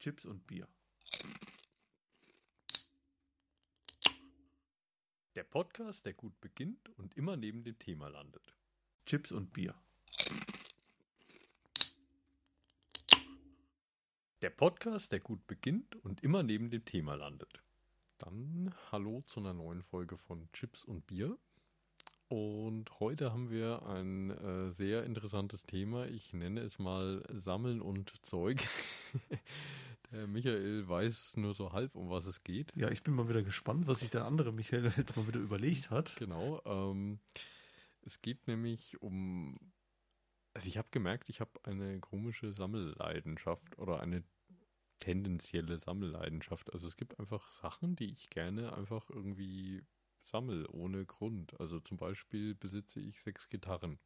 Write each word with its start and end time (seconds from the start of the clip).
Chips 0.00 0.24
und 0.24 0.46
Bier. 0.46 0.66
Der 5.34 5.44
Podcast, 5.44 6.06
der 6.06 6.14
gut 6.14 6.40
beginnt 6.40 6.88
und 6.96 7.18
immer 7.18 7.36
neben 7.36 7.64
dem 7.64 7.78
Thema 7.78 8.08
landet. 8.08 8.54
Chips 9.04 9.30
und 9.30 9.52
Bier. 9.52 9.74
Der 14.40 14.48
Podcast, 14.48 15.12
der 15.12 15.20
gut 15.20 15.46
beginnt 15.46 15.96
und 15.96 16.22
immer 16.22 16.42
neben 16.42 16.70
dem 16.70 16.86
Thema 16.86 17.14
landet. 17.14 17.62
Dann 18.16 18.74
hallo 18.90 19.20
zu 19.26 19.40
einer 19.40 19.52
neuen 19.52 19.82
Folge 19.82 20.16
von 20.16 20.50
Chips 20.52 20.82
und 20.82 21.06
Bier. 21.08 21.36
Und 22.28 23.00
heute 23.00 23.32
haben 23.32 23.50
wir 23.50 23.84
ein 23.86 24.30
äh, 24.30 24.70
sehr 24.70 25.04
interessantes 25.04 25.64
Thema. 25.64 26.06
Ich 26.06 26.32
nenne 26.32 26.60
es 26.60 26.78
mal 26.78 27.22
Sammeln 27.28 27.82
und 27.82 28.24
Zeug. 28.24 28.66
der 30.12 30.26
Michael 30.26 30.88
weiß 30.88 31.36
nur 31.36 31.54
so 31.54 31.72
halb, 31.72 31.94
um 31.94 32.10
was 32.10 32.26
es 32.26 32.42
geht. 32.42 32.74
Ja, 32.76 32.90
ich 32.90 33.02
bin 33.02 33.14
mal 33.14 33.28
wieder 33.28 33.42
gespannt, 33.42 33.86
was 33.86 34.00
sich 34.00 34.10
der 34.10 34.24
andere 34.24 34.52
Michael 34.52 34.84
jetzt 34.96 35.16
mal 35.16 35.26
wieder 35.26 35.40
überlegt 35.40 35.90
hat. 35.90 36.16
Genau. 36.16 36.60
Ähm, 36.64 37.20
es 38.02 38.20
geht 38.22 38.46
nämlich 38.46 39.00
um. 39.02 39.56
Also 40.52 40.66
ich 40.66 40.78
habe 40.78 40.88
gemerkt, 40.90 41.28
ich 41.28 41.40
habe 41.40 41.52
eine 41.62 42.00
komische 42.00 42.52
Sammelleidenschaft 42.52 43.78
oder 43.78 44.00
eine 44.00 44.24
tendenzielle 44.98 45.78
Sammelleidenschaft. 45.78 46.72
Also 46.72 46.88
es 46.88 46.96
gibt 46.96 47.18
einfach 47.20 47.52
Sachen, 47.52 47.94
die 47.94 48.10
ich 48.10 48.30
gerne 48.30 48.76
einfach 48.76 49.10
irgendwie 49.10 49.84
sammel 50.22 50.66
ohne 50.66 51.06
Grund. 51.06 51.58
Also 51.60 51.80
zum 51.80 51.96
Beispiel 51.96 52.54
besitze 52.54 53.00
ich 53.00 53.20
sechs 53.20 53.48
Gitarren. 53.48 53.98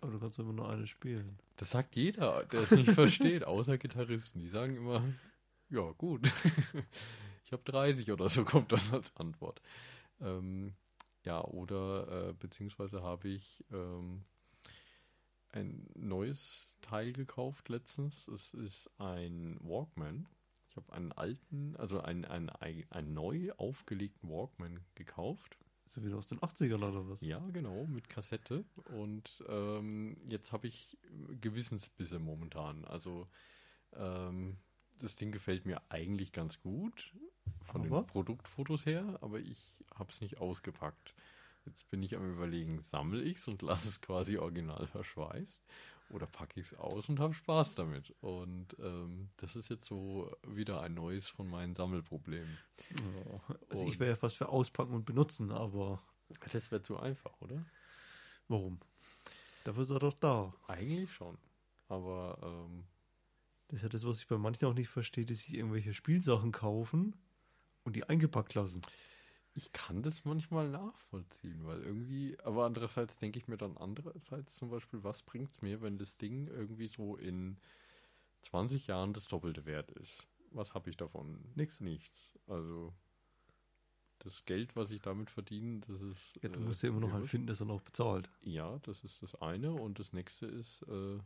Aber 0.00 0.12
du 0.12 0.18
kannst 0.18 0.38
immer 0.38 0.52
nur 0.52 0.68
eine 0.68 0.86
spielen. 0.86 1.38
Das 1.56 1.70
sagt 1.70 1.96
jeder, 1.96 2.44
der 2.44 2.60
es 2.60 2.70
nicht 2.72 2.90
versteht, 2.92 3.44
außer 3.44 3.78
Gitarristen. 3.78 4.40
Die 4.40 4.48
sagen 4.48 4.76
immer, 4.76 5.02
ja 5.70 5.90
gut, 5.92 6.30
ich 7.44 7.52
habe 7.52 7.62
30 7.64 8.10
oder 8.12 8.28
so, 8.28 8.44
kommt 8.44 8.72
dann 8.72 8.92
als 8.92 9.16
Antwort. 9.16 9.60
Ähm, 10.20 10.74
ja, 11.24 11.42
oder 11.42 12.28
äh, 12.28 12.32
beziehungsweise 12.34 13.02
habe 13.02 13.28
ich 13.28 13.64
ähm, 13.72 14.24
ein 15.54 15.88
neues 15.94 16.76
Teil 16.82 17.12
gekauft 17.12 17.68
letztens. 17.68 18.28
Es 18.28 18.52
ist 18.52 18.90
ein 18.98 19.56
Walkman. 19.60 20.28
Ich 20.68 20.76
habe 20.76 20.92
einen 20.92 21.12
alten, 21.12 21.76
also 21.76 22.00
einen, 22.00 22.24
einen, 22.24 22.50
einen 22.50 23.14
neu 23.14 23.52
aufgelegten 23.56 24.28
Walkman 24.28 24.80
gekauft. 24.96 25.56
So 25.86 26.02
wieder 26.02 26.16
aus 26.16 26.26
den 26.26 26.40
80ern 26.40 26.88
oder 26.88 27.08
was? 27.08 27.20
Ja, 27.20 27.40
genau, 27.52 27.86
mit 27.86 28.08
Kassette. 28.08 28.64
Und 28.96 29.44
ähm, 29.48 30.16
jetzt 30.28 30.52
habe 30.52 30.66
ich 30.66 30.98
Gewissensbisse 31.40 32.18
momentan. 32.18 32.84
Also 32.86 33.28
ähm, 33.92 34.56
das 34.98 35.16
Ding 35.16 35.30
gefällt 35.32 35.66
mir 35.66 35.82
eigentlich 35.90 36.32
ganz 36.32 36.60
gut 36.60 37.12
von 37.60 37.82
aber? 37.82 38.02
den 38.02 38.06
Produktfotos 38.06 38.86
her, 38.86 39.18
aber 39.20 39.40
ich 39.40 39.72
habe 39.94 40.10
es 40.10 40.20
nicht 40.20 40.38
ausgepackt. 40.38 41.14
Jetzt 41.66 41.88
bin 41.90 42.02
ich 42.02 42.16
am 42.16 42.30
überlegen, 42.30 42.82
sammle 42.82 43.22
ich 43.22 43.38
es 43.38 43.48
und 43.48 43.62
lasse 43.62 43.88
es 43.88 44.00
quasi 44.00 44.36
original 44.36 44.86
verschweißt 44.86 45.64
oder 46.14 46.26
packe 46.26 46.60
ich 46.60 46.66
es 46.66 46.78
aus 46.78 47.08
und 47.08 47.18
habe 47.18 47.34
Spaß 47.34 47.74
damit. 47.74 48.14
Und 48.20 48.76
ähm, 48.78 49.30
das 49.36 49.56
ist 49.56 49.68
jetzt 49.68 49.86
so 49.86 50.32
wieder 50.46 50.80
ein 50.80 50.94
neues 50.94 51.28
von 51.28 51.50
meinen 51.50 51.74
Sammelproblemen. 51.74 52.56
Oh, 53.26 53.40
also 53.68 53.82
und 53.82 53.88
ich 53.88 53.98
wäre 53.98 54.10
ja 54.10 54.16
fast 54.16 54.36
für 54.36 54.48
auspacken 54.48 54.94
und 54.94 55.04
benutzen, 55.04 55.50
aber. 55.50 56.00
Das 56.52 56.70
wäre 56.70 56.82
zu 56.82 56.98
einfach, 56.98 57.38
oder? 57.40 57.64
Warum? 58.48 58.78
Dafür 59.64 59.82
ist 59.82 59.90
er 59.90 59.98
doch 59.98 60.14
da. 60.14 60.54
Eigentlich 60.68 61.12
schon. 61.12 61.36
Aber 61.88 62.38
ähm, 62.42 62.84
das 63.68 63.78
ist 63.78 63.82
ja 63.82 63.88
das, 63.88 64.06
was 64.06 64.20
ich 64.20 64.28
bei 64.28 64.38
manchen 64.38 64.66
auch 64.66 64.74
nicht 64.74 64.88
verstehe, 64.88 65.26
dass 65.26 65.40
sie 65.40 65.56
irgendwelche 65.56 65.94
Spielsachen 65.94 66.52
kaufen 66.52 67.16
und 67.82 67.96
die 67.96 68.04
eingepackt 68.08 68.54
lassen. 68.54 68.82
Ich 69.54 69.72
kann 69.72 70.02
das 70.02 70.24
manchmal 70.24 70.68
nachvollziehen, 70.68 71.64
weil 71.64 71.80
irgendwie, 71.82 72.36
aber 72.42 72.64
andererseits 72.66 73.18
denke 73.18 73.38
ich 73.38 73.46
mir 73.46 73.56
dann 73.56 73.76
andererseits 73.76 74.56
zum 74.56 74.70
Beispiel, 74.70 75.04
was 75.04 75.22
bringt 75.22 75.52
es 75.52 75.62
mir, 75.62 75.80
wenn 75.80 75.96
das 75.96 76.16
Ding 76.16 76.48
irgendwie 76.48 76.88
so 76.88 77.16
in 77.16 77.58
20 78.42 78.88
Jahren 78.88 79.12
das 79.12 79.28
doppelte 79.28 79.64
Wert 79.64 79.92
ist? 79.92 80.26
Was 80.50 80.74
habe 80.74 80.90
ich 80.90 80.96
davon? 80.96 81.38
Nichts. 81.54 81.80
Nichts. 81.80 82.38
Also 82.46 82.92
das 84.24 84.44
Geld, 84.44 84.74
was 84.74 84.90
ich 84.90 85.02
damit 85.02 85.30
verdiene, 85.30 85.80
das 85.80 86.00
ist. 86.00 86.38
Ja, 86.42 86.48
du 86.48 86.60
musst 86.60 86.82
ja 86.82 86.88
immer 86.88 87.00
noch 87.00 87.12
einen 87.12 87.26
finden, 87.26 87.46
das 87.46 87.60
er 87.60 87.66
noch 87.66 87.82
bezahlt. 87.82 88.30
Ja, 88.42 88.78
das 88.80 89.04
ist 89.04 89.22
das 89.22 89.34
eine. 89.36 89.72
Und 89.72 89.98
das 89.98 90.12
nächste 90.12 90.46
ist, 90.46 90.82
äh, 90.82 91.18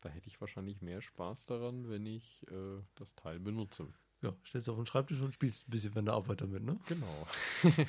da 0.00 0.08
hätte 0.08 0.28
ich 0.28 0.40
wahrscheinlich 0.40 0.82
mehr 0.82 1.00
Spaß 1.00 1.46
daran, 1.46 1.88
wenn 1.88 2.06
ich 2.06 2.46
äh, 2.50 2.82
das 2.94 3.14
Teil 3.14 3.40
benutze. 3.40 3.92
Ja, 4.22 4.34
stellst 4.46 4.68
du 4.68 4.72
auf 4.72 4.78
den 4.78 4.86
Schreibtisch 4.86 5.20
und 5.20 5.32
spielst 5.32 5.66
ein 5.66 5.70
bisschen, 5.70 5.94
wenn 5.94 6.04
der 6.04 6.14
Arbeit 6.14 6.42
damit, 6.42 6.62
ne? 6.62 6.78
Genau. 6.86 7.26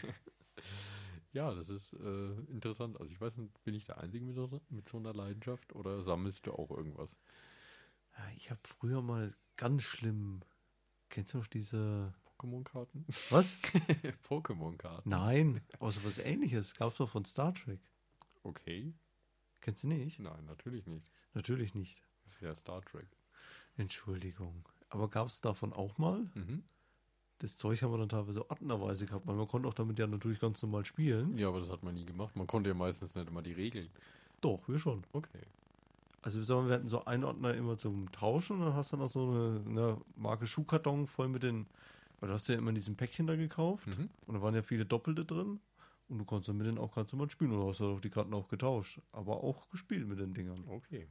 ja, 1.33 1.53
das 1.53 1.69
ist 1.69 1.93
äh, 1.93 2.31
interessant. 2.51 2.99
Also 2.99 3.11
ich 3.11 3.19
weiß 3.19 3.37
nicht, 3.37 3.63
bin 3.63 3.73
ich 3.73 3.85
der 3.85 3.99
Einzige 3.99 4.23
mit 4.23 4.35
so, 4.35 4.61
mit 4.69 4.87
so 4.87 4.97
einer 4.97 5.13
Leidenschaft 5.13 5.73
oder 5.73 6.03
sammelst 6.03 6.47
du 6.47 6.53
auch 6.53 6.71
irgendwas? 6.71 7.17
Ja, 8.17 8.23
ich 8.35 8.49
habe 8.49 8.61
früher 8.63 9.01
mal 9.01 9.33
ganz 9.57 9.83
schlimm. 9.83 10.41
Kennst 11.09 11.33
du 11.33 11.39
noch 11.39 11.47
diese 11.47 12.13
Pokémon-Karten? 12.25 13.05
Was? 13.29 13.57
Pokémon-Karten. 14.29 15.09
Nein, 15.09 15.61
aber 15.79 15.91
so 15.91 16.03
was 16.05 16.17
ähnliches. 16.17 16.75
Gab 16.75 16.91
es 16.93 16.97
doch 16.97 17.09
von 17.09 17.25
Star 17.25 17.53
Trek. 17.53 17.81
Okay. 18.43 18.93
Kennst 19.59 19.83
du 19.83 19.87
nicht? 19.87 20.19
Nein, 20.19 20.45
natürlich 20.45 20.87
nicht. 20.87 21.11
Natürlich 21.33 21.75
nicht. 21.75 22.03
Das 22.23 22.33
ist 22.33 22.41
ja 22.41 22.55
Star 22.55 22.81
Trek. 22.81 23.07
Entschuldigung. 23.77 24.67
Aber 24.91 25.09
gab 25.09 25.28
es 25.28 25.41
davon 25.41 25.74
auch 25.74 25.97
mal? 25.97 26.19
Mhm. 26.35 26.63
Das 27.40 27.57
Zeug 27.57 27.81
haben 27.81 27.91
wir 27.91 27.97
dann 27.97 28.09
teilweise 28.09 28.47
ordnerweise 28.50 29.06
gehabt, 29.07 29.25
weil 29.25 29.35
man 29.35 29.47
konnte 29.47 29.68
auch 29.68 29.74
damit 29.74 29.97
ja 29.97 30.06
natürlich 30.06 30.40
ganz 30.40 30.62
normal 30.62 30.85
spielen. 30.85 31.35
Ja, 31.38 31.47
aber 31.47 31.59
das 31.59 31.72
hat 31.72 31.81
man 31.81 31.96
nie 31.96 32.06
gemacht. 32.06 32.35
Man 32.35 32.46
konnte 32.46 32.69
ja 32.69 32.75
meistens 32.75 33.16
nicht 33.16 33.28
immer 33.28 33.41
die 33.41 33.53
Regeln. 33.53 33.90
Doch, 34.41 34.62
wir 34.68 34.78
schon. 34.78 35.03
Okay. 35.12 35.40
Also 36.22 36.38
wir 36.38 36.46
sagen, 36.46 36.68
wir 36.68 36.75
hatten 36.75 36.88
so 36.90 37.03
einen 37.06 37.24
Ordner 37.24 37.56
immer 37.56 37.79
zum 37.79 38.12
Tauschen 38.12 38.57
und 38.59 38.66
dann 38.66 38.75
hast 38.75 38.91
du 38.94 38.97
noch 38.97 39.09
so 39.09 39.28
eine, 39.31 39.63
eine 39.68 40.02
Marke 40.16 40.46
Schuhkarton 40.46 41.08
voll 41.08 41.29
mit 41.29 41.41
den, 41.41 41.66
weil 42.19 42.28
du 42.28 42.34
hast 42.35 42.47
ja 42.47 42.56
immer 42.56 42.69
in 42.69 42.75
diesem 42.75 42.96
Päckchen 42.96 43.25
da 43.25 43.35
gekauft 43.35 43.88
Mhm. 43.88 44.09
und 44.28 44.35
da 44.35 44.41
waren 44.44 44.53
ja 44.53 44.62
viele 44.62 44.85
Doppelte 44.85 45.25
drin 45.25 45.59
und 46.09 46.19
du 46.19 46.25
konntest 46.25 46.53
mit 46.53 46.68
denen 46.68 46.78
auch 46.78 46.94
ganz 46.94 47.12
normal 47.12 47.31
spielen 47.31 47.53
oder 47.53 47.69
hast 47.69 47.79
du 47.79 47.85
auch 47.96 48.02
die 48.02 48.12
Karten 48.12 48.35
auch 48.35 48.50
getauscht, 48.50 49.00
aber 49.13 49.44
auch 49.44 49.68
gespielt 49.72 50.08
mit 50.08 50.19
den 50.19 50.35
Dingern. 50.35 50.63
Okay. 50.68 51.08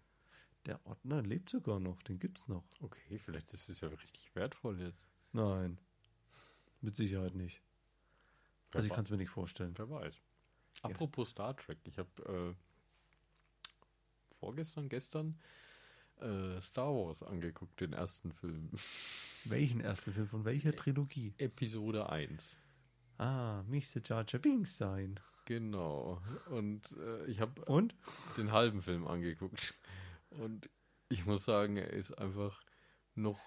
Der 0.66 0.84
Ordner 0.86 1.22
lebt 1.22 1.48
sogar 1.48 1.80
noch, 1.80 2.02
den 2.02 2.18
gibt's 2.18 2.46
noch. 2.48 2.64
Okay, 2.80 3.18
vielleicht 3.18 3.52
ist 3.54 3.68
es 3.68 3.80
ja 3.80 3.88
richtig 3.88 4.34
wertvoll 4.34 4.80
jetzt. 4.80 5.08
Nein, 5.32 5.78
mit 6.80 6.96
Sicherheit 6.96 7.34
nicht. 7.34 7.62
Wer 8.70 8.76
Also 8.78 8.88
ich 8.88 8.92
kann 8.92 9.04
es 9.04 9.10
mir 9.10 9.16
nicht 9.16 9.30
vorstellen. 9.30 9.74
Wer 9.76 9.88
weiß. 9.88 10.14
Apropos 10.82 11.30
Star 11.30 11.56
Trek, 11.56 11.78
ich 11.84 11.98
habe 11.98 12.54
äh, 12.56 14.36
vorgestern, 14.38 14.88
gestern 14.88 15.38
äh, 16.20 16.60
Star 16.60 16.92
Wars 16.94 17.22
angeguckt, 17.22 17.80
den 17.80 17.92
ersten 17.92 18.32
Film. 18.32 18.70
Welchen 19.44 19.80
ersten 19.80 20.12
Film 20.12 20.28
von 20.28 20.44
welcher 20.44 20.72
Trilogie? 20.72 21.34
Episode 21.38 22.10
1. 22.10 22.58
Ah, 23.16 23.62
Mr. 23.62 24.02
Jar 24.04 24.24
Jar 24.28 24.40
Binks 24.40 24.76
sein. 24.76 25.18
Genau. 25.46 26.20
Und 26.50 26.92
äh, 26.98 27.24
ich 27.26 27.40
habe 27.40 27.64
Und? 27.64 27.94
den 28.36 28.52
halben 28.52 28.82
Film 28.82 29.06
angeguckt. 29.06 29.74
Und 30.30 30.70
ich 31.08 31.26
muss 31.26 31.44
sagen, 31.44 31.76
er 31.76 31.92
ist 31.92 32.12
einfach 32.12 32.62
noch 33.14 33.40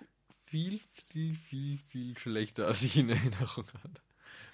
viel, 0.45 0.79
viel, 0.93 1.33
viel, 1.35 1.77
viel 1.77 2.17
schlechter, 2.17 2.67
als 2.67 2.83
ich 2.83 2.97
in 2.97 3.09
Erinnerung 3.09 3.65
hatte. 3.83 4.01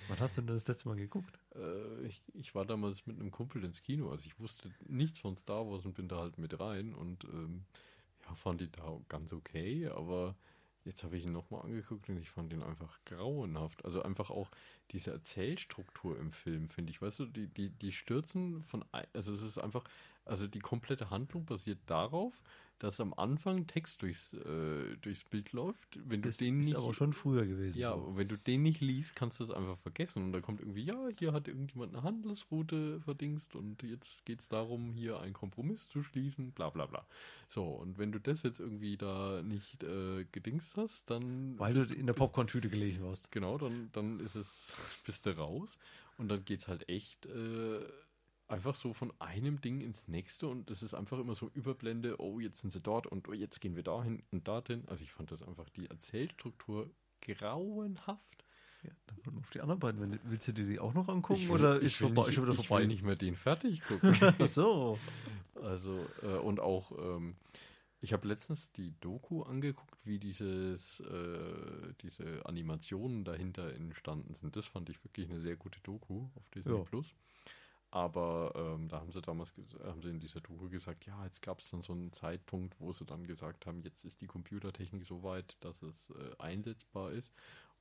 Wann 0.08 0.20
hast 0.20 0.38
du 0.38 0.42
denn 0.42 0.56
das 0.56 0.68
letzte 0.68 0.88
Mal 0.88 0.96
geguckt? 0.96 1.38
Äh, 1.56 2.06
ich, 2.06 2.22
ich 2.34 2.56
war 2.56 2.66
damals 2.66 3.06
mit 3.06 3.20
einem 3.20 3.32
Kumpel 3.32 3.64
ins 3.64 3.82
Kino, 3.82 4.10
also 4.10 4.26
ich 4.26 4.40
wusste 4.40 4.72
nichts 4.88 5.20
von 5.20 5.36
Star 5.36 5.68
Wars 5.68 5.86
und 5.86 5.94
bin 5.94 6.08
da 6.08 6.18
halt 6.18 6.38
mit 6.38 6.60
rein 6.60 6.94
und 6.96 7.26
ähm, 7.26 7.66
ja, 8.26 8.36
fand 8.36 8.62
die 8.62 8.72
da 8.72 9.00
ganz 9.08 9.34
okay, 9.34 9.88
aber 9.88 10.36
jetzt 10.84 11.04
habe 11.04 11.18
ich 11.18 11.26
ihn 11.26 11.32
nochmal 11.32 11.62
angeguckt 11.62 12.10
und 12.10 12.18
ich 12.18 12.30
fand 12.30 12.52
ihn 12.54 12.64
einfach 12.64 13.00
grauenhaft. 13.06 13.86
Also 13.86 14.02
einfach 14.02 14.30
auch 14.30 14.50
diese 14.92 15.12
Erzählstruktur 15.12 16.18
im 16.18 16.32
Film, 16.32 16.68
finde 16.68 16.92
ich, 16.92 17.02
weißt 17.02 17.20
du, 17.20 17.26
die, 17.26 17.48
die, 17.48 17.70
die 17.70 17.92
stürzen 17.92 18.64
von, 18.64 18.84
also 19.14 19.34
es 19.34 19.42
ist 19.42 19.58
einfach, 19.58 19.84
also 20.30 20.48
die 20.48 20.60
komplette 20.60 21.10
Handlung 21.10 21.46
basiert 21.46 21.80
darauf, 21.88 22.42
dass 22.80 23.02
am 23.02 23.14
Anfang 23.14 23.68
Text 23.68 24.02
durchs, 24.02 24.34
äh, 24.34 24.96
durchs 25.02 25.26
Bild 25.26 25.52
läuft. 25.52 26.00
Wenn 26.10 26.22
du 26.22 26.30
Das 26.30 26.38
den 26.38 26.60
ist 26.60 26.68
nicht 26.68 26.78
aber 26.78 26.94
schon 26.94 27.12
früher 27.12 27.46
gewesen. 27.46 27.78
ja, 27.78 27.92
so. 27.94 28.14
wenn 28.16 28.30
du 28.30 28.38
den 28.38 28.64
nicht 28.64 28.80
liest, 28.80 29.18
kannst 29.18 29.40
du 29.42 29.44
es 29.44 29.52
einfach 29.52 29.78
vergessen. 29.80 30.24
Und 30.24 30.32
da 30.32 30.40
kommt 30.40 30.62
irgendwie, 30.62 30.86
ja, 30.86 31.10
hier 31.18 31.34
hat 31.34 31.50
irgendjemand 31.50 31.94
eine 31.94 32.04
Handelsroute 32.04 33.02
verdingst 33.02 33.54
und 33.56 33.84
jetzt 33.84 34.26
geht 34.26 34.40
es 34.40 34.48
darum, 34.48 34.94
hier 34.94 35.20
einen 35.20 35.34
Kompromiss 35.34 35.90
zu 35.90 36.04
schließen, 36.04 36.52
bla 36.52 36.70
bla 36.70 36.86
bla. 36.86 37.06
So, 37.50 37.66
und 37.66 37.98
wenn 37.98 38.14
du 38.14 38.20
das 38.20 38.44
jetzt 38.44 38.62
irgendwie 38.62 38.96
da 38.96 39.42
nicht 39.44 39.84
äh, 39.84 40.24
gedingst 40.32 40.78
hast, 40.78 41.10
dann. 41.10 41.60
Weil 41.60 41.74
du 41.74 41.82
in 41.94 42.08
der 42.08 42.14
Popcorn-Tüte 42.14 42.70
gelegen 42.70 43.04
warst. 43.04 43.30
Genau, 43.32 43.58
dann, 43.58 43.90
dann 43.92 44.22
ist 44.22 44.36
es, 44.36 44.74
bist 45.06 45.26
du 45.26 45.38
raus. 45.38 45.78
Und 46.18 46.30
dann 46.30 46.44
geht 46.46 46.60
es 46.62 46.68
halt 46.68 46.88
echt 46.90 47.26
äh, 47.28 47.80
einfach 48.50 48.76
so 48.76 48.94
von 48.94 49.14
einem 49.20 49.62
Ding 49.62 49.82
ins 49.82 50.08
nächste 50.08 50.48
und 50.48 50.70
das 50.70 50.82
ist 50.84 50.94
einfach 50.94 51.20
immer 51.20 51.36
so 51.36 51.50
Überblende, 51.54 52.20
oh, 52.20 52.40
jetzt 52.40 52.60
sind 52.60 52.72
sie 52.72 52.82
dort 52.82 53.08
und 53.08 53.30
oh, 53.30 53.34
jetzt 53.34 53.62
gehen 53.62 53.76
wir 53.76 53.84
dahin 53.84 54.24
und 54.32 54.48
dorthin. 54.48 54.84
Also 54.88 55.04
ich 55.04 55.12
fand 55.12 55.32
das 55.32 55.42
einfach 55.44 55.70
die 55.70 55.88
Erzählstruktur 55.88 56.90
grauenhaft. 57.22 58.44
Ja, 58.84 58.92
dann 59.26 59.38
auf 59.38 59.50
die 59.50 59.60
anderen 59.60 59.80
beiden. 59.80 60.02
Wenn, 60.02 60.20
willst 60.24 60.48
du 60.48 60.54
dir 60.54 60.66
die 60.66 60.80
auch 60.80 60.94
noch 60.94 61.10
angucken 61.10 61.42
will, 61.50 61.56
oder 61.56 61.80
ist 61.80 61.98
vorbei, 61.98 62.26
nicht, 62.26 62.36
schon 62.36 62.46
wieder 62.46 62.56
vorbei? 62.56 62.78
Ich 62.78 62.82
will 62.82 62.88
nicht 62.88 63.04
mehr 63.04 63.16
den 63.16 63.36
fertig 63.36 63.82
gucken. 63.84 64.16
Ach 64.40 64.48
so. 64.48 64.98
Also, 65.56 66.06
äh, 66.24 66.38
und 66.38 66.62
auch, 66.62 66.92
ähm, 66.98 67.36
ich 68.00 68.14
habe 68.14 68.28
letztens 68.28 68.72
die 68.72 68.94
Doku 69.02 69.44
angeguckt, 69.44 70.00
wie 70.06 70.18
dieses, 70.18 71.02
äh, 71.02 71.94
diese 72.02 72.46
Animationen 72.46 73.26
dahinter 73.26 73.74
entstanden 73.74 74.36
sind. 74.36 74.56
Das 74.56 74.66
fand 74.66 74.90
ich 74.90 75.04
wirklich 75.04 75.30
eine 75.30 75.42
sehr 75.42 75.58
gute 75.58 75.82
Doku 75.82 76.30
auf 76.36 76.50
Disney 76.50 76.74
Ja. 76.74 76.84
Plus. 76.84 77.14
Aber 77.92 78.54
ähm, 78.56 78.88
da 78.88 79.00
haben 79.00 79.12
sie 79.12 79.22
damals 79.22 79.54
haben 79.84 80.02
sie 80.02 80.10
in 80.10 80.20
dieser 80.20 80.42
Doku 80.42 80.70
gesagt, 80.70 81.06
ja, 81.06 81.24
jetzt 81.26 81.42
gab 81.42 81.60
es 81.60 81.70
dann 81.72 81.82
so 81.82 81.94
einen 81.94 82.12
Zeitpunkt, 82.12 82.80
wo 82.80 82.94
sie 82.94 83.06
dann 83.06 83.26
gesagt 83.26 83.66
haben, 83.66 83.82
jetzt 83.82 84.06
ist 84.06 84.22
die 84.22 84.28
Computertechnik 84.28 85.06
so 85.06 85.24
weit, 85.24 85.58
dass 85.64 85.82
es 85.82 86.12
äh, 86.12 86.36
einsetzbar 86.38 87.12
ist. 87.12 87.34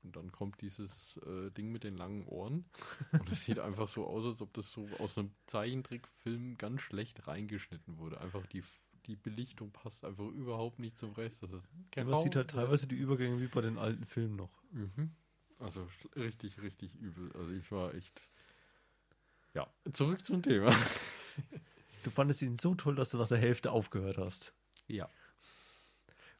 Und 0.02 0.16
dann 0.16 0.32
kommt 0.32 0.60
dieses 0.62 1.18
äh, 1.26 1.50
Ding 1.50 1.72
mit 1.72 1.84
den 1.84 1.96
langen 1.96 2.26
Ohren. 2.26 2.64
Und 3.12 3.30
es 3.30 3.44
sieht 3.44 3.58
einfach 3.58 3.88
so 3.88 4.06
aus, 4.06 4.24
als 4.24 4.40
ob 4.40 4.54
das 4.54 4.70
so 4.70 4.88
aus 4.98 5.18
einem 5.18 5.32
Zeichentrickfilm 5.46 6.56
ganz 6.56 6.82
schlecht 6.82 7.26
reingeschnitten 7.26 7.98
wurde. 7.98 8.20
Einfach 8.20 8.46
die, 8.46 8.62
die 9.06 9.16
Belichtung 9.16 9.72
passt 9.72 10.04
einfach 10.04 10.28
überhaupt 10.28 10.78
nicht 10.78 10.96
zum 10.96 11.12
Rest. 11.12 11.42
Das 11.42 11.50
ist 11.52 11.64
Ja, 11.96 12.04
man 12.04 12.22
sieht 12.22 12.36
halt 12.36 12.50
teilweise 12.50 12.86
die 12.86 12.96
Übergänge 12.96 13.40
wie 13.40 13.48
bei 13.48 13.60
den 13.60 13.76
alten 13.76 14.06
Filmen 14.06 14.36
noch. 14.36 14.62
Mhm. 14.70 15.10
Also 15.58 15.88
richtig, 16.14 16.62
richtig 16.62 16.94
übel. 16.94 17.32
Also 17.32 17.50
ich 17.50 17.70
war 17.72 17.92
echt. 17.94 18.22
Ja, 19.58 19.66
zurück 19.92 20.24
zum 20.24 20.42
Thema. 20.42 20.72
Du 22.04 22.10
fandest 22.10 22.40
ihn 22.42 22.56
so 22.56 22.74
toll, 22.76 22.94
dass 22.94 23.10
du 23.10 23.18
nach 23.18 23.26
der 23.28 23.38
Hälfte 23.38 23.72
aufgehört 23.72 24.18
hast. 24.18 24.54
Ja. 24.86 25.08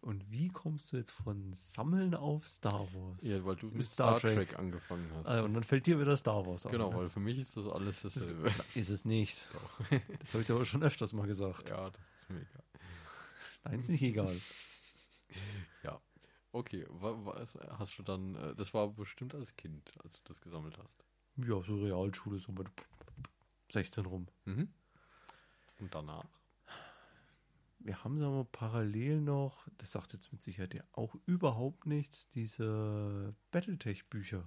Und 0.01 0.31
wie 0.31 0.49
kommst 0.49 0.93
du 0.93 0.97
jetzt 0.97 1.11
von 1.11 1.53
Sammeln 1.53 2.15
auf 2.15 2.47
Star 2.47 2.87
Wars? 2.95 3.23
Ja, 3.23 3.45
weil 3.45 3.57
du 3.57 3.67
mit 3.67 3.85
Star 3.85 4.19
Star, 4.19 4.33
Trek. 4.33 4.49
Trek. 4.51 4.59
angefangen 4.59 5.11
hast. 5.15 5.27
Ah, 5.27 5.43
und 5.43 5.55
dann 5.55 5.65
fällt 5.65 5.87
dir 5.87 5.99
wieder 6.01 6.17
Star 6.17 6.47
Wars 6.47 6.65
an. 6.65 6.73
genau, 6.73 6.91
ne? 6.93 6.97
weil 6.99 7.09
für 7.09 7.19
mich 7.21 7.39
ist 7.39 7.57
das 7.57 7.67
alles 7.67 8.01
dasselbe. 8.03 8.51
Ist 8.77 8.89
es 8.89 9.05
nicht. 9.05 9.49
Das 10.21 10.33
habe 10.33 10.41
ich 10.43 10.47
dir 10.47 10.55
aber 10.55 10.65
schon 10.65 10.85
öfters 10.85 11.13
mal 11.13 11.27
gesagt. 11.27 11.69
ja, 11.71 11.91
das 11.91 12.01
ist 12.21 12.31
mir 12.31 12.41
egal. 12.41 12.65
Nein, 13.65 13.81
ist 13.81 13.89
nicht 13.91 14.03
egal. 14.03 14.41
Ja. 15.83 16.01
Okay, 16.53 16.87
wa- 16.89 17.19
was 17.25 17.59
hast 17.79 17.99
du 17.99 18.03
dann, 18.05 18.37
äh, 18.37 18.55
das 18.55 18.73
war 18.75 18.89
bestimmt 18.89 19.35
als 19.35 19.57
Kind, 19.57 19.93
als 20.05 20.15
du 20.15 20.21
das 20.25 20.41
gesammelt 20.41 20.79
hast. 20.79 21.05
Ja, 21.37 21.61
so 21.63 21.77
Realschule, 21.83 22.39
so 22.39 22.53
mit 22.53 22.69
16 23.73 24.07
rum. 24.07 24.27
Mhm. 24.45 24.69
Und 25.79 25.95
danach? 25.95 26.29
Wir 27.81 28.03
haben, 28.03 28.19
sagen 28.19 28.35
wir, 28.35 28.45
parallel 28.45 29.21
noch, 29.21 29.67
das 29.79 29.93
sagt 29.93 30.13
jetzt 30.13 30.33
mit 30.33 30.43
Sicherheit 30.43 30.75
ja 30.75 30.83
auch 30.93 31.15
überhaupt 31.27 31.87
nichts, 31.87 32.29
diese 32.29 33.35
Battletech-Bücher. 33.53 34.45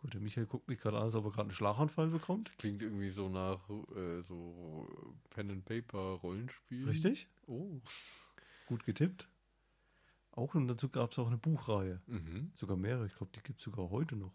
Gut, 0.00 0.14
der 0.14 0.20
Michael 0.20 0.46
guckt 0.46 0.68
mich 0.68 0.78
gerade 0.78 0.96
an, 0.96 1.04
als 1.04 1.14
ob 1.14 1.26
er 1.26 1.30
gerade 1.30 1.42
einen 1.42 1.50
Schlaganfall 1.52 2.08
bekommt. 2.08 2.48
Das 2.48 2.56
klingt 2.56 2.82
irgendwie 2.82 3.10
so 3.10 3.28
nach 3.28 3.68
äh, 3.68 4.22
so 4.22 4.88
Pen 5.30 5.50
and 5.50 5.64
Paper 5.64 6.18
Rollenspiel. 6.22 6.88
Richtig? 6.88 7.28
Oh. 7.46 7.80
Gut 8.66 8.84
getippt. 8.84 9.28
Auch 10.32 10.54
und 10.54 10.68
dazu 10.68 10.88
gab 10.88 11.12
es 11.12 11.18
auch 11.18 11.26
eine 11.26 11.36
Buchreihe. 11.36 12.00
Mhm. 12.06 12.50
Sogar 12.54 12.76
mehrere. 12.76 13.06
Ich 13.06 13.14
glaube, 13.14 13.32
die 13.34 13.42
gibt 13.42 13.58
es 13.58 13.64
sogar 13.64 13.90
heute 13.90 14.16
noch. 14.16 14.32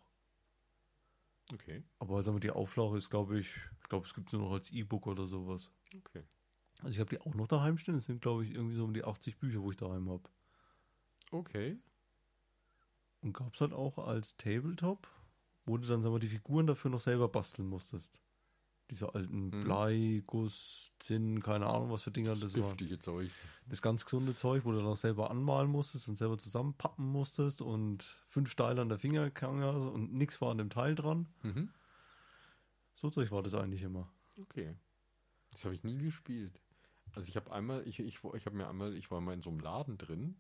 Okay. 1.53 1.83
Aber 1.99 2.23
sagen 2.23 2.37
wir, 2.37 2.41
die 2.41 2.51
Auflage 2.51 2.97
ist, 2.97 3.09
glaube 3.09 3.39
ich, 3.39 3.55
ich 3.81 3.89
glaube, 3.89 4.07
es 4.07 4.13
gibt 4.13 4.29
sie 4.31 4.37
noch 4.37 4.51
als 4.51 4.71
E-Book 4.71 5.07
oder 5.07 5.27
sowas. 5.27 5.71
Okay. 5.95 6.23
Also 6.79 6.89
ich 6.89 6.99
habe 6.99 7.09
die 7.09 7.21
auch 7.21 7.35
noch 7.35 7.47
daheim 7.47 7.77
stehen. 7.77 7.95
Das 7.95 8.05
sind, 8.05 8.21
glaube 8.21 8.45
ich, 8.45 8.51
irgendwie 8.51 8.75
so 8.75 8.83
um 8.83 8.93
die 8.93 9.03
80 9.03 9.37
Bücher, 9.37 9.61
wo 9.61 9.71
ich 9.71 9.77
daheim 9.77 10.09
habe. 10.09 10.29
Okay. 11.31 11.77
Und 13.21 13.33
gab 13.33 13.53
es 13.53 13.61
halt 13.61 13.73
auch 13.73 13.97
als 13.97 14.37
Tabletop, 14.37 15.07
wo 15.65 15.77
du 15.77 15.87
dann, 15.87 16.01
sagen 16.01 16.13
wir, 16.13 16.19
die 16.19 16.27
Figuren 16.27 16.67
dafür 16.67 16.91
noch 16.91 16.99
selber 16.99 17.27
basteln 17.27 17.67
musstest. 17.67 18.21
Diese 18.91 19.15
alten 19.15 19.45
Mhm. 19.49 19.63
Blei, 19.63 20.23
Guss, 20.27 20.91
Zinn, 20.99 21.41
keine 21.41 21.65
Ahnung, 21.65 21.89
was 21.89 22.03
für 22.03 22.11
Dinger 22.11 22.35
das 22.35 22.53
waren. 22.55 22.77
Giftige 22.77 22.99
Zeug. 22.99 23.31
Das 23.67 23.81
ganz 23.81 24.05
gesunde 24.05 24.35
Zeug, 24.35 24.63
wo 24.63 24.71
du 24.71 24.77
dann 24.77 24.85
auch 24.87 24.95
selber 24.95 25.31
anmalen 25.31 25.71
musstest 25.71 26.07
und 26.07 26.17
selber 26.17 26.37
zusammenpappen 26.37 27.05
musstest 27.05 27.61
und 27.63 28.03
fünf 28.27 28.53
Teile 28.53 28.81
an 28.81 28.89
der 28.89 28.99
Fingerkange 28.99 29.65
hast 29.73 29.85
und 29.85 30.13
nichts 30.13 30.39
war 30.39 30.51
an 30.51 30.59
dem 30.59 30.69
Teil 30.69 30.93
dran. 30.93 31.27
Mhm. 31.41 31.69
So 32.93 33.09
Zeug 33.09 33.31
war 33.31 33.41
das 33.41 33.55
eigentlich 33.55 33.81
immer. 33.81 34.07
Okay. 34.39 34.75
Das 35.51 35.65
habe 35.65 35.73
ich 35.73 35.83
nie 35.83 35.97
gespielt. 35.97 36.61
Also 37.13 37.27
ich 37.27 37.35
habe 37.37 37.51
einmal, 37.51 37.87
ich, 37.87 37.99
ich, 37.99 38.19
ich 38.23 38.45
habe 38.45 38.55
mir 38.55 38.67
einmal, 38.67 38.93
ich 38.95 39.09
war 39.09 39.19
mal 39.21 39.33
in 39.33 39.41
so 39.41 39.49
einem 39.49 39.59
Laden 39.59 39.97
drin, 39.97 40.35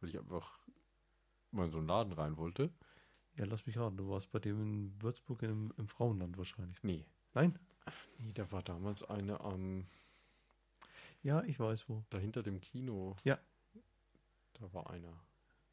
weil 0.00 0.08
ich 0.08 0.18
einfach 0.18 0.58
mal 1.50 1.66
in 1.66 1.72
so 1.72 1.78
einen 1.78 1.88
Laden 1.88 2.12
rein 2.12 2.36
wollte. 2.36 2.72
Ja, 3.36 3.44
lass 3.44 3.66
mich 3.66 3.76
raten, 3.78 3.96
du 3.96 4.08
warst 4.08 4.30
bei 4.30 4.38
dem 4.38 4.60
in 4.62 5.02
Würzburg 5.02 5.42
im, 5.42 5.72
im 5.76 5.88
Frauenland 5.88 6.38
wahrscheinlich. 6.38 6.82
Nee. 6.82 7.04
Nein? 7.34 7.58
Nee, 8.18 8.32
da 8.32 8.50
war 8.52 8.62
damals 8.62 9.02
eine 9.04 9.40
am, 9.40 9.86
Ja, 11.22 11.42
ich 11.44 11.58
weiß 11.58 11.88
wo. 11.88 12.02
da 12.10 12.18
hinter 12.18 12.42
dem 12.42 12.60
Kino. 12.60 13.14
Ja. 13.24 13.38
Da 14.54 14.72
war 14.72 14.90
einer. 14.90 15.12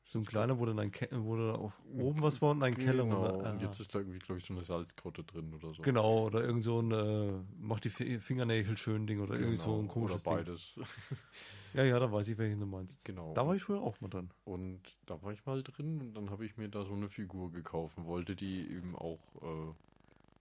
So 0.06 0.18
ein 0.18 0.26
kleiner, 0.26 0.58
wo 0.58 0.66
dann 0.66 0.80
ein 0.80 0.90
Ke 0.90 1.08
wo 1.12 1.36
dann 1.36 1.56
auch 1.56 1.72
oben 1.96 2.24
was 2.24 2.42
war 2.42 2.50
und 2.52 2.64
ein 2.64 2.74
Keller. 2.76 3.04
Genau. 3.04 3.32
Und 3.38 3.46
ah. 3.46 3.58
jetzt 3.62 3.80
ist 3.80 3.94
da 3.94 4.00
irgendwie, 4.00 4.18
glaube 4.18 4.40
ich, 4.40 4.46
so 4.46 4.56
eine 4.56 4.64
Salzgrotte 4.64 5.24
drin 5.24 5.54
oder 5.54 5.72
so. 5.72 5.84
Genau, 5.84 6.26
oder 6.26 6.44
irgend 6.44 6.64
so 6.64 6.82
ein 6.82 6.92
äh, 6.92 7.32
macht 7.60 7.84
die 7.84 7.92
Fi- 7.92 8.20
Fingernägel 8.20 8.76
schön 8.76 9.06
Ding 9.06 9.22
oder 9.22 9.36
irgendwie 9.36 9.58
so 9.58 9.74
ein 9.76 9.82
Genau, 9.82 9.94
komisches 9.94 10.26
Oder 10.26 10.38
Ding. 10.38 10.46
beides. 10.46 10.74
Ja, 11.76 11.84
ja, 11.84 12.00
da 12.00 12.12
weiß 12.12 12.28
ich, 12.30 12.38
welchen 12.40 12.60
du 12.60 12.66
meinst. 12.66 13.06
genau. 13.06 13.32
Da 13.36 13.46
war 13.46 13.54
ich 13.54 13.62
früher 13.62 13.80
auch 13.84 14.02
mal 14.02 14.08
dran. 14.08 14.32
Und 14.44 14.82
da 15.06 15.22
war 15.22 15.32
ich 15.32 15.46
mal 15.46 15.62
drin 15.62 16.02
und 16.02 16.16
dann 16.16 16.32
habe 16.32 16.44
ich 16.44 16.58
mir 16.58 16.68
da 16.68 16.84
so 16.84 16.94
eine 16.96 17.10
Figur 17.10 17.52
gekauft 17.52 17.96
und 18.00 18.06
wollte 18.08 18.36
die 18.36 18.62
eben 18.72 18.96
auch 18.96 19.20
äh, 19.44 19.74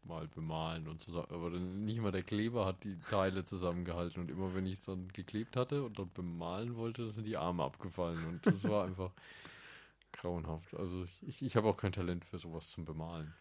mal 0.08 0.26
bemalen 0.28 0.88
und 0.88 1.02
zusammen. 1.02 1.28
Aber 1.30 1.50
dann 1.50 1.84
nicht 1.84 2.00
mal 2.00 2.10
der 2.12 2.22
Kleber 2.22 2.66
hat 2.66 2.82
die 2.84 2.98
Teile 3.10 3.44
zusammengehalten 3.44 4.22
und 4.22 4.30
immer 4.30 4.54
wenn 4.54 4.66
ich 4.66 4.74
es 4.74 4.82
dann 4.82 5.08
geklebt 5.08 5.56
hatte 5.56 5.84
und 5.84 5.98
dann 5.98 6.10
bemalen 6.10 6.76
wollte, 6.76 7.10
sind 7.10 7.24
die 7.24 7.36
Arme 7.36 7.62
abgefallen 7.62 8.24
und 8.26 8.46
das 8.46 8.64
war 8.64 8.84
einfach 8.84 9.12
grauenhaft. 10.12 10.74
Also 10.74 11.04
ich, 11.22 11.42
ich, 11.42 11.56
habe 11.56 11.68
auch 11.68 11.76
kein 11.76 11.92
Talent 11.92 12.24
für 12.24 12.38
sowas 12.38 12.70
zum 12.70 12.84
Bemalen. 12.84 13.34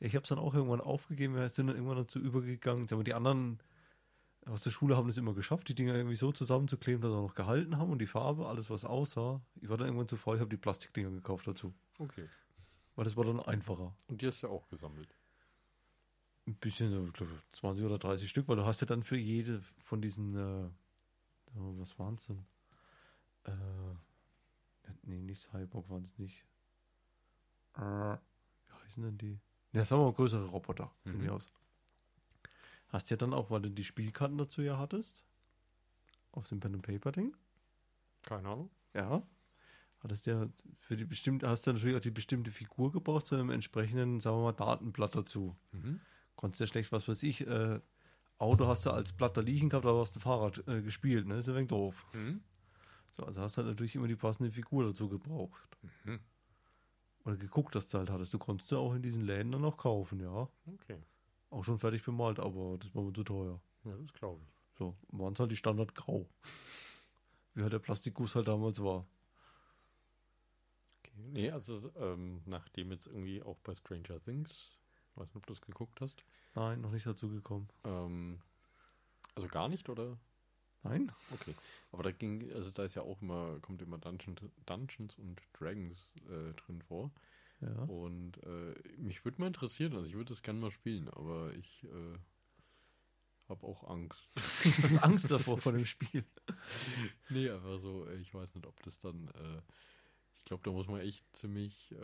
Ja, 0.00 0.06
ich 0.06 0.14
habe 0.14 0.22
es 0.22 0.28
dann 0.28 0.38
auch 0.38 0.54
irgendwann 0.54 0.80
aufgegeben, 0.80 1.34
wir 1.34 1.48
sind 1.48 1.66
dann 1.66 1.76
irgendwann 1.76 1.98
dazu 1.98 2.18
übergegangen. 2.18 2.90
Wir, 2.90 3.04
die 3.04 3.14
anderen 3.14 3.60
aus 4.46 4.62
der 4.62 4.70
Schule 4.70 4.96
haben 4.96 5.06
das 5.06 5.16
immer 5.16 5.34
geschafft, 5.34 5.68
die 5.68 5.74
Dinger 5.74 5.94
irgendwie 5.94 6.16
so 6.16 6.30
zusammenzukleben, 6.30 7.00
dass 7.00 7.10
sie 7.10 7.16
auch 7.16 7.28
noch 7.28 7.34
gehalten 7.34 7.78
haben 7.78 7.90
und 7.90 7.98
die 7.98 8.06
Farbe, 8.06 8.46
alles 8.46 8.70
was 8.70 8.84
aussah. 8.84 9.40
Ich 9.60 9.68
war 9.68 9.78
dann 9.78 9.86
irgendwann 9.86 10.08
zu 10.08 10.16
faul, 10.16 10.36
ich 10.36 10.40
habe 10.40 10.50
die 10.50 10.58
Plastikdinger 10.58 11.10
gekauft 11.10 11.46
dazu. 11.46 11.74
Okay. 11.98 12.28
Weil 12.94 13.04
das 13.04 13.16
war 13.16 13.24
dann 13.24 13.40
einfacher. 13.40 13.94
Und 14.08 14.20
die 14.20 14.26
hast 14.26 14.42
du 14.42 14.48
auch 14.48 14.68
gesammelt. 14.68 15.08
Ein 16.46 16.54
bisschen, 16.56 16.90
so, 16.90 17.06
ich 17.06 17.12
glaube, 17.14 17.32
20 17.52 17.84
oder 17.84 17.98
30 17.98 18.28
Stück, 18.28 18.48
weil 18.48 18.56
du 18.56 18.66
hast 18.66 18.80
ja 18.80 18.86
dann 18.86 19.02
für 19.02 19.16
jede 19.16 19.62
von 19.78 20.02
diesen, 20.02 20.34
äh, 20.36 20.68
oh, 21.58 21.74
was 21.78 21.98
waren 21.98 22.16
es 22.16 22.26
denn? 22.26 22.44
Äh, 23.44 23.94
nee, 25.04 25.22
nicht 25.22 25.42
Cyborg 25.42 25.88
waren 25.88 26.04
es 26.04 26.18
nicht. 26.18 26.44
Äh, 27.76 27.80
wie 27.80 28.72
heißen 28.84 29.02
denn 29.02 29.16
die? 29.18 29.40
Ja, 29.72 29.84
sagen 29.84 30.02
wir 30.02 30.06
mal 30.06 30.12
größere 30.12 30.44
Roboter, 30.46 30.92
von 31.04 31.12
Mhm. 31.16 31.24
mir 31.24 31.32
aus. 31.32 31.50
Hast 32.88 33.10
ja 33.10 33.16
dann 33.16 33.32
auch, 33.32 33.50
weil 33.50 33.62
du 33.62 33.70
die 33.70 33.82
Spielkarten 33.84 34.36
dazu 34.38 34.60
ja 34.62 34.78
hattest, 34.78 35.24
auf 36.32 36.46
dem 36.48 36.60
Pen 36.60 36.74
and 36.74 36.86
Paper 36.86 37.10
Ding. 37.10 37.34
Keine 38.22 38.48
Ahnung. 38.48 38.70
Ja. 38.92 39.22
Hattest 40.00 40.26
ja 40.26 40.46
für 40.78 40.96
die 40.96 41.04
bestimmte, 41.06 41.48
hast 41.48 41.66
du 41.66 41.72
natürlich 41.72 41.96
auch 41.96 42.00
die 42.00 42.10
bestimmte 42.10 42.50
Figur 42.50 42.92
gebraucht 42.92 43.26
zu 43.26 43.34
einem 43.34 43.50
entsprechenden, 43.50 44.20
sagen 44.20 44.36
wir 44.36 44.42
mal, 44.42 44.52
Datenblatt 44.52 45.14
dazu. 45.16 45.56
Mhm. 45.72 46.00
Konntest 46.36 46.60
ja 46.60 46.66
schlecht, 46.66 46.92
was 46.92 47.08
weiß 47.08 47.22
ich, 47.22 47.46
äh, 47.46 47.80
Auto 48.38 48.66
hast 48.66 48.86
du 48.86 48.90
als 48.90 49.12
Blatt 49.12 49.36
da 49.36 49.40
liegen 49.40 49.68
gehabt, 49.68 49.86
aber 49.86 49.94
du 49.94 50.00
hast 50.00 50.16
ein 50.16 50.20
Fahrrad 50.20 50.66
äh, 50.68 50.82
gespielt, 50.82 51.26
ne? 51.26 51.36
Ist 51.36 51.46
ja 51.46 51.52
ein 51.52 51.56
wenig 51.56 51.68
doof. 51.68 52.04
Mhm. 52.12 52.42
So, 53.16 53.24
also 53.24 53.40
hast 53.40 53.56
du 53.56 53.62
halt 53.62 53.68
natürlich 53.68 53.94
immer 53.94 54.08
die 54.08 54.16
passende 54.16 54.50
Figur 54.50 54.84
dazu 54.84 55.08
gebraucht. 55.08 55.78
Mhm. 56.04 56.18
Oder 57.24 57.36
geguckt, 57.36 57.74
dass 57.74 57.88
du 57.88 57.98
halt 57.98 58.10
hattest. 58.10 58.34
Du 58.34 58.38
konntest 58.38 58.70
ja 58.72 58.78
auch 58.78 58.94
in 58.94 59.02
diesen 59.02 59.24
Läden 59.24 59.52
dann 59.52 59.64
auch 59.64 59.76
kaufen, 59.76 60.20
ja. 60.20 60.48
Okay. 60.66 60.98
Auch 61.50 61.62
schon 61.62 61.78
fertig 61.78 62.02
bemalt, 62.04 62.40
aber 62.40 62.76
das 62.78 62.94
war 62.94 63.02
mir 63.04 63.12
zu 63.12 63.22
teuer. 63.22 63.60
Ja, 63.84 63.96
das 63.96 64.12
glaube 64.12 64.42
ich. 64.42 64.78
So, 64.78 64.96
waren 65.08 65.32
es 65.32 65.40
halt 65.40 65.52
die 65.52 65.56
Standard 65.56 65.94
grau. 65.94 66.28
Wie 67.54 67.62
halt 67.62 67.72
der 67.72 67.78
Plastikguss 67.78 68.34
halt 68.34 68.48
damals 68.48 68.82
war. 68.82 69.06
Okay. 70.98 71.12
Nee, 71.30 71.50
also 71.50 71.92
ähm, 71.96 72.42
nachdem 72.46 72.90
jetzt 72.90 73.06
irgendwie 73.06 73.42
auch 73.42 73.58
bei 73.60 73.74
Stranger 73.74 74.20
Things, 74.20 74.72
weiß 75.16 75.26
nicht, 75.28 75.36
ob 75.36 75.46
du 75.46 75.52
das 75.52 75.60
geguckt 75.62 76.00
hast, 76.00 76.24
Nein, 76.54 76.80
noch 76.80 76.90
nicht 76.90 77.06
dazu 77.06 77.28
gekommen. 77.28 77.68
ähm, 77.84 78.40
also 79.34 79.48
gar 79.48 79.68
nicht, 79.68 79.88
oder? 79.88 80.18
Nein? 80.82 81.10
Okay. 81.32 81.54
Aber 81.92 82.02
da 82.02 82.10
ging, 82.10 82.52
also 82.52 82.70
da 82.70 82.84
ist 82.84 82.94
ja 82.94 83.02
auch 83.02 83.22
immer, 83.22 83.58
kommt 83.60 83.80
immer 83.82 83.98
Dungeon, 83.98 84.36
Dungeons 84.66 85.14
und 85.16 85.40
Dragons 85.58 86.12
äh, 86.28 86.52
drin 86.54 86.82
vor. 86.82 87.10
Ja. 87.60 87.84
Und 87.84 88.36
äh, 88.44 88.74
mich 88.98 89.24
würde 89.24 89.40
mal 89.40 89.46
interessieren, 89.46 89.94
also 89.94 90.06
ich 90.06 90.14
würde 90.14 90.28
das 90.28 90.42
gerne 90.42 90.60
mal 90.60 90.70
spielen, 90.70 91.08
aber 91.08 91.54
ich 91.54 91.84
äh, 91.84 92.18
habe 93.48 93.66
auch 93.66 93.88
Angst. 93.88 94.28
Du 94.62 94.82
hast 94.82 95.02
Angst 95.02 95.30
davor 95.30 95.58
vor 95.58 95.72
dem 95.72 95.86
Spiel. 95.86 96.24
nee, 97.30 97.48
einfach 97.48 97.78
so, 97.78 98.06
ich 98.10 98.34
weiß 98.34 98.54
nicht, 98.54 98.66
ob 98.66 98.82
das 98.82 98.98
dann, 98.98 99.28
äh, 99.28 99.62
ich 100.36 100.44
glaube, 100.44 100.62
da 100.64 100.70
muss 100.70 100.86
man 100.86 101.00
echt 101.00 101.24
ziemlich. 101.34 101.94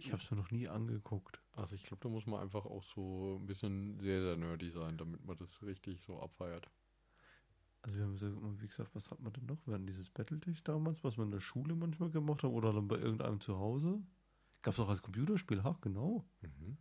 Ich 0.00 0.12
habe 0.12 0.22
es 0.22 0.30
mir 0.30 0.38
noch 0.38 0.50
nie 0.50 0.66
angeguckt. 0.66 1.42
Also 1.52 1.74
ich 1.74 1.82
glaube, 1.82 2.02
da 2.02 2.08
muss 2.08 2.26
man 2.26 2.40
einfach 2.40 2.64
auch 2.64 2.82
so 2.82 3.38
ein 3.40 3.46
bisschen 3.46 4.00
sehr, 4.00 4.22
sehr 4.22 4.36
nerdy 4.36 4.70
sein, 4.70 4.96
damit 4.96 5.24
man 5.24 5.36
das 5.36 5.62
richtig 5.62 6.00
so 6.02 6.20
abfeiert. 6.20 6.70
Also 7.82 7.96
wir 7.96 8.04
haben 8.04 8.16
so, 8.16 8.60
wie 8.60 8.66
gesagt, 8.66 8.94
was 8.94 9.10
hat 9.10 9.20
man 9.20 9.32
denn 9.32 9.46
noch? 9.46 9.66
Wir 9.66 9.74
hatten 9.74 9.86
dieses 9.86 10.10
Battletech 10.10 10.62
damals, 10.62 11.04
was 11.04 11.18
wir 11.18 11.24
in 11.24 11.30
der 11.30 11.40
Schule 11.40 11.74
manchmal 11.74 12.10
gemacht 12.10 12.42
haben 12.42 12.54
oder 12.54 12.72
dann 12.72 12.88
bei 12.88 12.96
irgendeinem 12.96 13.40
zu 13.40 13.58
Hause. 13.58 14.02
Gab 14.62 14.74
es 14.74 14.80
auch 14.80 14.88
als 14.88 15.02
Computerspiel, 15.02 15.60
ach 15.64 15.80
genau. 15.80 16.26
Mhm. 16.40 16.78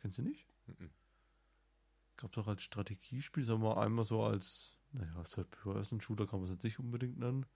Kennst 0.00 0.18
du 0.18 0.22
nicht? 0.22 0.46
Mhm. 0.66 0.90
Gab 2.16 2.32
es 2.32 2.38
auch 2.38 2.48
als 2.48 2.62
Strategiespiel, 2.62 3.44
sagen 3.44 3.62
wir 3.62 3.74
mal 3.74 3.82
einmal 3.82 4.04
so 4.04 4.22
als, 4.22 4.78
naja, 4.92 5.22
Third-Person-Shooter 5.22 6.26
kann 6.26 6.40
man 6.40 6.48
es 6.48 6.54
jetzt 6.54 6.64
nicht 6.64 6.78
unbedingt 6.78 7.18
nennen, 7.18 7.46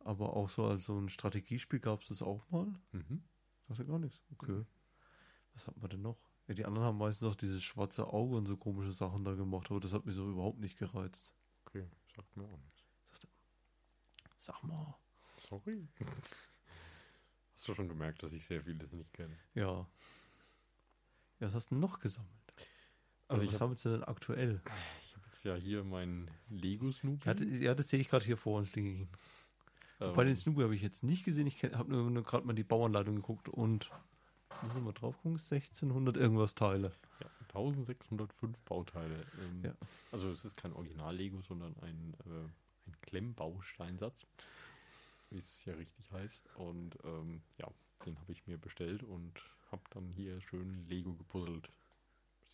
aber 0.00 0.34
auch 0.34 0.48
so 0.48 0.66
als 0.66 0.84
so 0.84 0.98
ein 0.98 1.08
Strategiespiel 1.08 1.80
gab 1.80 2.02
es 2.02 2.08
das 2.08 2.22
auch 2.22 2.48
mal. 2.50 2.66
Mhm. 2.92 3.22
Sagt 3.68 3.78
ja 3.78 3.84
gar 3.84 3.98
nichts. 3.98 4.22
Okay. 4.32 4.52
Mhm. 4.52 4.66
Was 5.54 5.66
hat 5.66 5.76
man 5.76 5.90
denn 5.90 6.02
noch? 6.02 6.18
Ja, 6.46 6.54
die 6.54 6.64
anderen 6.64 6.86
haben 6.86 6.98
meistens 6.98 7.28
auch 7.28 7.36
dieses 7.36 7.62
schwarze 7.62 8.06
Auge 8.06 8.36
und 8.36 8.46
so 8.46 8.56
komische 8.56 8.92
Sachen 8.92 9.24
da 9.24 9.34
gemacht, 9.34 9.70
aber 9.70 9.80
das 9.80 9.92
hat 9.92 10.04
mich 10.04 10.14
so 10.14 10.28
überhaupt 10.28 10.58
nicht 10.58 10.78
gereizt. 10.78 11.32
Okay, 11.64 11.88
sagt 12.14 12.36
mir 12.36 12.44
auch 12.44 12.58
nichts. 12.58 12.84
Sag 14.36 14.62
mal. 14.62 14.94
Sorry. 15.48 15.88
Hast 17.54 17.68
du 17.68 17.74
schon 17.74 17.88
gemerkt, 17.88 18.22
dass 18.22 18.32
ich 18.32 18.44
sehr 18.44 18.62
vieles 18.62 18.92
nicht 18.92 19.12
kenne? 19.12 19.38
Ja. 19.54 19.86
Ja, 21.38 21.46
was 21.46 21.54
hast 21.54 21.70
du 21.70 21.76
noch 21.76 22.00
gesammelt? 22.00 22.30
Also, 23.28 23.42
also 23.42 23.52
was 23.52 23.60
haben 23.60 23.70
wir 23.70 23.98
denn 23.98 24.04
aktuell? 24.04 24.60
Ich 25.02 25.14
habe 25.16 25.26
jetzt 25.26 25.44
ja 25.44 25.54
hier 25.54 25.84
meinen 25.84 26.30
Lego 26.48 26.90
Snoopy. 26.92 27.62
Ja 27.62 27.74
das 27.74 27.88
sehe 27.88 28.00
ich 28.00 28.08
gerade 28.08 28.24
hier 28.24 28.36
vor 28.36 28.58
uns 28.58 28.74
liegen. 28.74 29.08
Ähm. 30.00 30.14
Bei 30.14 30.24
den 30.24 30.36
Snoopy 30.36 30.62
habe 30.62 30.74
ich 30.74 30.82
jetzt 30.82 31.02
nicht 31.02 31.24
gesehen. 31.24 31.46
Ich 31.46 31.62
habe 31.62 31.90
nur, 31.90 32.10
nur 32.10 32.22
gerade 32.22 32.46
mal 32.46 32.52
die 32.52 32.64
Bauanleitung 32.64 33.16
geguckt 33.16 33.48
und 33.48 33.90
muss 34.62 34.82
mal 34.82 34.92
drauf 34.92 35.16
gucken, 35.16 35.38
1600 35.38 36.16
irgendwas 36.16 36.54
Teile. 36.54 36.92
Ja, 37.20 37.26
1605 37.48 38.62
Bauteile. 38.62 39.26
Ähm, 39.40 39.64
ja. 39.64 39.74
Also 40.12 40.30
es 40.30 40.44
ist 40.44 40.56
kein 40.56 40.72
Original-Lego, 40.72 41.40
sondern 41.42 41.74
ein, 41.82 42.14
äh, 42.26 42.88
ein 42.88 42.96
Klemmbausteinsatz, 43.02 44.26
wie 45.30 45.38
es 45.38 45.64
ja 45.64 45.74
richtig 45.74 46.10
heißt. 46.12 46.48
Und 46.56 46.98
ähm, 47.04 47.42
ja, 47.58 47.68
den 48.06 48.18
habe 48.18 48.32
ich 48.32 48.46
mir 48.46 48.58
bestellt 48.58 49.02
und 49.02 49.40
habe 49.70 49.82
dann 49.90 50.12
hier 50.16 50.40
schön 50.40 50.86
Lego 50.88 51.14
gepuzzelt. 51.14 51.70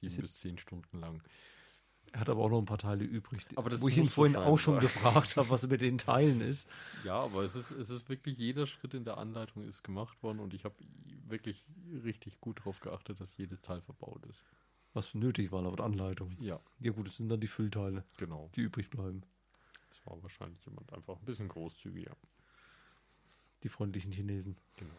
Sieben 0.00 0.22
bis 0.22 0.38
zehn 0.38 0.58
Stunden 0.58 1.00
lang. 1.00 1.22
Er 2.12 2.20
hat 2.20 2.28
aber 2.28 2.42
auch 2.42 2.50
noch 2.50 2.58
ein 2.58 2.64
paar 2.64 2.78
Teile 2.78 3.04
übrig, 3.04 3.46
wo 3.54 3.88
ich 3.88 3.96
ihn 3.96 4.08
vorhin 4.08 4.36
auch 4.36 4.58
schon 4.58 4.80
gefragt 4.80 5.36
habe, 5.36 5.48
was 5.50 5.66
mit 5.66 5.80
den 5.80 5.98
Teilen 5.98 6.40
ist. 6.40 6.66
Ja, 7.04 7.20
aber 7.20 7.44
es 7.44 7.54
ist, 7.54 7.70
es 7.70 7.88
ist 7.90 8.08
wirklich, 8.08 8.36
jeder 8.36 8.66
Schritt 8.66 8.94
in 8.94 9.04
der 9.04 9.18
Anleitung 9.18 9.68
ist 9.68 9.84
gemacht 9.84 10.20
worden 10.22 10.40
und 10.40 10.52
ich 10.52 10.64
habe 10.64 10.74
wirklich 11.28 11.64
richtig 12.04 12.40
gut 12.40 12.58
darauf 12.60 12.80
geachtet, 12.80 13.20
dass 13.20 13.36
jedes 13.36 13.60
Teil 13.60 13.80
verbaut 13.80 14.24
ist. 14.26 14.42
Was 14.92 15.14
nötig 15.14 15.52
war 15.52 15.62
laut 15.62 15.80
Anleitung. 15.80 16.36
Ja. 16.40 16.58
Ja 16.80 16.90
gut, 16.90 17.06
das 17.06 17.16
sind 17.16 17.28
dann 17.28 17.40
die 17.40 17.46
Füllteile, 17.46 18.04
genau. 18.16 18.50
die 18.56 18.62
übrig 18.62 18.90
bleiben. 18.90 19.22
Das 19.88 20.04
war 20.04 20.20
wahrscheinlich 20.22 20.64
jemand 20.64 20.92
einfach 20.92 21.16
ein 21.16 21.24
bisschen 21.24 21.48
großzügiger. 21.48 22.16
Die 23.62 23.68
freundlichen 23.68 24.10
Chinesen. 24.10 24.56
Genau. 24.76 24.94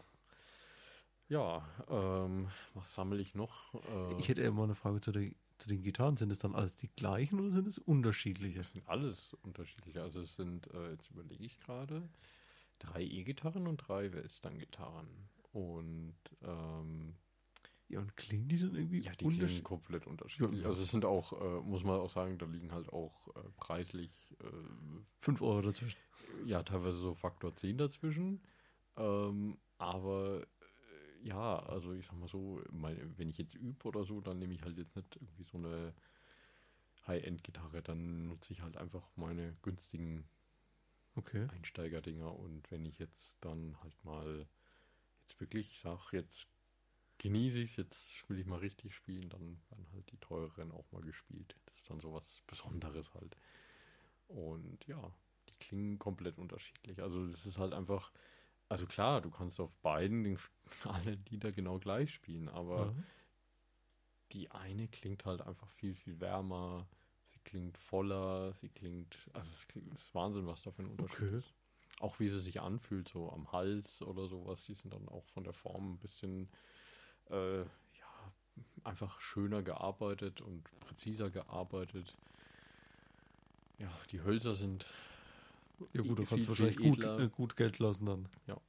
Ja, 1.27 1.65
ähm, 1.89 2.49
was 2.73 2.93
sammle 2.93 3.21
ich 3.21 3.35
noch? 3.35 3.73
Äh, 3.73 4.19
ich 4.19 4.29
hätte 4.29 4.41
immer 4.41 4.63
eine 4.63 4.75
Frage 4.75 5.01
zu 5.01 5.11
der 5.11 5.31
zu 5.61 5.69
den 5.69 5.83
Gitarren, 5.83 6.17
sind 6.17 6.31
es 6.31 6.39
dann 6.39 6.55
alles 6.55 6.75
die 6.75 6.89
gleichen 6.89 7.39
oder 7.39 7.51
sind 7.51 7.67
es 7.67 7.77
unterschiedliche? 7.77 8.59
Das 8.59 8.71
sind 8.71 8.87
alles 8.87 9.33
unterschiedliche. 9.41 10.01
Also 10.01 10.19
es 10.19 10.35
sind, 10.35 10.67
äh, 10.73 10.91
jetzt 10.91 11.09
überlege 11.11 11.43
ich 11.43 11.59
gerade, 11.59 12.09
drei 12.79 13.01
E-Gitarren 13.03 13.67
und 13.67 13.77
drei 13.77 14.11
Western-Gitarren. 14.11 15.07
Und 15.51 16.15
ähm, 16.43 17.15
ja, 17.87 17.99
und 17.99 18.15
klingen 18.15 18.47
die 18.47 18.57
dann 18.57 18.73
irgendwie 18.75 18.99
Ja, 18.99 19.11
die 19.11 19.27
klingen 19.27 19.63
komplett 19.63 20.07
unterschiedlich. 20.07 20.61
Ja. 20.61 20.69
Also 20.69 20.83
es 20.83 20.91
sind 20.91 21.03
auch, 21.05 21.33
äh, 21.33 21.61
muss 21.61 21.83
man 21.83 21.99
auch 21.99 22.09
sagen, 22.09 22.37
da 22.37 22.45
liegen 22.45 22.71
halt 22.71 22.87
auch 22.89 23.27
äh, 23.35 23.41
preislich 23.57 24.11
äh, 24.39 24.45
5 25.19 25.41
Euro 25.41 25.61
dazwischen. 25.61 25.99
Ja, 26.45 26.63
teilweise 26.63 26.97
so 26.97 27.13
Faktor 27.13 27.53
10 27.55 27.77
dazwischen. 27.77 28.41
Ähm, 28.95 29.57
aber 29.77 30.47
ja, 31.23 31.59
also 31.59 31.93
ich 31.93 32.05
sag 32.05 32.17
mal 32.17 32.27
so, 32.27 32.61
mein, 32.71 33.17
wenn 33.17 33.29
ich 33.29 33.37
jetzt 33.37 33.55
übe 33.55 33.87
oder 33.87 34.03
so, 34.03 34.21
dann 34.21 34.39
nehme 34.39 34.53
ich 34.53 34.63
halt 34.63 34.77
jetzt 34.77 34.95
nicht 34.95 35.15
irgendwie 35.15 35.43
so 35.43 35.57
eine 35.57 35.93
High-End-Gitarre, 37.07 37.81
dann 37.81 38.27
nutze 38.27 38.53
ich 38.53 38.61
halt 38.61 38.77
einfach 38.77 39.09
meine 39.15 39.55
günstigen 39.61 40.29
okay. 41.15 41.47
Einsteiger-Dinger 41.47 42.33
und 42.37 42.69
wenn 42.71 42.85
ich 42.85 42.99
jetzt 42.99 43.37
dann 43.41 43.81
halt 43.81 44.03
mal 44.03 44.47
jetzt 45.21 45.39
wirklich 45.39 45.79
sage, 45.79 46.17
jetzt 46.17 46.47
genieße 47.17 47.59
ich 47.59 47.71
es, 47.71 47.77
jetzt 47.77 48.29
will 48.29 48.39
ich 48.39 48.45
mal 48.45 48.59
richtig 48.59 48.95
spielen, 48.95 49.29
dann 49.29 49.61
werden 49.69 49.87
halt 49.93 50.11
die 50.11 50.17
teureren 50.17 50.71
auch 50.71 50.91
mal 50.91 51.01
gespielt. 51.01 51.55
Das 51.65 51.77
ist 51.77 51.89
dann 51.89 51.99
sowas 51.99 52.41
Besonderes 52.47 53.13
halt. 53.13 53.37
Und 54.27 54.85
ja, 54.87 55.13
die 55.49 55.55
klingen 55.59 55.99
komplett 55.99 56.37
unterschiedlich. 56.37 57.01
Also 57.01 57.27
das 57.27 57.45
ist 57.45 57.57
halt 57.59 57.73
einfach, 57.73 58.11
also 58.71 58.85
klar, 58.85 59.19
du 59.19 59.29
kannst 59.29 59.59
auf 59.59 59.73
beiden 59.81 60.23
den, 60.23 60.39
alle 60.85 61.19
Lieder 61.29 61.51
genau 61.51 61.77
gleich 61.77 62.13
spielen, 62.13 62.47
aber 62.47 62.85
mhm. 62.85 63.03
die 64.31 64.49
eine 64.51 64.87
klingt 64.87 65.25
halt 65.25 65.41
einfach 65.41 65.67
viel, 65.67 65.93
viel 65.93 66.21
wärmer, 66.21 66.87
sie 67.27 67.39
klingt 67.39 67.77
voller, 67.77 68.53
sie 68.53 68.69
klingt, 68.69 69.17
also 69.33 69.51
es, 69.53 69.67
klingt, 69.67 69.93
ist 69.93 70.15
Wahnsinn, 70.15 70.47
was 70.47 70.61
da 70.61 70.71
für 70.71 70.83
ein 70.83 70.89
Unterschied 70.89 71.27
okay. 71.27 71.37
ist. 71.37 71.53
Auch 71.99 72.21
wie 72.21 72.29
sie 72.29 72.39
sich 72.39 72.61
anfühlt, 72.61 73.09
so 73.09 73.29
am 73.33 73.51
Hals 73.51 74.01
oder 74.03 74.29
sowas, 74.29 74.63
die 74.63 74.73
sind 74.73 74.93
dann 74.93 75.09
auch 75.09 75.25
von 75.25 75.43
der 75.43 75.53
Form 75.53 75.91
ein 75.91 75.99
bisschen, 75.99 76.49
äh, 77.29 77.59
ja, 77.59 78.33
einfach 78.85 79.19
schöner 79.19 79.63
gearbeitet 79.63 80.39
und 80.39 80.63
präziser 80.79 81.29
gearbeitet. 81.29 82.17
Ja, 83.79 83.91
die 84.11 84.21
Hölzer 84.21 84.55
sind 84.55 84.85
ja 85.93 86.01
gut, 86.01 86.19
da 86.19 86.23
kannst 86.23 86.45
du 86.45 86.49
wahrscheinlich 86.49 86.77
gut, 86.77 87.03
äh, 87.03 87.29
gut 87.29 87.55
Geld 87.55 87.79
lassen 87.79 88.05
dann. 88.05 88.27
Ja. 88.47 88.59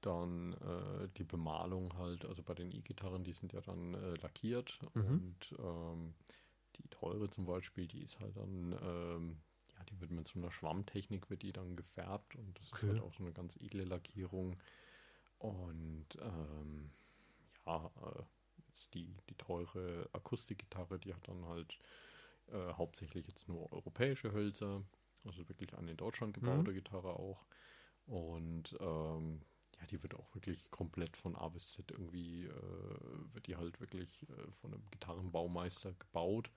Dann 0.00 0.52
äh, 0.54 1.08
die 1.16 1.24
Bemalung 1.24 1.96
halt, 1.96 2.24
also 2.24 2.42
bei 2.42 2.54
den 2.54 2.70
E-Gitarren, 2.70 3.24
die 3.24 3.32
sind 3.32 3.52
ja 3.52 3.60
dann 3.60 3.94
äh, 3.94 4.14
lackiert 4.16 4.78
mhm. 4.94 5.04
und 5.04 5.54
ähm, 5.58 6.14
die 6.76 6.88
teure 6.88 7.28
zum 7.30 7.46
Beispiel, 7.46 7.86
die 7.86 8.02
ist 8.02 8.20
halt 8.20 8.36
dann, 8.36 8.72
ähm, 8.82 9.36
ja, 9.74 9.84
die 9.84 10.00
wird 10.00 10.10
mit 10.10 10.28
so 10.28 10.38
einer 10.38 10.50
Schwammtechnik 10.50 11.30
wird 11.30 11.42
die 11.42 11.52
dann 11.52 11.76
gefärbt 11.76 12.36
und 12.36 12.58
das 12.58 12.72
okay. 12.72 12.86
ist 12.86 12.92
halt 12.92 13.02
auch 13.02 13.14
so 13.14 13.24
eine 13.24 13.32
ganz 13.32 13.56
edle 13.56 13.84
Lackierung. 13.84 14.56
Und 15.38 16.06
ähm, 16.20 16.90
ja, 17.66 17.90
äh, 18.02 18.22
jetzt 18.68 18.94
die, 18.94 19.16
die 19.28 19.34
teure 19.34 20.08
Akustikgitarre, 20.12 20.98
die 20.98 21.14
hat 21.14 21.26
dann 21.28 21.44
halt 21.46 21.78
äh, 22.48 22.72
hauptsächlich 22.74 23.26
jetzt 23.26 23.48
nur 23.48 23.72
europäische 23.72 24.32
Hölzer 24.32 24.82
also 25.26 25.48
wirklich 25.48 25.74
eine 25.76 25.92
in 25.92 25.96
Deutschland 25.96 26.34
gebaute 26.34 26.70
mhm. 26.70 26.74
Gitarre 26.74 27.10
auch. 27.10 27.44
Und 28.06 28.76
ähm, 28.80 29.40
ja, 29.80 29.86
die 29.86 30.02
wird 30.02 30.14
auch 30.14 30.34
wirklich 30.34 30.70
komplett 30.70 31.16
von 31.16 31.36
A 31.36 31.48
bis 31.48 31.72
Z 31.72 31.90
irgendwie, 31.90 32.44
äh, 32.44 33.34
wird 33.34 33.46
die 33.46 33.56
halt 33.56 33.80
wirklich 33.80 34.26
äh, 34.28 34.50
von 34.60 34.72
einem 34.72 34.84
Gitarrenbaumeister 34.90 35.92
gebaut. 35.94 36.50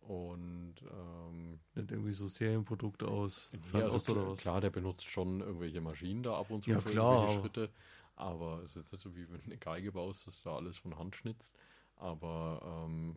Und 0.00 0.74
ähm, 0.82 1.60
nimmt 1.74 1.90
irgendwie 1.90 2.12
so 2.12 2.28
Serienprodukte 2.28 3.08
aus. 3.08 3.50
Ja, 3.72 3.80
also 3.80 4.12
oder 4.12 4.28
was? 4.28 4.38
Klar, 4.38 4.60
der 4.60 4.68
benutzt 4.68 5.08
schon 5.08 5.40
irgendwelche 5.40 5.80
Maschinen 5.80 6.22
da 6.22 6.38
ab 6.38 6.50
und 6.50 6.62
zu 6.62 6.70
ja, 6.70 6.78
für 6.78 6.90
klar, 6.90 7.14
irgendwelche 7.14 7.40
Schritte. 7.40 7.70
Aber 8.14 8.62
es 8.62 8.76
ist 8.76 8.92
nicht 8.92 9.00
so 9.02 9.16
wie 9.16 9.28
wenn 9.30 9.38
du 9.38 9.44
eine 9.46 9.56
Geige 9.56 9.92
baust, 9.92 10.26
dass 10.26 10.42
du 10.42 10.50
da 10.50 10.56
alles 10.56 10.76
von 10.76 10.98
Hand 10.98 11.16
schnitzt. 11.16 11.56
Aber 11.96 12.84
ähm, 12.86 13.16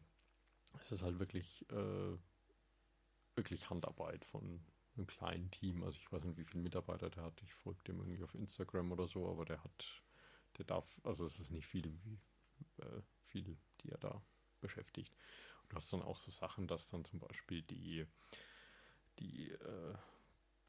es 0.79 0.91
ist 0.91 1.03
halt 1.03 1.19
wirklich, 1.19 1.65
äh, 1.71 2.17
wirklich 3.35 3.69
Handarbeit 3.69 4.23
von, 4.23 4.61
einem 4.97 5.07
kleinen 5.07 5.51
Team. 5.51 5.83
Also 5.83 5.97
ich 5.97 6.11
weiß 6.11 6.23
nicht, 6.23 6.37
wie 6.37 6.45
viele 6.45 6.63
Mitarbeiter 6.63 7.09
der 7.09 7.23
hat. 7.23 7.41
Ich 7.43 7.53
folge 7.53 7.83
dem 7.83 7.99
irgendwie 7.99 8.23
auf 8.23 8.35
Instagram 8.35 8.91
oder 8.91 9.07
so, 9.07 9.29
aber 9.29 9.45
der 9.45 9.63
hat, 9.63 10.03
der 10.57 10.65
darf, 10.65 10.85
also 11.03 11.25
es 11.25 11.39
ist 11.39 11.51
nicht 11.51 11.67
viel, 11.67 11.93
wie 12.03 12.19
äh, 12.81 13.01
viel, 13.25 13.57
die 13.81 13.89
er 13.89 13.97
da 13.97 14.21
beschäftigt. 14.61 15.13
Und 15.63 15.71
du 15.71 15.75
hast 15.75 15.91
dann 15.93 16.01
auch 16.01 16.17
so 16.17 16.31
Sachen, 16.31 16.67
dass 16.67 16.89
dann 16.89 17.05
zum 17.05 17.19
Beispiel 17.19 17.61
die, 17.63 18.05
die, 19.19 19.51
äh, 19.51 19.95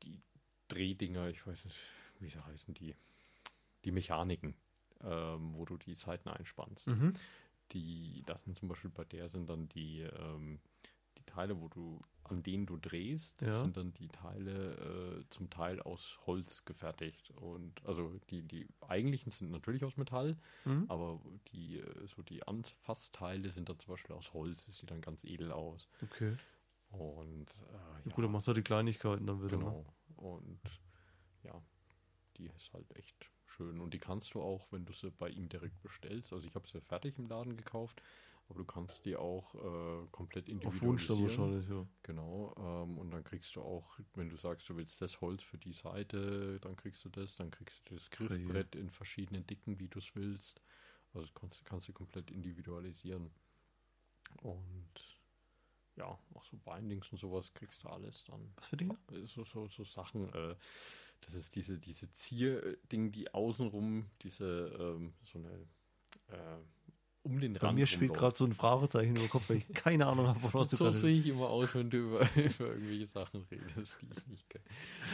die 0.02 0.20
Drehdinger, 0.68 1.28
ich 1.28 1.46
weiß 1.46 1.64
nicht, 1.64 1.80
wie 2.20 2.28
sie 2.28 2.44
heißen, 2.44 2.74
die, 2.74 2.94
die 3.84 3.90
Mechaniken, 3.90 4.54
ähm, 5.02 5.54
wo 5.54 5.64
du 5.64 5.76
die 5.76 5.94
Seiten 5.94 6.28
einspannst. 6.28 6.86
Mhm. 6.86 7.14
Die, 7.72 8.22
das 8.26 8.42
sind 8.44 8.56
zum 8.56 8.68
Beispiel 8.68 8.90
bei 8.90 9.04
der 9.04 9.28
sind 9.28 9.48
dann 9.48 9.68
die, 9.68 10.00
ähm, 10.00 10.60
die 11.18 11.24
Teile, 11.24 11.60
wo 11.60 11.68
du 11.68 12.00
an 12.30 12.42
denen 12.42 12.66
du 12.66 12.76
drehst, 12.76 13.40
das 13.42 13.54
Ja. 13.54 13.60
sind 13.62 13.76
dann 13.76 13.92
die 13.94 14.08
Teile 14.08 15.20
äh, 15.20 15.28
zum 15.30 15.50
Teil 15.50 15.80
aus 15.80 16.18
Holz 16.26 16.64
gefertigt. 16.64 17.30
Und 17.36 17.84
also 17.86 18.18
die, 18.30 18.42
die 18.42 18.66
eigentlichen 18.80 19.30
sind 19.30 19.50
natürlich 19.50 19.84
aus 19.84 19.96
Metall, 19.96 20.36
Mhm. 20.64 20.84
aber 20.88 21.20
die, 21.52 21.78
äh, 21.78 22.06
so 22.06 22.22
die 22.22 22.46
Anfassteile 22.46 23.50
sind 23.50 23.68
dann 23.68 23.78
zum 23.78 23.94
Beispiel 23.94 24.14
aus 24.16 24.32
Holz, 24.32 24.66
das 24.66 24.78
sieht 24.78 24.90
dann 24.90 25.00
ganz 25.00 25.24
edel 25.24 25.52
aus. 25.52 25.88
Okay. 26.02 26.36
Und 26.90 27.50
äh, 27.50 28.08
Ja. 28.08 28.12
Gut, 28.14 28.24
dann 28.24 28.32
machst 28.32 28.46
du 28.46 28.50
halt 28.50 28.56
die 28.58 28.62
Kleinigkeiten 28.62 29.26
dann 29.26 29.42
wieder. 29.42 29.56
Ne? 29.58 29.64
Genau. 29.64 29.94
Und 30.16 30.60
ja, 31.42 31.60
die 32.36 32.46
ist 32.46 32.72
halt 32.72 32.90
echt 32.96 33.30
schön. 33.46 33.80
Und 33.80 33.92
die 33.94 33.98
kannst 33.98 34.34
du 34.34 34.40
auch, 34.42 34.66
wenn 34.72 34.84
du 34.84 34.92
sie 34.92 35.10
bei 35.10 35.28
ihm 35.28 35.48
direkt 35.48 35.80
bestellst. 35.82 36.32
Also 36.32 36.46
ich 36.46 36.54
habe 36.54 36.66
sie 36.68 36.80
fertig 36.80 37.18
im 37.18 37.26
Laden 37.26 37.56
gekauft, 37.56 38.00
aber 38.48 38.60
du 38.60 38.64
kannst 38.64 39.04
die 39.04 39.16
auch 39.16 39.54
äh, 39.54 40.06
komplett 40.10 40.48
Auf 40.64 40.80
Wunsch 40.80 41.06
dann 41.06 41.18
individualisieren. 41.18 41.22
wahrscheinlich, 41.22 41.68
ja. 41.68 41.86
Genau. 42.02 42.54
Ähm, 42.58 42.98
und 42.98 43.10
dann 43.10 43.22
kriegst 43.22 43.54
du 43.54 43.60
auch, 43.60 43.98
wenn 44.14 44.30
du 44.30 44.36
sagst, 44.36 44.68
du 44.68 44.76
willst 44.76 45.02
das 45.02 45.20
Holz 45.20 45.42
für 45.42 45.58
die 45.58 45.72
Seite, 45.72 46.58
dann 46.60 46.76
kriegst 46.76 47.04
du 47.04 47.10
das. 47.10 47.36
Dann 47.36 47.50
kriegst 47.50 47.82
du 47.90 47.94
das. 47.94 48.10
Griffbrett 48.10 48.74
in 48.74 48.88
verschiedenen 48.88 49.46
Dicken, 49.46 49.78
wie 49.78 49.88
du 49.88 49.98
es 49.98 50.14
willst. 50.14 50.62
Also 51.12 51.28
kannst, 51.34 51.64
kannst 51.64 51.88
du 51.88 51.92
komplett 51.92 52.30
individualisieren. 52.30 53.30
Und 54.42 55.18
ja, 55.96 56.06
auch 56.06 56.44
so 56.44 56.56
Bindings 56.56 57.10
und 57.12 57.18
sowas 57.18 57.52
kriegst 57.52 57.82
du 57.82 57.88
alles 57.88 58.24
dann. 58.24 58.52
Was 58.56 58.68
für 58.68 58.76
Dinge? 58.76 58.96
So, 59.24 59.44
so, 59.44 59.68
so 59.68 59.84
Sachen, 59.84 60.32
äh, 60.32 60.54
das 61.20 61.34
ist 61.34 61.54
diese, 61.54 61.78
diese 61.78 62.10
Zier-Ding, 62.12 63.10
die 63.12 63.34
außenrum, 63.34 64.08
diese, 64.22 64.68
ähm, 64.78 65.12
so 65.24 65.38
eine, 65.38 65.66
äh, 66.28 66.58
um 67.28 67.40
den 67.40 67.52
Bei 67.54 67.60
Rand 67.60 67.78
mir 67.78 67.86
spielt 67.86 68.14
gerade 68.14 68.36
so 68.36 68.44
ein 68.44 68.52
Fragezeichen 68.52 69.10
über 69.12 69.20
den 69.20 69.30
Kopf, 69.30 69.48
weil 69.50 69.58
ich 69.58 69.68
keine 69.74 70.06
Ahnung 70.06 70.26
habe, 70.26 70.40
was 70.52 70.68
du 70.68 70.76
So 70.76 70.84
gerade... 70.84 70.96
sehe 70.96 71.18
ich 71.18 71.26
immer 71.26 71.48
aus, 71.48 71.74
wenn 71.74 71.90
du 71.90 71.98
über, 71.98 72.20
über 72.36 72.66
irgendwelche 72.72 73.06
Sachen 73.06 73.42
redest, 73.50 73.98
die 74.02 74.06
ich 74.16 74.26
nicht 74.26 74.48
kenne. 74.50 74.64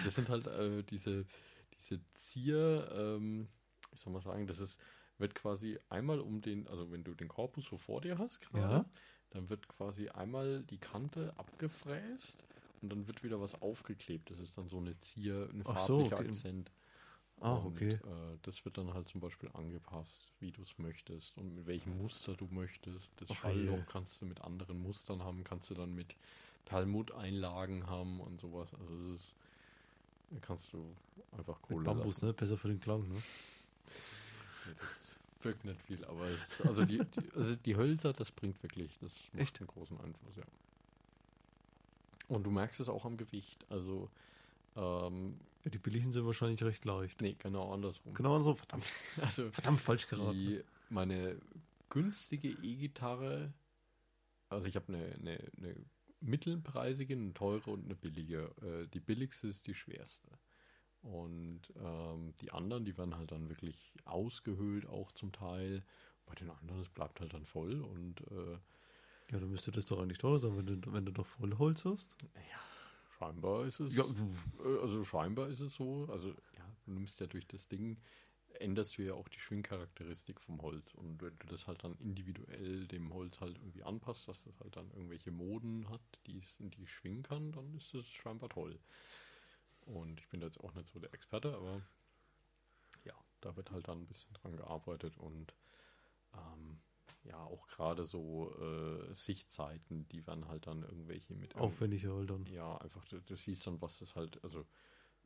Das 0.04 0.14
sind 0.14 0.28
halt 0.28 0.46
äh, 0.46 0.82
diese, 0.84 1.24
diese 1.80 2.00
Zier, 2.14 2.90
ähm, 2.96 3.48
wie 3.90 3.98
soll 3.98 4.12
man 4.12 4.22
sagen, 4.22 4.46
das 4.46 4.60
ist, 4.60 4.78
wird 5.18 5.34
quasi 5.34 5.78
einmal 5.88 6.20
um 6.20 6.40
den, 6.40 6.66
also 6.68 6.90
wenn 6.90 7.04
du 7.04 7.14
den 7.14 7.28
Korpus 7.28 7.64
so 7.66 7.78
vor 7.78 8.00
dir 8.00 8.18
hast 8.18 8.40
gerade, 8.40 8.74
Ja. 8.74 8.84
dann 9.30 9.48
wird 9.50 9.68
quasi 9.68 10.08
einmal 10.08 10.62
die 10.62 10.78
Kante 10.78 11.32
abgefräst 11.36 12.44
und 12.82 12.90
dann 12.90 13.06
wird 13.06 13.22
wieder 13.22 13.40
was 13.40 13.60
aufgeklebt. 13.62 14.30
Das 14.30 14.38
ist 14.38 14.56
dann 14.58 14.68
so 14.68 14.78
eine 14.78 14.98
Zier, 14.98 15.48
ein 15.52 15.62
Ach 15.66 15.78
so, 15.78 16.00
farblicher 16.00 16.18
okay. 16.20 16.28
Akzent. 16.28 16.72
Ah, 17.40 17.56
Und, 17.56 17.66
okay. 17.66 17.94
Äh, 18.04 18.38
das 18.42 18.64
wird 18.64 18.78
dann 18.78 18.94
halt 18.94 19.06
zum 19.08 19.20
Beispiel 19.20 19.50
angepasst, 19.52 20.32
wie 20.40 20.50
du 20.52 20.62
es 20.62 20.78
möchtest 20.78 21.36
und 21.36 21.54
mit 21.54 21.66
welchem 21.66 21.96
Muster 21.98 22.34
du 22.36 22.46
möchtest. 22.46 23.12
Das 23.20 23.30
Ach 23.30 23.34
Schallloch 23.34 23.86
je. 23.86 23.86
kannst 23.86 24.20
du 24.22 24.26
mit 24.26 24.40
anderen 24.40 24.80
Mustern 24.82 25.22
haben, 25.22 25.44
kannst 25.44 25.68
du 25.70 25.74
dann 25.74 25.94
mit 25.94 26.16
Perlmutt-Einlagen 26.64 27.86
haben 27.86 28.20
und 28.20 28.40
sowas. 28.40 28.72
Also 28.74 28.96
das 29.12 29.20
ist, 29.20 29.34
da 30.30 30.38
kannst 30.40 30.72
du 30.72 30.96
einfach 31.32 31.60
Mit 31.68 31.68
Kohle 31.68 31.84
Bambus, 31.84 32.16
lassen. 32.16 32.26
ne? 32.26 32.32
Besser 32.32 32.56
für 32.56 32.68
den 32.68 32.80
Klang, 32.80 33.08
ne? 33.08 33.22
Nee, 34.64 34.74
Das 34.78 35.18
wirkt 35.42 35.64
nicht 35.64 35.82
viel, 35.82 36.04
aber 36.04 36.30
es, 36.30 36.60
also, 36.60 36.84
die, 36.84 37.04
die, 37.04 37.30
also 37.34 37.54
die 37.56 37.76
Hölzer, 37.76 38.12
das 38.12 38.32
bringt 38.32 38.62
wirklich, 38.62 38.98
das 38.98 39.32
macht 39.34 39.40
Echt? 39.40 39.60
einen 39.60 39.66
großen 39.66 40.00
Einfluss, 40.00 40.36
ja. 40.36 40.44
Und 42.28 42.44
du 42.44 42.50
merkst 42.50 42.80
es 42.80 42.88
auch 42.88 43.04
am 43.04 43.16
Gewicht. 43.16 43.66
Also, 43.70 44.10
ähm, 44.76 45.46
die 45.70 45.78
billigen 45.78 46.12
sind 46.12 46.26
wahrscheinlich 46.26 46.62
recht 46.62 46.84
leicht. 46.84 47.20
nee, 47.20 47.36
genau 47.38 47.72
andersrum. 47.72 48.14
Genau 48.14 48.38
so. 48.40 48.54
Verdammt, 48.54 48.84
Also, 49.22 49.50
verdammt 49.50 49.80
falsch 49.80 50.06
geraten. 50.08 50.32
Die, 50.32 50.62
meine 50.90 51.40
günstige 51.88 52.48
E-Gitarre, 52.48 53.52
also 54.48 54.68
ich 54.68 54.76
habe 54.76 54.88
eine, 54.88 55.04
eine, 55.14 55.52
eine 55.56 55.76
mittelpreisige, 56.20 57.14
eine 57.14 57.32
teure 57.34 57.70
und 57.70 57.84
eine 57.84 57.94
billige. 57.94 58.50
Äh, 58.62 58.86
die 58.88 59.00
billigste 59.00 59.48
ist 59.48 59.66
die 59.66 59.74
schwerste. 59.74 60.28
Und 61.02 61.60
ähm, 61.76 62.34
die 62.40 62.50
anderen, 62.52 62.84
die 62.84 62.96
werden 62.96 63.16
halt 63.16 63.30
dann 63.32 63.48
wirklich 63.50 63.92
ausgehöhlt, 64.04 64.86
auch 64.86 65.12
zum 65.12 65.32
Teil. 65.32 65.82
Bei 66.26 66.34
den 66.34 66.48
anderen, 66.50 66.80
es 66.80 66.88
bleibt 66.88 67.20
halt 67.20 67.34
dann 67.34 67.44
voll 67.44 67.82
und 67.82 68.22
äh, 68.30 68.52
Ja, 69.30 69.38
dann 69.38 69.50
müsste 69.50 69.70
das 69.70 69.84
doch 69.84 70.00
eigentlich 70.00 70.16
teuer 70.16 70.38
sein, 70.38 70.56
wenn 70.56 70.80
du, 70.80 70.92
wenn 70.92 71.04
du 71.04 71.12
doch 71.12 71.26
Vollholz 71.26 71.84
hast. 71.84 72.16
Scheinbar 73.18 73.64
ist 73.66 73.80
es. 73.80 73.96
Ja, 73.96 74.04
Äh, 74.64 74.78
Also 74.82 75.04
scheinbar 75.04 75.48
ist 75.48 75.60
es 75.60 75.74
so. 75.74 76.06
Also 76.10 76.28
ja, 76.28 76.76
du 76.84 76.92
nimmst 76.92 77.20
ja 77.20 77.26
durch 77.26 77.46
das 77.46 77.68
Ding, 77.68 77.98
änderst 78.60 78.96
du 78.98 79.02
ja 79.02 79.14
auch 79.14 79.28
die 79.28 79.40
Schwingcharakteristik 79.40 80.40
vom 80.40 80.60
Holz. 80.62 80.94
Und 80.94 81.20
wenn 81.22 81.36
du 81.38 81.46
das 81.46 81.66
halt 81.66 81.82
dann 81.84 81.96
individuell 81.98 82.86
dem 82.86 83.12
Holz 83.12 83.40
halt 83.40 83.58
irgendwie 83.58 83.82
anpasst, 83.82 84.28
dass 84.28 84.44
das 84.44 84.58
halt 84.60 84.76
dann 84.76 84.90
irgendwelche 84.92 85.30
Moden 85.30 85.88
hat, 85.88 86.02
die 86.26 86.38
es, 86.38 86.60
in 86.60 86.70
die 86.70 86.86
schwingen 86.86 87.22
kann, 87.22 87.52
dann 87.52 87.74
ist 87.74 87.92
das 87.94 88.06
scheinbar 88.06 88.48
toll. 88.48 88.78
Und 89.82 90.20
ich 90.20 90.28
bin 90.28 90.40
da 90.40 90.46
jetzt 90.46 90.60
auch 90.60 90.74
nicht 90.74 90.88
so 90.88 90.98
der 90.98 91.12
Experte, 91.12 91.54
aber 91.54 91.82
ja, 93.04 93.14
da 93.40 93.54
wird 93.56 93.70
halt 93.70 93.88
dann 93.88 94.02
ein 94.02 94.06
bisschen 94.06 94.32
dran 94.34 94.56
gearbeitet 94.56 95.16
und 95.18 95.54
ähm, 96.32 96.80
ja, 97.24 97.42
auch 97.42 97.66
gerade 97.68 98.04
so 98.04 98.54
äh, 98.58 99.14
Sichtzeiten, 99.14 100.08
die 100.08 100.26
werden 100.26 100.48
halt 100.48 100.66
dann 100.66 100.82
irgendwelche 100.82 101.34
mit 101.34 101.56
Aufwendiger 101.56 102.14
halt 102.14 102.30
dann. 102.30 102.50
ja, 102.50 102.76
einfach, 102.78 103.04
du, 103.06 103.20
du 103.20 103.36
siehst 103.36 103.66
dann, 103.66 103.80
was 103.80 103.98
das 103.98 104.14
halt, 104.16 104.42
also 104.44 104.66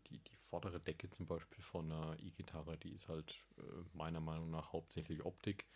die, 0.08 0.18
die 0.20 0.36
vordere 0.36 0.80
Decke 0.80 1.10
zum 1.10 1.26
Beispiel 1.26 1.62
von 1.62 1.90
einer 1.92 2.18
E-Gitarre, 2.20 2.78
die 2.78 2.92
ist 2.92 3.08
halt 3.08 3.44
äh, 3.58 3.62
meiner 3.92 4.20
Meinung 4.20 4.50
nach 4.50 4.72
hauptsächlich 4.72 5.24
Optik. 5.24 5.66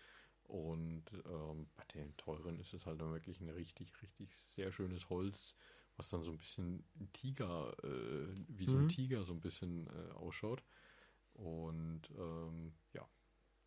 Und 0.44 1.04
ähm, 1.26 1.70
bei 1.76 1.84
den 1.94 2.16
teuren 2.16 2.58
ist 2.60 2.74
es 2.74 2.86
halt 2.86 3.00
dann 3.00 3.12
wirklich 3.12 3.40
ein 3.40 3.50
richtig, 3.50 4.02
richtig 4.02 4.36
sehr 4.36 4.72
schönes 4.72 5.08
Holz, 5.10 5.56
was 5.96 6.10
dann 6.10 6.22
so 6.24 6.32
ein 6.32 6.38
bisschen 6.38 6.84
ein 7.00 7.12
Tiger, 7.12 7.74
äh, 7.84 8.28
wie 8.48 8.66
so 8.66 8.78
ein 8.78 8.86
Mhm. 8.86 8.88
Tiger 8.88 9.24
so 9.24 9.32
ein 9.34 9.40
bisschen 9.40 9.88
äh, 9.88 10.12
ausschaut. 10.12 10.64
Und 11.34 12.10
ähm, 12.16 12.74
ja, 12.92 13.08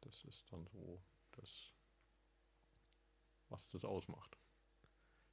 das 0.01 0.23
ist 0.25 0.51
dann 0.51 0.67
so 0.67 1.01
das, 1.33 1.74
was 3.49 3.69
das 3.69 3.86
ausmacht. 3.86 4.38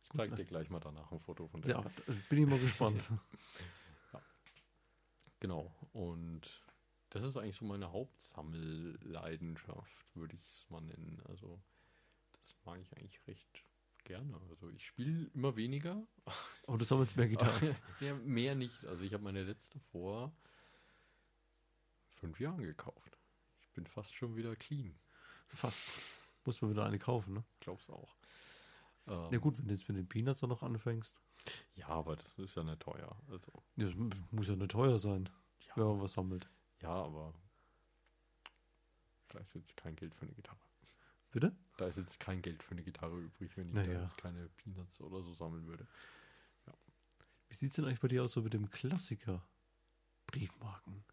Ich 0.03 0.11
zeige 0.11 0.33
ne? 0.33 0.37
dir 0.37 0.45
gleich 0.45 0.71
mal 0.71 0.81
danach 0.81 1.13
ein 1.13 1.21
Foto 1.21 1.47
von 1.47 1.63
der. 1.63 1.77
Ja, 1.77 1.83
da 1.83 2.13
bin 2.29 2.43
ich 2.43 2.49
mal 2.49 2.59
gespannt. 2.59 3.09
Genau. 5.43 5.71
Und 5.93 6.63
das 7.11 7.23
ist 7.25 7.37
eigentlich 7.37 7.57
so 7.57 7.65
meine 7.65 7.93
Hauptsammelleidenschaft, 7.93 10.15
würde 10.15 10.37
ich 10.37 10.43
es 10.43 10.71
mal 10.71 10.81
nennen. 10.81 11.21
Also 11.29 11.61
das 12.35 12.55
mag 12.65 12.79
ich 12.81 12.97
eigentlich 12.97 13.19
recht 13.27 13.65
gerne. 14.05 14.41
Also 14.51 14.71
ich 14.71 14.87
spiele 14.87 15.29
immer 15.35 15.57
weniger. 15.57 16.07
Aber 16.69 16.79
du 16.79 16.85
sammelst 16.85 17.17
mehr 17.17 17.27
Gitarren. 17.27 17.75
ja, 18.01 18.15
mehr 18.15 18.55
nicht. 18.55 18.87
Also 18.87 19.03
ich 19.03 19.15
habe 19.15 19.25
meine 19.25 19.43
letzte 19.43 19.81
vor 19.81 20.33
fünf 22.21 22.39
Jahren 22.39 22.63
gekauft. 22.63 23.19
Ich 23.63 23.73
bin 23.73 23.85
fast 23.85 24.15
schon 24.15 24.37
wieder 24.37 24.55
clean. 24.55 24.95
Fast. 25.49 25.99
Muss 26.45 26.61
man 26.61 26.71
wieder 26.71 26.85
eine 26.85 26.99
kaufen, 26.99 27.35
ne? 27.35 27.45
Glaub's 27.61 27.89
auch. 27.91 28.15
Ähm, 29.07 29.29
Ja 29.33 29.39
gut, 29.39 29.59
wenn 29.59 29.67
du 29.69 29.75
jetzt 29.75 29.89
mit 29.89 29.97
den 29.97 30.09
Peanuts 30.09 30.41
dann 30.41 30.51
noch 30.51 30.63
anfängst. 30.63 31.21
ja, 31.75 31.89
aber 31.89 32.17
das 32.17 32.39
ist 32.39 32.55
ja 32.57 32.63
nicht 32.65 32.81
teuer. 32.81 33.17
Also 33.29 33.53
Ja, 33.77 33.87
das 33.87 33.95
muss 34.31 34.49
ja 34.49 34.57
nicht 34.57 34.71
teuer 34.71 34.99
sein, 34.99 35.29
ja, 35.61 35.77
wenn 35.77 35.85
man 35.87 36.01
was 36.01 36.13
sammelt. 36.13 36.49
ja 36.81 36.91
aber 36.91 37.35
da 39.29 39.39
ist 39.39 39.55
jetzt 39.55 39.77
kein 39.77 39.97
Geld 39.97 40.15
für 40.15 40.23
eine 40.27 40.35
Gitarre. 40.35 40.59
Bitte? 41.31 41.57
Da 41.79 41.87
ist 41.87 41.97
jetzt 41.97 42.21
kein 42.21 42.43
Geld 42.43 42.63
für 42.63 42.73
eine 42.73 42.83
Gitarre 42.83 43.19
übrig, 43.19 43.57
wenn 43.57 43.69
ich 43.69 43.75
Naja. 43.75 43.95
da 43.95 44.03
jetzt 44.03 44.19
keine 44.19 44.49
Peanuts 44.51 45.01
oder 45.01 45.23
so 45.23 45.33
sammeln 45.33 45.67
würde. 45.67 45.87
Wie 47.49 47.55
sieht 47.55 47.71
es 47.71 47.77
denn 47.77 47.85
eigentlich 47.87 48.01
bei 48.01 48.09
dir 48.09 48.23
aus 48.25 48.33
so 48.33 48.43
mit 48.43 48.53
dem 48.53 48.71
Klassiker? 48.71 49.43
Briefmarken. 50.27 51.05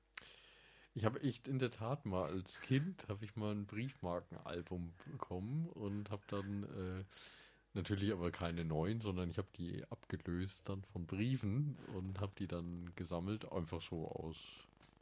Ich 0.96 1.06
habe 1.06 1.22
echt 1.22 1.48
in 1.48 1.60
der 1.60 1.72
Tat 1.72 2.06
mal 2.06 2.30
als 2.30 2.62
Kind 2.62 3.08
habe 3.08 3.24
ich 3.24 3.36
mal 3.36 3.52
ein 3.52 3.66
Briefmarkenalbum 3.66 4.92
bekommen 5.12 5.68
und 5.70 6.10
habe 6.10 6.24
dann 6.28 6.64
äh, 6.64 7.04
natürlich 7.74 8.12
aber 8.12 8.32
keine 8.32 8.66
neuen, 8.66 9.00
sondern 9.00 9.30
ich 9.30 9.38
habe 9.38 9.48
die 9.56 9.84
abgelöst 9.90 10.68
dann 10.68 10.84
von 10.84 11.06
Briefen 11.06 11.78
und 11.96 12.20
habe 12.20 12.34
die 12.38 12.48
dann 12.48 12.92
gesammelt, 12.96 13.52
einfach 13.52 13.82
so 13.82 14.08
aus. 14.10 14.38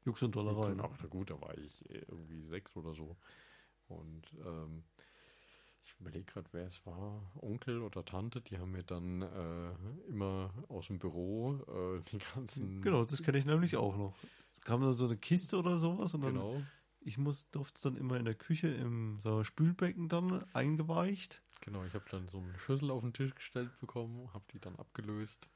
Jux 0.05 0.21
und 0.23 0.35
Dollerei. 0.35 0.71
Aber 0.71 0.95
na 1.01 1.07
gut, 1.07 1.29
da 1.29 1.41
war 1.41 1.57
ich 1.57 1.89
äh, 1.89 1.99
irgendwie 2.07 2.41
sechs 2.43 2.75
oder 2.75 2.93
so. 2.93 3.15
Und 3.87 4.23
ähm, 4.45 4.83
ich 5.83 5.95
überlege 5.99 6.25
gerade, 6.25 6.47
wer 6.51 6.65
es 6.65 6.85
war, 6.85 7.21
Onkel 7.41 7.81
oder 7.81 8.03
Tante, 8.03 8.41
die 8.41 8.57
haben 8.57 8.71
mir 8.71 8.83
dann 8.83 9.21
äh, 9.21 10.09
immer 10.09 10.53
aus 10.67 10.87
dem 10.87 10.99
Büro 10.99 11.55
äh, 11.67 12.01
die 12.11 12.19
ganzen. 12.35 12.81
Genau, 12.81 13.05
das 13.05 13.23
kenne 13.23 13.37
ich 13.37 13.45
nämlich 13.45 13.77
auch 13.77 13.95
noch. 13.95 14.13
Kam 14.67 14.81
dann 14.81 14.91
so 14.91 15.05
eine 15.05 15.15
Kiste 15.15 15.57
oder 15.57 15.77
sowas 15.77 16.13
und 16.13 16.19
dann, 16.21 16.33
Genau, 16.33 16.61
ich 16.99 17.17
muss, 17.17 17.49
durfte 17.51 17.77
es 17.77 17.83
dann 17.83 17.95
immer 17.95 18.17
in 18.17 18.25
der 18.25 18.35
Küche 18.35 18.67
im 18.67 19.23
wir, 19.23 19.45
Spülbecken 19.45 20.09
dann 20.09 20.43
eingeweicht. 20.53 21.41
genau. 21.61 21.85
Ich 21.85 21.93
habe 21.93 22.03
dann 22.11 22.27
so 22.27 22.39
eine 22.39 22.59
Schüssel 22.59 22.91
auf 22.91 23.01
den 23.01 23.13
Tisch 23.13 23.33
gestellt 23.33 23.71
bekommen, 23.79 24.33
habe 24.33 24.43
die 24.51 24.59
dann 24.59 24.75
abgelöst. 24.75 25.47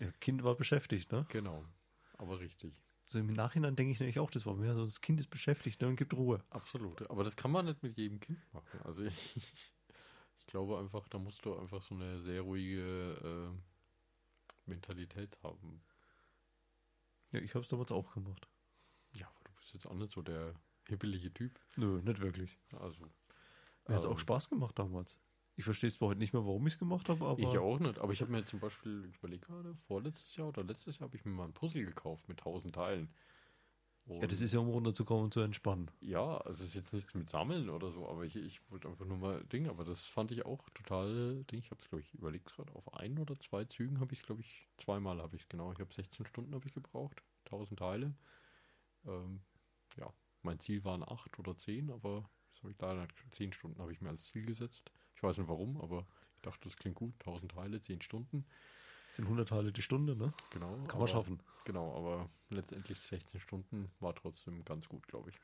Ja, 0.00 0.10
Kind 0.20 0.42
war 0.42 0.56
beschäftigt, 0.56 1.12
ne? 1.12 1.26
Genau, 1.28 1.64
aber 2.18 2.40
richtig. 2.40 2.82
So 3.04 3.20
im 3.20 3.32
Nachhinein 3.32 3.76
denke 3.76 3.92
ich 3.92 4.00
nämlich 4.00 4.18
auch, 4.18 4.32
das 4.32 4.46
war 4.46 4.56
mehr 4.56 4.74
so, 4.74 4.84
das 4.84 5.00
Kind 5.00 5.20
ist 5.20 5.30
beschäftigt 5.30 5.80
ne, 5.80 5.86
und 5.86 5.94
gibt 5.94 6.12
Ruhe. 6.12 6.42
Absolut. 6.50 7.08
Aber 7.08 7.22
das 7.22 7.36
kann 7.36 7.52
man 7.52 7.66
nicht 7.66 7.84
mit 7.84 7.96
jedem 7.96 8.18
Kind 8.18 8.40
machen. 8.52 8.80
Also 8.82 9.04
ich, 9.04 9.36
ich 10.40 10.46
glaube 10.48 10.76
einfach, 10.76 11.06
da 11.08 11.20
musst 11.20 11.44
du 11.44 11.56
einfach 11.56 11.82
so 11.82 11.94
eine 11.94 12.20
sehr 12.20 12.40
ruhige 12.40 13.52
äh, 13.54 14.68
Mentalität 14.68 15.38
haben. 15.44 15.82
Ja, 17.30 17.38
ich 17.38 17.54
habe 17.54 17.62
es 17.62 17.68
damals 17.68 17.92
auch 17.92 18.12
gemacht. 18.12 18.48
Bist 19.66 19.74
jetzt 19.74 19.86
auch 19.88 19.96
nicht 19.96 20.12
so 20.12 20.22
der 20.22 20.54
hibbelige 20.86 21.34
Typ. 21.34 21.58
Nö, 21.76 22.00
nicht 22.00 22.20
wirklich. 22.20 22.56
Also. 22.78 23.04
Mir 23.88 23.94
hat 23.94 23.98
es 23.98 24.06
auch 24.06 24.12
ähm, 24.12 24.18
Spaß 24.18 24.48
gemacht 24.48 24.78
damals. 24.78 25.18
Ich 25.56 25.64
verstehe 25.64 25.88
es 25.88 25.96
zwar 25.96 26.10
heute 26.10 26.20
nicht 26.20 26.32
mehr, 26.32 26.46
warum 26.46 26.64
ich 26.68 26.74
es 26.74 26.78
gemacht 26.78 27.08
habe, 27.08 27.26
aber. 27.26 27.40
Ich 27.40 27.58
auch 27.58 27.80
nicht, 27.80 27.98
aber 27.98 28.12
ich 28.12 28.20
habe 28.20 28.30
mir 28.30 28.44
zum 28.44 28.60
Beispiel, 28.60 29.04
ich 29.10 29.16
überlege 29.16 29.44
gerade, 29.44 29.74
vorletztes 29.74 30.36
Jahr 30.36 30.46
oder 30.46 30.62
letztes 30.62 31.00
Jahr 31.00 31.08
habe 31.08 31.16
ich 31.16 31.24
mir 31.24 31.32
mal 31.32 31.46
ein 31.46 31.52
Puzzle 31.52 31.84
gekauft 31.84 32.28
mit 32.28 32.38
1000 32.38 32.76
Teilen. 32.76 33.12
Ja, 34.04 34.28
das 34.28 34.40
ist 34.40 34.54
ja, 34.54 34.60
um 34.60 34.68
runterzukommen 34.68 35.24
und 35.24 35.34
zu 35.34 35.40
entspannen. 35.40 35.90
Ja, 36.00 36.36
also 36.36 36.62
es 36.62 36.68
ist 36.68 36.74
jetzt 36.76 36.94
nichts 36.94 37.12
mit 37.16 37.28
Sammeln 37.28 37.68
oder 37.68 37.90
so, 37.90 38.08
aber 38.08 38.22
ich, 38.22 38.36
ich 38.36 38.60
wollte 38.70 38.86
einfach 38.86 39.04
nur 39.04 39.18
mal 39.18 39.42
Ding, 39.46 39.68
aber 39.68 39.84
das 39.84 40.06
fand 40.06 40.30
ich 40.30 40.46
auch 40.46 40.70
total 40.74 41.42
Ding. 41.50 41.58
Ich 41.58 41.72
habe 41.72 41.82
es, 41.82 41.88
glaube 41.88 42.02
ich, 42.02 42.14
überlegt 42.14 42.46
gerade, 42.46 42.72
auf 42.76 42.94
ein 42.94 43.18
oder 43.18 43.34
zwei 43.34 43.64
Zügen 43.64 43.98
habe 43.98 44.12
ich 44.12 44.20
es, 44.20 44.26
glaube 44.26 44.42
ich, 44.42 44.68
zweimal 44.76 45.20
habe 45.20 45.34
ich 45.34 45.42
es, 45.42 45.48
genau. 45.48 45.72
Ich 45.72 45.80
habe 45.80 45.92
16 45.92 46.24
Stunden 46.24 46.54
habe 46.54 46.68
ich 46.68 46.72
gebraucht, 46.72 47.24
1000 47.46 47.80
Teile. 47.80 48.14
Ähm, 49.06 49.40
ja, 49.96 50.12
mein 50.42 50.58
Ziel 50.60 50.84
waren 50.84 51.02
acht 51.02 51.38
oder 51.38 51.56
zehn, 51.56 51.90
aber 51.90 52.28
das 52.50 52.62
habe 52.62 52.72
ich 52.72 52.78
leider 52.80 53.06
zehn 53.30 53.52
Stunden 53.52 53.80
habe 53.80 53.92
ich 53.92 54.00
mir 54.00 54.10
als 54.10 54.24
Ziel 54.30 54.46
gesetzt. 54.46 54.90
Ich 55.14 55.22
weiß 55.22 55.38
nicht 55.38 55.48
warum, 55.48 55.80
aber 55.80 56.06
ich 56.36 56.42
dachte, 56.42 56.60
das 56.64 56.76
klingt 56.76 56.96
gut, 56.96 57.14
1000 57.20 57.52
Teile, 57.52 57.80
10 57.80 58.02
Stunden. 58.02 58.46
Das 59.08 59.16
sind 59.16 59.24
100 59.24 59.48
Teile 59.48 59.72
die 59.72 59.82
Stunde, 59.82 60.14
ne? 60.16 60.32
Genau. 60.50 60.74
Kann 60.76 60.90
aber, 60.90 60.98
man 60.98 61.08
schaffen. 61.08 61.42
Genau, 61.64 61.96
aber 61.96 62.28
letztendlich 62.50 62.98
16 62.98 63.40
Stunden 63.40 63.90
war 64.00 64.14
trotzdem 64.14 64.64
ganz 64.64 64.88
gut, 64.88 65.06
glaube 65.08 65.30
ich. 65.30 65.36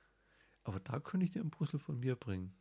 Aber 0.64 0.78
da 0.80 1.00
könnte 1.00 1.24
ich 1.24 1.32
dir 1.32 1.40
ein 1.40 1.50
Puzzle 1.50 1.80
von 1.80 1.98
mir 1.98 2.14
bringen. 2.16 2.54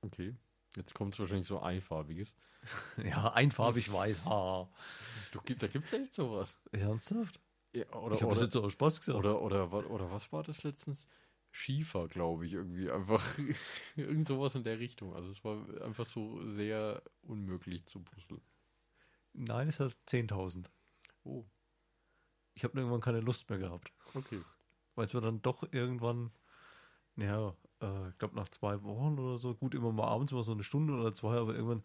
Okay. 0.00 0.34
Jetzt 0.76 0.94
kommt 0.94 1.14
es 1.14 1.20
wahrscheinlich 1.20 1.48
so 1.48 1.60
einfarbiges. 1.60 2.34
Ja, 3.04 3.32
einfarbig 3.32 3.92
weiß. 3.92 4.24
Ha. 4.24 4.68
Du, 5.32 5.40
da 5.54 5.66
gibt 5.66 5.86
es 5.86 5.92
echt 5.92 6.14
sowas. 6.14 6.56
Ernsthaft? 6.70 7.40
Ja, 7.74 7.86
oder, 7.94 8.14
ich 8.14 8.22
habe 8.22 8.30
das 8.30 8.38
oder, 8.38 8.44
jetzt 8.44 8.52
so 8.52 8.62
aus 8.62 8.72
Spaß 8.72 9.00
gesagt. 9.00 9.18
oder, 9.18 9.42
oder, 9.42 9.72
wa- 9.72 9.84
oder 9.84 10.10
was 10.12 10.30
war 10.32 10.44
das 10.44 10.62
letztens? 10.62 11.08
Schiefer, 11.54 12.08
glaube 12.08 12.46
ich, 12.46 12.54
irgendwie. 12.54 12.90
Einfach 12.90 13.22
irgend 13.96 14.26
sowas 14.26 14.54
in 14.54 14.64
der 14.64 14.78
Richtung. 14.78 15.14
Also 15.14 15.30
es 15.30 15.44
war 15.44 15.58
einfach 15.82 16.06
so 16.06 16.42
sehr 16.52 17.02
unmöglich 17.22 17.84
zu 17.84 18.00
puzzeln. 18.00 18.40
Nein, 19.34 19.68
es 19.68 19.78
hat 19.78 19.94
10.000. 20.08 20.66
Oh, 21.24 21.44
Ich 22.54 22.64
habe 22.64 22.78
irgendwann 22.78 23.00
keine 23.00 23.20
Lust 23.20 23.48
mehr 23.48 23.58
gehabt. 23.58 23.92
okay. 24.14 24.40
Weil 24.94 25.06
es 25.06 25.14
mir 25.14 25.20
dann 25.22 25.40
doch 25.40 25.62
irgendwann, 25.72 26.32
naja, 27.16 27.56
äh, 27.80 28.08
ich 28.10 28.18
glaube 28.18 28.34
nach 28.36 28.48
zwei 28.48 28.82
Wochen 28.82 29.18
oder 29.18 29.38
so, 29.38 29.54
gut, 29.54 29.74
immer 29.74 29.90
mal 29.92 30.08
abends 30.08 30.32
mal 30.32 30.42
so 30.42 30.52
eine 30.52 30.62
Stunde 30.64 30.92
oder 30.94 31.14
zwei, 31.14 31.36
aber 31.36 31.54
irgendwann, 31.54 31.82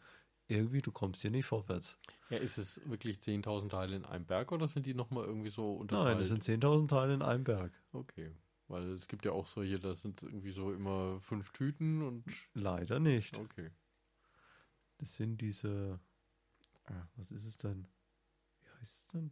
irgendwie, 0.50 0.82
du 0.82 0.92
kommst 0.92 1.22
hier 1.22 1.32
nicht 1.32 1.46
vorwärts. 1.46 2.00
Ja, 2.30 2.38
ist 2.38 2.58
es 2.58 2.82
wirklich 2.90 3.20
10.000 3.20 3.70
Teile 3.70 3.96
in 3.96 4.06
einem 4.06 4.26
Berg 4.26 4.52
oder 4.52 4.68
sind 4.68 4.86
die 4.86 4.94
nochmal 4.94 5.26
irgendwie 5.26 5.50
so 5.50 5.74
unterteilt? 5.74 6.08
Nein, 6.10 6.18
das 6.20 6.28
sind 6.28 6.44
10.000 6.44 6.88
Teile 6.90 7.14
in 7.14 7.22
einem 7.22 7.44
Berg. 7.46 7.72
Okay. 7.94 8.32
Weil 8.68 8.92
es 8.92 9.08
gibt 9.08 9.26
ja 9.26 9.32
auch 9.32 9.48
solche, 9.48 9.80
da 9.80 9.96
sind 9.96 10.22
irgendwie 10.22 10.52
so 10.52 10.74
immer 10.74 11.20
fünf 11.22 11.52
Tüten 11.52 12.02
und. 12.02 12.26
Leider 12.54 13.00
nicht. 13.00 13.38
Okay. 13.38 13.72
Das 14.98 15.16
sind 15.16 15.40
diese, 15.42 16.00
ah, 16.86 17.08
was 17.16 17.32
ist 17.32 17.46
es 17.46 17.58
denn? 17.58 17.88
Wie 18.62 18.70
heißt 18.80 18.98
es 19.00 19.08
denn? 19.08 19.32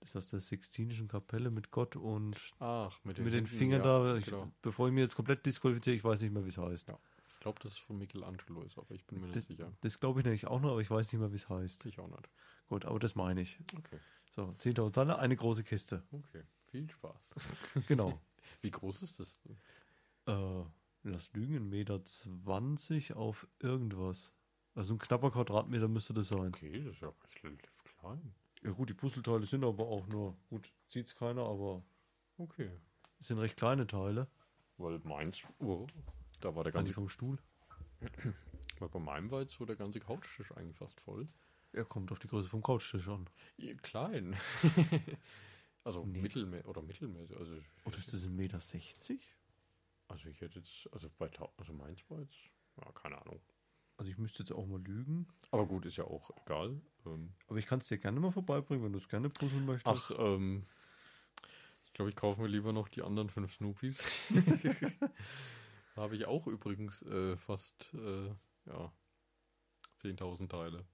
Das 0.00 0.10
ist 0.10 0.16
aus 0.16 0.30
der 0.30 0.40
Sixtinischen 0.40 1.08
Kapelle 1.08 1.50
mit 1.50 1.70
Gott 1.70 1.96
und 1.96 2.36
Ach, 2.58 3.02
mit 3.04 3.16
den, 3.18 3.24
mit 3.24 3.32
den 3.32 3.46
Fingern 3.46 3.82
ja, 3.84 4.02
da. 4.02 4.16
Ich, 4.16 4.26
Genau. 4.26 4.50
Bevor 4.60 4.88
ich 4.88 4.94
mir 4.94 5.00
jetzt 5.00 5.14
komplett 5.16 5.46
disqualifiziere, 5.46 5.96
ich 5.96 6.04
weiß 6.04 6.20
nicht 6.22 6.32
mehr, 6.32 6.44
wie 6.44 6.48
es 6.48 6.58
heißt. 6.58 6.88
Ja. 6.88 6.98
Ich 7.32 7.40
glaube, 7.40 7.60
das 7.62 7.72
ist 7.74 7.78
von 7.78 7.98
Michelangelo 7.98 8.62
ist, 8.62 8.78
aber 8.78 8.94
ich 8.94 9.04
bin 9.06 9.20
mir 9.20 9.26
Das, 9.28 9.36
nicht 9.36 9.46
sicher. 9.48 9.72
das 9.82 10.00
glaube 10.00 10.20
ich 10.20 10.24
nämlich 10.24 10.46
auch 10.46 10.60
noch, 10.60 10.72
aber 10.72 10.80
ich 10.80 10.90
weiß 10.90 11.12
nicht 11.12 11.20
mehr, 11.20 11.30
wie 11.30 11.36
es 11.36 11.48
heißt. 11.48 11.86
Ich 11.86 11.98
auch 11.98 12.08
nicht. 12.08 12.28
Gut, 12.68 12.84
aber 12.84 12.98
das 12.98 13.14
meine 13.14 13.42
ich. 13.42 13.58
Okay. 13.76 13.98
So, 14.30 14.54
10.000 14.58 14.92
Teile, 14.92 15.18
eine 15.18 15.36
große 15.36 15.62
Kiste. 15.62 16.02
Okay. 16.10 16.42
Viel 16.74 16.90
Spaß. 16.90 17.34
Genau. 17.86 18.20
Wie 18.60 18.70
groß 18.72 19.02
ist 19.02 19.20
das? 19.20 19.40
denn? 19.42 19.56
äh, 20.26 20.64
lass 21.04 21.32
lügen, 21.32 21.72
1,20 21.72 22.90
Meter 22.94 23.16
auf 23.16 23.46
irgendwas. 23.60 24.34
Also 24.74 24.94
ein 24.94 24.98
knapper 24.98 25.30
Quadratmeter 25.30 25.86
müsste 25.86 26.14
das 26.14 26.30
sein. 26.30 26.48
Okay, 26.48 26.82
das 26.82 26.94
ist 26.96 27.02
ja 27.02 27.12
recht 27.22 27.44
relativ 27.44 27.84
klein. 27.84 28.34
Ja 28.64 28.72
gut, 28.72 28.88
die 28.88 28.94
Puzzleteile 28.94 29.46
sind 29.46 29.62
aber 29.62 29.86
auch 29.86 30.08
nur, 30.08 30.36
gut, 30.50 30.72
sieht's 30.88 31.14
keiner, 31.14 31.42
aber 31.42 31.84
Okay. 32.38 32.72
es 33.20 33.28
sind 33.28 33.38
recht 33.38 33.56
kleine 33.56 33.86
Teile. 33.86 34.26
Weil 34.76 34.98
meins, 35.04 35.44
oh, 35.60 35.86
da 36.40 36.56
war 36.56 36.64
der 36.64 36.72
ganze, 36.72 36.92
vom 36.92 37.08
Stuhl. 37.08 37.38
weil 38.80 38.88
bei 38.88 38.98
meinem 38.98 39.30
war 39.30 39.42
jetzt 39.42 39.54
so 39.54 39.64
der 39.64 39.76
ganze 39.76 40.00
Couchtisch 40.00 40.50
eigentlich 40.56 40.76
fast 40.76 41.00
voll. 41.00 41.28
Er 41.72 41.84
kommt 41.84 42.10
auf 42.10 42.18
die 42.18 42.26
Größe 42.26 42.48
vom 42.48 42.62
Couchtisch 42.64 43.06
an. 43.06 43.28
Ja, 43.58 43.74
Klein. 43.74 44.36
also 45.84 46.04
Nee. 46.04 46.20
mittelmäßig 46.22 46.66
oder 46.66 46.82
mittelmäßig. 46.82 47.36
Also, 47.36 47.56
Oder 47.84 47.98
ist 47.98 48.12
das 48.12 48.26
1,60 48.26 48.28
Meter? 48.30 48.58
also 50.08 50.28
ich 50.28 50.40
hätte 50.40 50.58
jetzt, 50.58 50.88
also 50.92 51.08
bei 51.18 51.30
also 51.56 51.72
meins 51.72 52.00
war 52.10 52.20
jetzt, 52.20 52.36
ja, 52.76 52.90
keine 52.92 53.20
Ahnung. 53.20 53.40
Also 53.96 54.10
ich 54.10 54.18
müsste 54.18 54.42
jetzt 54.42 54.52
auch 54.52 54.66
mal 54.66 54.80
lügen. 54.82 55.28
Aber 55.52 55.66
gut, 55.66 55.86
ist 55.86 55.96
ja 55.96 56.04
auch 56.04 56.30
egal. 56.44 56.80
Ähm, 57.06 57.32
Aber 57.46 57.58
ich 57.58 57.66
kann 57.66 57.78
es 57.80 57.86
dir 57.88 57.98
gerne 57.98 58.18
mal 58.18 58.32
vorbeibringen, 58.32 58.84
wenn 58.84 58.92
du 58.92 58.98
es 58.98 59.08
gerne 59.08 59.30
puzzeln 59.30 59.66
möchtest. 59.66 60.10
ach, 60.12 60.18
ähm, 60.18 60.66
ich 61.84 61.92
glaube, 61.92 62.10
ich 62.10 62.16
kaufe 62.16 62.40
mir 62.40 62.48
lieber 62.48 62.72
noch 62.72 62.88
die 62.88 63.02
anderen 63.02 63.28
fünf 63.30 63.54
Snoopys. 63.54 64.02
da 64.30 64.40
habe 66.02 66.16
ich 66.16 66.24
auch 66.26 66.46
übrigens 66.48 67.02
äh, 67.02 67.36
fast, 67.36 67.94
äh, 67.94 68.26
ja, 68.66 68.92
10.000 70.02 70.48
Teile. 70.48 70.84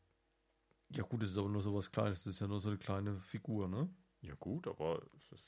Ja 0.91 1.05
gut, 1.05 1.23
das 1.23 1.31
ist 1.31 1.39
aber 1.39 1.49
nur 1.49 1.63
so 1.63 1.75
was 1.75 1.91
Kleines. 1.91 2.25
Das 2.25 2.35
ist 2.35 2.41
ja 2.41 2.49
nur 2.49 2.61
so 2.61 2.69
eine 2.69 2.79
kleine 2.79 3.19
Figur, 3.21 3.67
ne? 3.69 3.89
Ja 4.23 4.35
gut, 4.35 4.67
aber 4.67 5.03
es 5.17 5.33
ist 5.33 5.45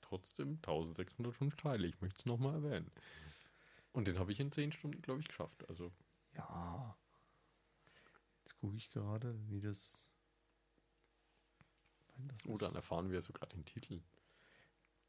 trotzdem 0.00 0.56
1605 0.56 1.56
Teile. 1.56 1.86
Ich 1.86 2.00
möchte 2.00 2.20
es 2.20 2.26
nochmal 2.26 2.54
erwähnen. 2.54 2.90
Und 3.92 4.08
den 4.08 4.18
habe 4.18 4.32
ich 4.32 4.40
in 4.40 4.52
10 4.52 4.72
Stunden, 4.72 5.02
glaube 5.02 5.20
ich, 5.20 5.28
geschafft. 5.28 5.68
Also, 5.68 5.92
Ja. 6.34 6.96
Jetzt 8.38 8.56
gucke 8.56 8.76
ich 8.76 8.90
gerade, 8.90 9.38
wie 9.48 9.60
das... 9.60 10.08
Nein, 12.16 12.28
das 12.28 12.46
oh, 12.46 12.58
dann 12.58 12.74
erfahren 12.74 13.10
wir 13.10 13.22
sogar 13.22 13.48
den 13.48 13.64
Titel. 13.64 14.02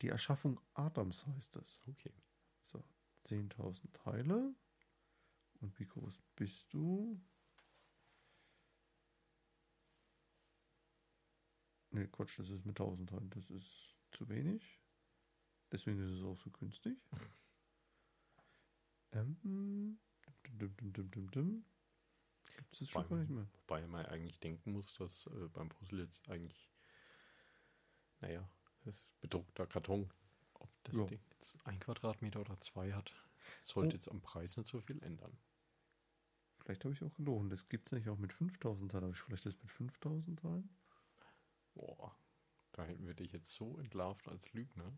Die 0.01 0.09
Erschaffung 0.09 0.59
Adams 0.73 1.25
heißt 1.25 1.55
das. 1.55 1.81
Okay. 1.87 2.13
So, 2.61 2.83
10.000 3.25 3.91
Teile. 3.93 4.53
Und 5.61 5.79
wie 5.79 5.85
groß 5.85 6.21
bist 6.35 6.73
du? 6.73 7.19
Ne, 11.93 12.07
Quatsch, 12.07 12.39
das 12.39 12.49
ist 12.49 12.65
mit 12.65 12.79
1000 12.79 13.09
Teilen. 13.09 13.29
Das 13.29 13.49
ist 13.49 13.95
zu 14.11 14.27
wenig. 14.29 14.81
Deswegen 15.71 15.99
ist 15.99 16.19
es 16.19 16.23
auch 16.23 16.37
so 16.37 16.49
günstig. 16.49 16.97
Ähm, 19.15 19.99
dim, 20.59 20.75
dim, 21.11 21.29
dim. 21.31 21.65
Gibt 22.57 22.81
es 22.81 22.89
schon 22.89 23.07
gar 23.07 23.17
nicht 23.17 23.29
mehr? 23.29 23.47
Wobei 23.61 23.85
man 23.85 24.07
eigentlich 24.07 24.39
denken 24.39 24.71
muss, 24.73 24.95
dass 24.95 25.27
äh, 25.27 25.47
beim 25.49 25.69
Puzzle 25.69 25.99
jetzt 26.01 26.27
eigentlich, 26.29 26.71
naja, 28.21 28.49
das 28.85 28.95
ist 28.97 29.21
bedruckter 29.21 29.67
Karton. 29.67 30.09
Ob 30.55 30.69
das 30.83 30.95
Ja. 30.95 31.05
Ding 31.05 31.19
jetzt 31.31 31.63
ein 31.67 31.79
Quadratmeter 31.79 32.41
oder 32.41 32.59
zwei 32.59 32.91
hat, 32.93 33.13
sollte 33.63 33.95
Oh. 33.95 33.97
jetzt 33.97 34.09
am 34.09 34.21
Preis 34.21 34.57
nicht 34.57 34.67
so 34.67 34.81
viel 34.81 35.01
ändern. 35.03 35.37
Vielleicht 36.57 36.83
habe 36.85 36.93
ich 36.95 37.03
auch 37.03 37.13
gelogen. 37.13 37.49
Das 37.49 37.69
gibt 37.69 37.89
es 37.89 37.91
nicht 37.91 38.09
auch 38.09 38.17
mit 38.17 38.33
5000 38.33 38.91
Teilen. 38.91 39.03
Habe 39.03 39.13
ich 39.13 39.21
vielleicht 39.21 39.45
das 39.45 39.61
mit 39.61 39.71
5000 39.71 40.39
Teilen? 40.39 40.69
Boah, 41.73 42.15
da 42.73 42.83
hätten 42.85 43.05
wir 43.07 43.13
dich 43.13 43.31
jetzt 43.31 43.51
so 43.53 43.77
entlarvt 43.77 44.27
als 44.27 44.51
Lügner. 44.53 44.91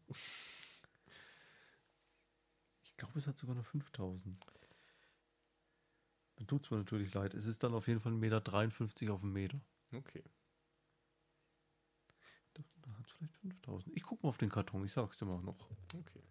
Ich 2.84 2.96
glaube, 2.98 3.18
es 3.20 3.28
hat 3.28 3.38
sogar 3.38 3.56
noch 3.56 3.66
5000. 3.66 4.40
Dann 6.38 6.48
tut 6.48 6.66
es 6.66 6.72
mir 6.72 6.78
natürlich 6.78 7.14
leid. 7.14 7.34
Es 7.34 7.46
ist 7.46 7.64
dann 7.64 7.74
auf 7.74 7.88
jeden 7.88 8.00
Fall 8.02 8.12
1,53 8.14 9.02
Meter 9.04 9.14
auf 9.14 9.24
einen 9.24 9.34
Meter. 9.34 9.60
Okay. 9.94 10.24
Da 12.54 12.64
hat 12.98 13.06
es 13.06 13.12
vielleicht 13.14 13.36
5000. 13.38 13.96
Ich 13.96 14.04
gucke 14.04 14.24
mal 14.24 14.30
auf 14.30 14.38
den 14.38 14.50
Karton, 14.50 14.86
ich 14.86 14.92
sag's 14.92 15.18
dir 15.18 15.26
mal 15.26 15.42
noch. 15.42 15.70
Okay. 15.94 16.22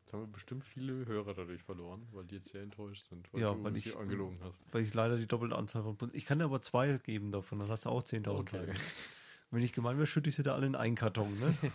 Jetzt 0.00 0.12
haben 0.14 0.20
wir 0.22 0.26
bestimmt 0.28 0.64
viele 0.64 1.04
Hörer 1.06 1.34
dadurch 1.34 1.62
verloren, 1.62 2.08
weil 2.12 2.24
die 2.24 2.36
jetzt 2.36 2.48
sehr 2.50 2.62
enttäuscht 2.62 3.06
sind, 3.08 3.30
weil 3.32 3.42
Ja, 3.42 3.52
du 3.52 3.62
weil 3.62 3.76
ich- 3.76 3.94
angelogen 3.96 4.38
hast. 4.42 4.58
Weil 4.72 4.82
ich 4.82 4.94
leider 4.94 5.18
die 5.18 5.26
doppelte 5.26 5.54
Anzahl 5.56 5.82
von. 5.82 6.10
Ich 6.14 6.24
kann 6.24 6.38
dir 6.38 6.46
aber 6.46 6.62
zwei 6.62 6.96
geben 6.98 7.30
davon, 7.30 7.58
dann 7.58 7.68
hast 7.68 7.84
du 7.84 7.90
auch 7.90 8.02
10.000 8.02 8.54
Okay. 8.54 8.74
Wenn 9.50 9.62
ich 9.62 9.72
gemein 9.72 9.96
wäre, 9.96 10.06
schütte 10.06 10.28
ich 10.28 10.36
sie 10.36 10.42
da 10.42 10.54
alle 10.54 10.66
in 10.66 10.74
einen 10.74 10.94
Karton, 10.94 11.38
ne? 11.38 11.54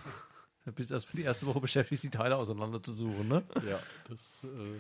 Da 0.66 0.72
bist 0.72 0.92
du 0.92 0.94
erstmal 0.94 1.22
die 1.22 1.28
erste 1.28 1.46
Woche 1.46 1.60
beschäftigt, 1.60 2.04
die 2.04 2.10
Teile 2.10 2.38
auseinanderzusuchen, 2.38 3.28
ne? 3.28 3.44
Ja, 3.68 3.82
das. 4.08 4.46
Äh, 4.46 4.80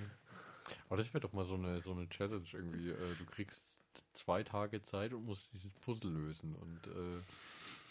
aber 0.87 0.95
das 0.95 1.13
wäre 1.13 1.19
doch 1.19 1.33
mal 1.33 1.43
so 1.43 1.55
eine, 1.55 1.81
so 1.81 1.91
eine 1.91 2.07
Challenge 2.07 2.45
irgendwie. 2.53 2.91
Äh, 2.91 3.15
du 3.17 3.25
kriegst 3.25 3.65
zwei 4.13 4.43
Tage 4.43 4.81
Zeit 4.81 5.13
und 5.13 5.25
musst 5.25 5.51
dieses 5.53 5.73
Puzzle 5.73 6.09
lösen. 6.09 6.55
Und 6.55 6.87
äh, 6.87 7.17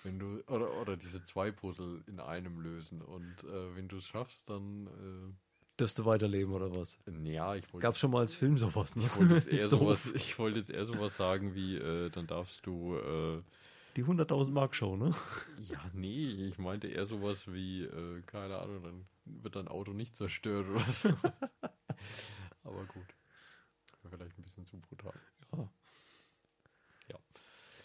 wenn 0.04 0.18
du. 0.18 0.42
Oder, 0.46 0.72
oder 0.80 0.96
diese 0.96 1.22
zwei 1.24 1.50
Puzzle 1.50 2.02
in 2.06 2.18
einem 2.18 2.62
lösen. 2.62 3.02
Und 3.02 3.44
äh, 3.44 3.76
wenn 3.76 3.88
du 3.88 3.98
es 3.98 4.06
schaffst, 4.06 4.48
dann. 4.48 4.88
Dürfst 5.78 5.98
du 5.98 6.04
weiterleben 6.04 6.54
oder 6.54 6.74
was? 6.74 6.98
Äh, 7.06 7.32
ja, 7.32 7.54
ich 7.54 7.70
wollte. 7.72 7.82
Gab's 7.82 7.98
schon 7.98 8.10
mal 8.10 8.20
als 8.20 8.34
Film 8.34 8.56
sowas, 8.56 8.96
ne? 8.96 9.04
Ich 9.04 9.16
wollte 9.16 9.34
jetzt, 9.34 9.48
eher 9.48 9.68
sowas, 9.68 10.06
ich 10.14 10.38
wollte 10.38 10.60
jetzt 10.60 10.70
eher 10.70 10.86
sowas 10.86 11.16
sagen 11.16 11.54
wie, 11.54 11.76
äh, 11.76 12.08
dann 12.08 12.26
darfst 12.26 12.64
du 12.64 12.96
äh, 12.96 13.42
Die 13.96 14.04
100.000 14.04 14.50
Mark 14.52 14.74
Show, 14.74 14.96
ne? 14.96 15.14
Ja, 15.68 15.80
nee, 15.92 16.26
ich 16.46 16.58
meinte 16.58 16.88
eher 16.88 17.06
sowas 17.06 17.52
wie, 17.52 17.82
äh, 17.82 18.22
keine 18.22 18.58
Ahnung, 18.58 18.82
dann 18.82 19.06
wird 19.24 19.56
dein 19.56 19.68
Auto 19.68 19.92
nicht 19.92 20.16
zerstört 20.16 20.66
oder 20.68 20.90
so. 20.90 21.08
Aber 22.64 22.84
gut. 22.86 23.14
Vielleicht 24.10 24.38
ein 24.38 24.42
bisschen 24.42 24.64
zu 24.66 24.78
brutal. 24.80 25.14
Ja. 25.52 25.68
Ja. 27.10 27.18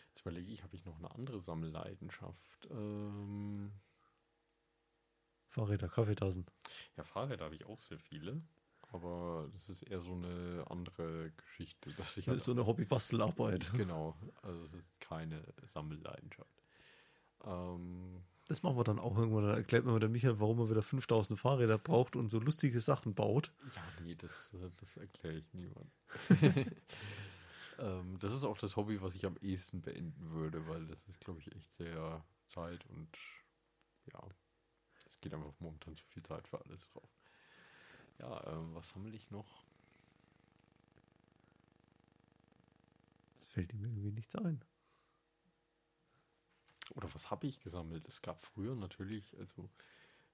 Jetzt 0.08 0.22
überlege 0.22 0.52
ich, 0.52 0.63
habe 0.63 0.76
ich 0.76 0.86
noch 0.86 0.98
eine 0.98 1.12
andere 1.12 1.41
Sammelleidenschaft? 1.41 2.67
Ähm, 2.72 3.72
Fahrräder, 5.50 5.89
Kaffeetassen. 5.89 6.46
ja, 6.96 7.04
Fahrräder 7.04 7.46
habe 7.46 7.56
ich 7.56 7.65
auch 7.65 7.82
sehr 7.82 8.00
viele. 8.00 8.41
Aber 8.89 9.50
das 9.52 9.67
ist 9.69 9.84
eher 9.84 10.00
so 10.02 10.13
eine 10.13 10.65
andere 10.69 11.32
Geschichte. 11.32 11.91
Dass 11.93 12.15
ich 12.17 12.26
Das 12.26 12.38
ist 12.38 12.45
so 12.45 12.52
eine 12.52 12.65
Hobby-Bastelarbeit. 12.65 13.71
Genau, 13.76 14.15
also 14.41 14.63
es 14.63 14.73
ist 14.73 15.00
keine 15.00 15.43
Sammelleidenschaft. 15.65 16.63
Ähm, 17.43 18.23
Das 18.47 18.63
machen 18.63 18.78
wir 18.78 18.86
dann 18.86 19.00
auch 19.00 19.17
irgendwann. 19.17 19.43
Da 19.43 19.56
erklärt 19.56 19.86
mir 19.86 20.00
der 20.00 20.10
Michael, 20.10 20.39
warum 20.39 20.60
er 20.60 20.69
wieder 20.69 20.82
5000 20.82 21.38
Fahrräder 21.38 21.78
braucht 21.78 22.15
und 22.15 22.30
so 22.30 22.39
lustige 22.39 22.80
Sachen 22.80 23.13
baut. 23.13 23.52
ja, 23.76 23.84
nee, 24.04 24.15
das, 24.15 24.52
das 24.54 24.95
erkläre 24.97 25.38
ich 25.38 25.54
niemandem. 25.54 25.91
ähm, 27.80 28.17
das 28.19 28.34
ist 28.34 28.43
auch 28.43 28.58
das 28.58 28.78
Hobby, 28.78 29.02
was 29.02 29.15
ich 29.15 29.26
am 29.26 29.36
ehesten 29.41 29.82
beenden 29.82 30.32
würde, 30.32 30.65
weil 30.67 30.88
das 30.88 31.06
ist, 31.10 31.19
glaube 31.19 31.41
ich, 31.41 31.54
echt 31.54 31.73
sehr 31.73 32.23
Zeit 32.45 32.86
und 32.88 33.10
ja, 34.13 34.21
es 35.06 35.19
geht 35.19 35.34
einfach 35.34 35.54
momentan 35.60 35.95
zu 35.95 36.06
viel 36.06 36.23
Zeit 36.23 36.47
für 36.47 36.62
alles 36.63 36.88
drauf. 36.88 37.10
Ja, 38.20 38.44
ähm, 38.48 38.74
was 38.76 38.90
sammle 38.90 39.16
ich 39.16 39.30
noch? 39.32 39.66
Das 43.40 43.48
fällt 43.50 43.74
ihm 43.74 43.84
irgendwie 43.84 44.12
nichts 44.12 44.36
ein. 44.36 44.64
Oder 46.96 47.14
was 47.14 47.30
habe 47.32 47.48
ich 47.48 47.60
gesammelt? 47.60 48.08
Es 48.08 48.22
gab 48.22 48.42
früher 48.42 48.76
natürlich, 48.76 49.38
also 49.38 49.70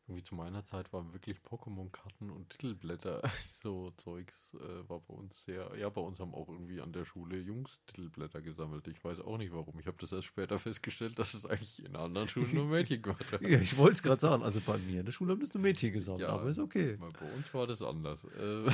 irgendwie 0.07 0.23
zu 0.23 0.35
meiner 0.35 0.65
Zeit 0.65 0.91
waren 0.91 1.13
wirklich 1.13 1.37
Pokémon-Karten 1.39 2.29
und 2.29 2.49
Titelblätter, 2.49 3.21
so 3.61 3.91
Zeugs, 3.97 4.53
äh, 4.55 4.89
war 4.89 4.99
bei 4.99 5.13
uns 5.13 5.45
sehr, 5.45 5.71
ja, 5.77 5.87
bei 5.89 6.01
uns 6.01 6.19
haben 6.19 6.33
auch 6.33 6.49
irgendwie 6.49 6.81
an 6.81 6.91
der 6.91 7.05
Schule 7.05 7.37
Jungs 7.37 7.79
Titelblätter 7.87 8.41
gesammelt. 8.41 8.87
Ich 8.89 9.01
weiß 9.03 9.21
auch 9.21 9.37
nicht 9.37 9.53
warum. 9.53 9.79
Ich 9.79 9.87
habe 9.87 9.97
das 10.01 10.11
erst 10.11 10.25
später 10.27 10.59
festgestellt, 10.59 11.17
dass 11.19 11.33
es 11.33 11.45
eigentlich 11.45 11.83
in 11.85 11.95
anderen 11.95 12.27
Schulen 12.27 12.53
nur 12.53 12.65
Mädchen 12.65 13.01
gemacht 13.01 13.25
haben. 13.31 13.47
Ja, 13.49 13.59
ich 13.59 13.77
wollte 13.77 13.93
es 13.95 14.03
gerade 14.03 14.19
sagen. 14.19 14.43
Also 14.43 14.59
bei 14.59 14.77
mir 14.77 14.99
in 14.99 15.05
der 15.05 15.13
Schule 15.13 15.31
haben 15.31 15.39
das 15.39 15.53
nur 15.53 15.63
Mädchen 15.63 15.93
gesagt, 15.93 16.19
Ja. 16.19 16.29
aber 16.29 16.49
ist 16.49 16.59
okay. 16.59 16.97
Bei 16.97 17.07
uns 17.33 17.53
war 17.53 17.65
das 17.67 17.81
anders. 17.81 18.23
Äh, 18.25 18.69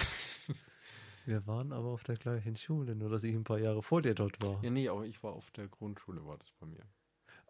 Wir 1.25 1.45
waren 1.45 1.71
aber 1.73 1.89
auf 1.89 2.03
der 2.03 2.15
gleichen 2.15 2.55
Schule, 2.55 2.95
nur 2.95 3.09
dass 3.11 3.23
ich 3.23 3.35
ein 3.35 3.43
paar 3.43 3.59
Jahre 3.59 3.83
vor 3.83 4.01
dir 4.01 4.15
dort 4.15 4.41
war. 4.43 4.63
ja, 4.63 4.71
nee, 4.71 4.89
aber 4.89 5.05
ich 5.05 5.21
war 5.21 5.33
auf 5.33 5.51
der 5.51 5.67
Grundschule, 5.67 6.25
war 6.25 6.39
das 6.39 6.49
bei 6.59 6.65
mir. 6.65 6.81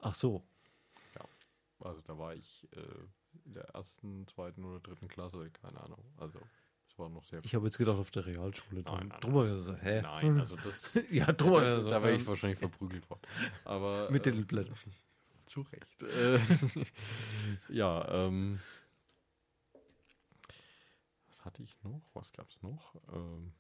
Ach 0.02 0.14
so. 0.14 0.44
Also 1.82 2.02
da 2.02 2.18
war 2.18 2.36
ich 2.36 2.68
äh, 2.74 2.82
in 3.46 3.54
der 3.54 3.66
ersten, 3.70 4.28
zweiten 4.28 4.64
oder 4.64 4.80
dritten 4.80 5.08
Klasse, 5.08 5.50
keine 5.52 5.80
Ahnung. 5.82 6.04
Also 6.18 6.40
es 6.88 6.98
war 6.98 7.10
noch 7.10 7.24
sehr 7.24 7.44
Ich 7.44 7.56
habe 7.56 7.66
jetzt 7.66 7.78
gedacht 7.78 7.98
auf 7.98 8.12
der 8.12 8.26
Realschule. 8.26 8.84
Drum, 8.84 8.98
Nein, 8.98 9.08
nein, 9.10 9.20
drum 9.22 9.46
ich 9.46 9.62
so, 9.62 9.76
hä? 9.76 10.02
Nein, 10.02 10.40
also 10.40 10.56
das. 10.56 10.94
ja, 11.12 11.32
drum 11.32 11.54
ich 11.54 11.60
da 11.60 11.80
so, 11.80 11.90
da 11.90 12.02
wäre 12.02 12.14
ich 12.14 12.22
ähm, 12.22 12.28
wahrscheinlich 12.28 12.60
verprügelt 12.60 13.10
worden. 13.10 13.22
Aber. 13.66 14.10
Mit 14.12 14.26
äh, 14.26 14.32
Titelblättern. 14.32 14.76
Zu 15.46 15.62
Recht. 15.62 16.04
Äh, 16.04 16.40
ja, 17.74 18.08
ähm. 18.26 18.60
Was 21.28 21.46
hatte 21.46 21.64
ich 21.64 21.76
noch? 21.84 22.02
Was 22.14 22.32
gab 22.34 22.50
es 22.50 22.62
noch? 22.62 22.96
Ähm, 23.14 23.54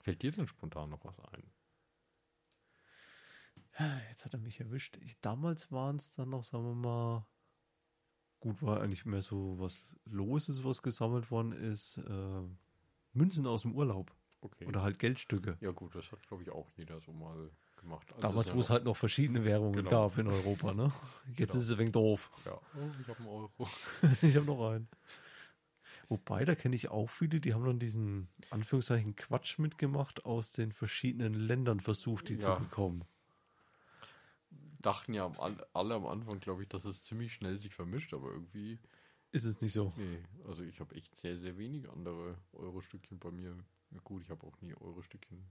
fällt 0.00 0.22
dir 0.22 0.30
denn 0.30 0.46
spontan 0.46 0.90
noch 0.90 1.04
was 1.04 1.18
ein? 1.32 1.42
Jetzt 4.08 4.24
hat 4.24 4.32
er 4.32 4.40
mich 4.40 4.60
erwischt. 4.60 4.96
Ich, 5.02 5.18
damals 5.20 5.70
waren 5.70 5.96
es 5.96 6.12
dann 6.14 6.30
noch, 6.30 6.44
sagen 6.44 6.64
wir 6.64 6.74
mal, 6.74 7.26
gut, 8.40 8.62
war 8.62 8.80
eigentlich 8.80 9.04
mehr 9.04 9.22
so 9.22 9.56
was 9.58 9.84
Loses, 10.04 10.64
was 10.64 10.82
gesammelt 10.82 11.30
worden 11.30 11.52
ist. 11.52 11.98
Äh, 11.98 12.42
Münzen 13.12 13.46
aus 13.46 13.62
dem 13.62 13.74
Urlaub. 13.74 14.14
Okay. 14.40 14.66
Oder 14.66 14.82
halt 14.82 14.98
Geldstücke. 14.98 15.56
ja, 15.60 15.72
gut, 15.72 15.94
das 15.94 16.10
hat, 16.12 16.26
glaube 16.28 16.42
ich, 16.42 16.50
auch 16.50 16.70
jeder 16.76 17.00
so 17.00 17.12
mal 17.12 17.50
gemacht. 17.76 18.06
Also 18.12 18.20
Damals, 18.28 18.48
ist 18.48 18.54
wo 18.54 18.60
es 18.60 18.70
halt 18.70 18.84
noch 18.84 18.96
verschiedene 18.96 19.44
Währungen 19.44 19.72
Genau. 19.74 19.90
gab 19.90 20.18
in 20.18 20.28
Europa, 20.28 20.72
ne? 20.72 20.92
Jetzt 21.28 21.36
Genau. 21.38 21.54
ist 21.54 21.62
es 21.62 21.72
ein 21.72 21.78
wenig 21.78 21.92
doof. 21.92 22.30
Ja, 22.44 22.52
oh, 22.74 22.90
ich 23.00 23.08
habe 23.08 23.18
einen 23.18 23.28
Euro. 23.28 23.68
ich 24.22 24.36
habe 24.36 24.46
noch 24.46 24.70
einen. 24.70 24.88
Wobei, 26.08 26.44
da 26.44 26.54
kenne 26.54 26.76
ich 26.76 26.88
auch 26.88 27.10
viele, 27.10 27.40
die 27.40 27.52
haben 27.52 27.64
dann 27.64 27.78
diesen 27.80 28.28
Anführungszeichen 28.50 29.16
Quatsch 29.16 29.58
mitgemacht, 29.58 30.24
aus 30.24 30.52
den 30.52 30.70
verschiedenen 30.72 31.34
Ländern 31.34 31.80
versucht, 31.80 32.28
die 32.28 32.34
Ja. 32.34 32.40
zu 32.40 32.54
bekommen. 32.64 33.04
Dachten 34.86 35.14
ja 35.14 35.30
alle 35.72 35.94
am 35.94 36.06
Anfang, 36.06 36.38
glaube 36.40 36.62
ich, 36.62 36.68
dass 36.68 36.84
es 36.84 37.02
ziemlich 37.02 37.32
schnell 37.32 37.58
sich 37.58 37.74
vermischt, 37.74 38.14
aber 38.14 38.30
irgendwie 38.30 38.78
Ist 39.32 39.44
es 39.44 39.60
nicht 39.60 39.72
so? 39.72 39.92
Nee, 39.96 40.22
also 40.46 40.62
ich 40.62 40.80
habe 40.80 40.94
echt 40.94 41.16
sehr, 41.16 41.36
sehr 41.36 41.58
wenige 41.58 41.90
andere 41.92 42.38
Euro-Stückchen 42.52 43.18
bei 43.18 43.30
mir. 43.30 43.56
Gut, 44.04 44.22
ich 44.22 44.30
habe 44.30 44.46
auch 44.46 44.60
nie 44.60 44.74
Euro-Stückchen. 44.74 45.44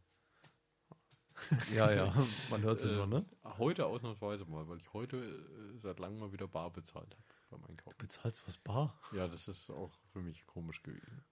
Ja, 1.75 1.91
ja, 1.91 2.13
man 2.49 2.61
hört 2.61 2.79
es 2.79 2.85
Äh, 2.85 2.93
immer, 2.93 3.07
ne? 3.07 3.25
Heute 3.57 3.85
ausnahmsweise 3.85 4.45
mal, 4.45 4.67
weil 4.69 4.77
ich 4.79 4.93
heute 4.93 5.17
äh, 5.17 5.77
seit 5.77 5.99
langem 5.99 6.19
mal 6.19 6.31
wieder 6.31 6.47
bar 6.47 6.71
bezahlt 6.71 7.13
habe 7.13 7.23
beim 7.49 7.65
Einkaufen. 7.65 7.97
Bezahlst 7.97 8.47
was 8.47 8.57
bar? 8.57 8.97
Ja, 9.11 9.27
das 9.27 9.47
ist 9.49 9.69
auch 9.69 9.93
für 10.13 10.21
mich 10.21 10.45
komisch 10.45 10.81
gewesen. 10.81 11.25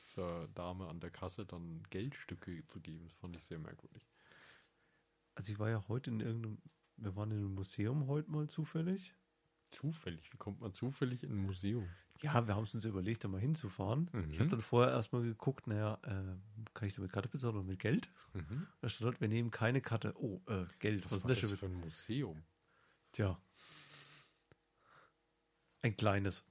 Dieser 0.00 0.46
Dame 0.48 0.86
an 0.88 1.00
der 1.00 1.10
Kasse 1.10 1.44
dann 1.44 1.82
Geldstücke 1.90 2.66
zu 2.68 2.80
geben, 2.80 3.04
das 3.08 3.16
fand 3.16 3.34
ich 3.36 3.44
sehr 3.44 3.58
merkwürdig. 3.58 4.06
Also 5.34 5.52
ich 5.52 5.58
war 5.58 5.70
ja 5.70 5.86
heute 5.88 6.10
in 6.10 6.20
irgendeinem, 6.20 6.58
wir 6.98 7.16
waren 7.16 7.30
in 7.30 7.38
einem 7.38 7.54
Museum 7.54 8.06
heute 8.06 8.30
mal 8.30 8.48
zufällig. 8.48 9.14
Zufällig, 9.70 10.32
wie 10.32 10.36
kommt 10.38 10.60
man 10.60 10.72
zufällig 10.72 11.22
in 11.24 11.30
ein 11.32 11.36
Museum? 11.46 11.86
Ja, 12.22 12.46
wir 12.46 12.56
haben 12.56 12.64
es 12.64 12.74
uns 12.74 12.84
überlegt, 12.84 13.22
da 13.22 13.28
mal 13.28 13.40
hinzufahren. 13.40 14.08
Mhm. 14.12 14.30
Ich 14.30 14.40
habe 14.40 14.48
dann 14.50 14.60
vorher 14.62 14.92
erstmal 14.92 15.22
geguckt, 15.22 15.66
naja, 15.66 15.98
äh, 16.02 16.36
kann 16.74 16.88
ich 16.88 16.94
da 16.94 17.02
mit 17.02 17.12
Karte 17.12 17.28
bezahlen 17.28 17.54
oder 17.56 17.64
mit 17.64 17.78
Geld? 17.78 18.08
Mhm. 18.32 18.66
Da 18.80 18.88
stand 18.88 19.06
dort, 19.06 19.20
wir 19.20 19.28
nehmen 19.28 19.50
keine 19.50 19.80
Karte. 19.80 20.14
Oh, 20.20 20.40
äh, 20.46 20.64
Geld. 20.78 21.04
Was, 21.04 21.22
Was, 21.24 21.30
ist 21.42 21.52
das 21.52 21.58
für 21.58 21.66
ein 21.66 21.74
Museum? 21.80 22.42
Tja. 23.12 23.38
Ein 25.82 25.96
kleines. 25.96 26.44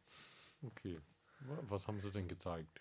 Okay. 0.62 0.98
Wa- 1.42 1.64
Was 1.70 1.88
haben 1.88 2.02
sie 2.02 2.12
denn 2.12 2.28
gezeigt? 2.28 2.80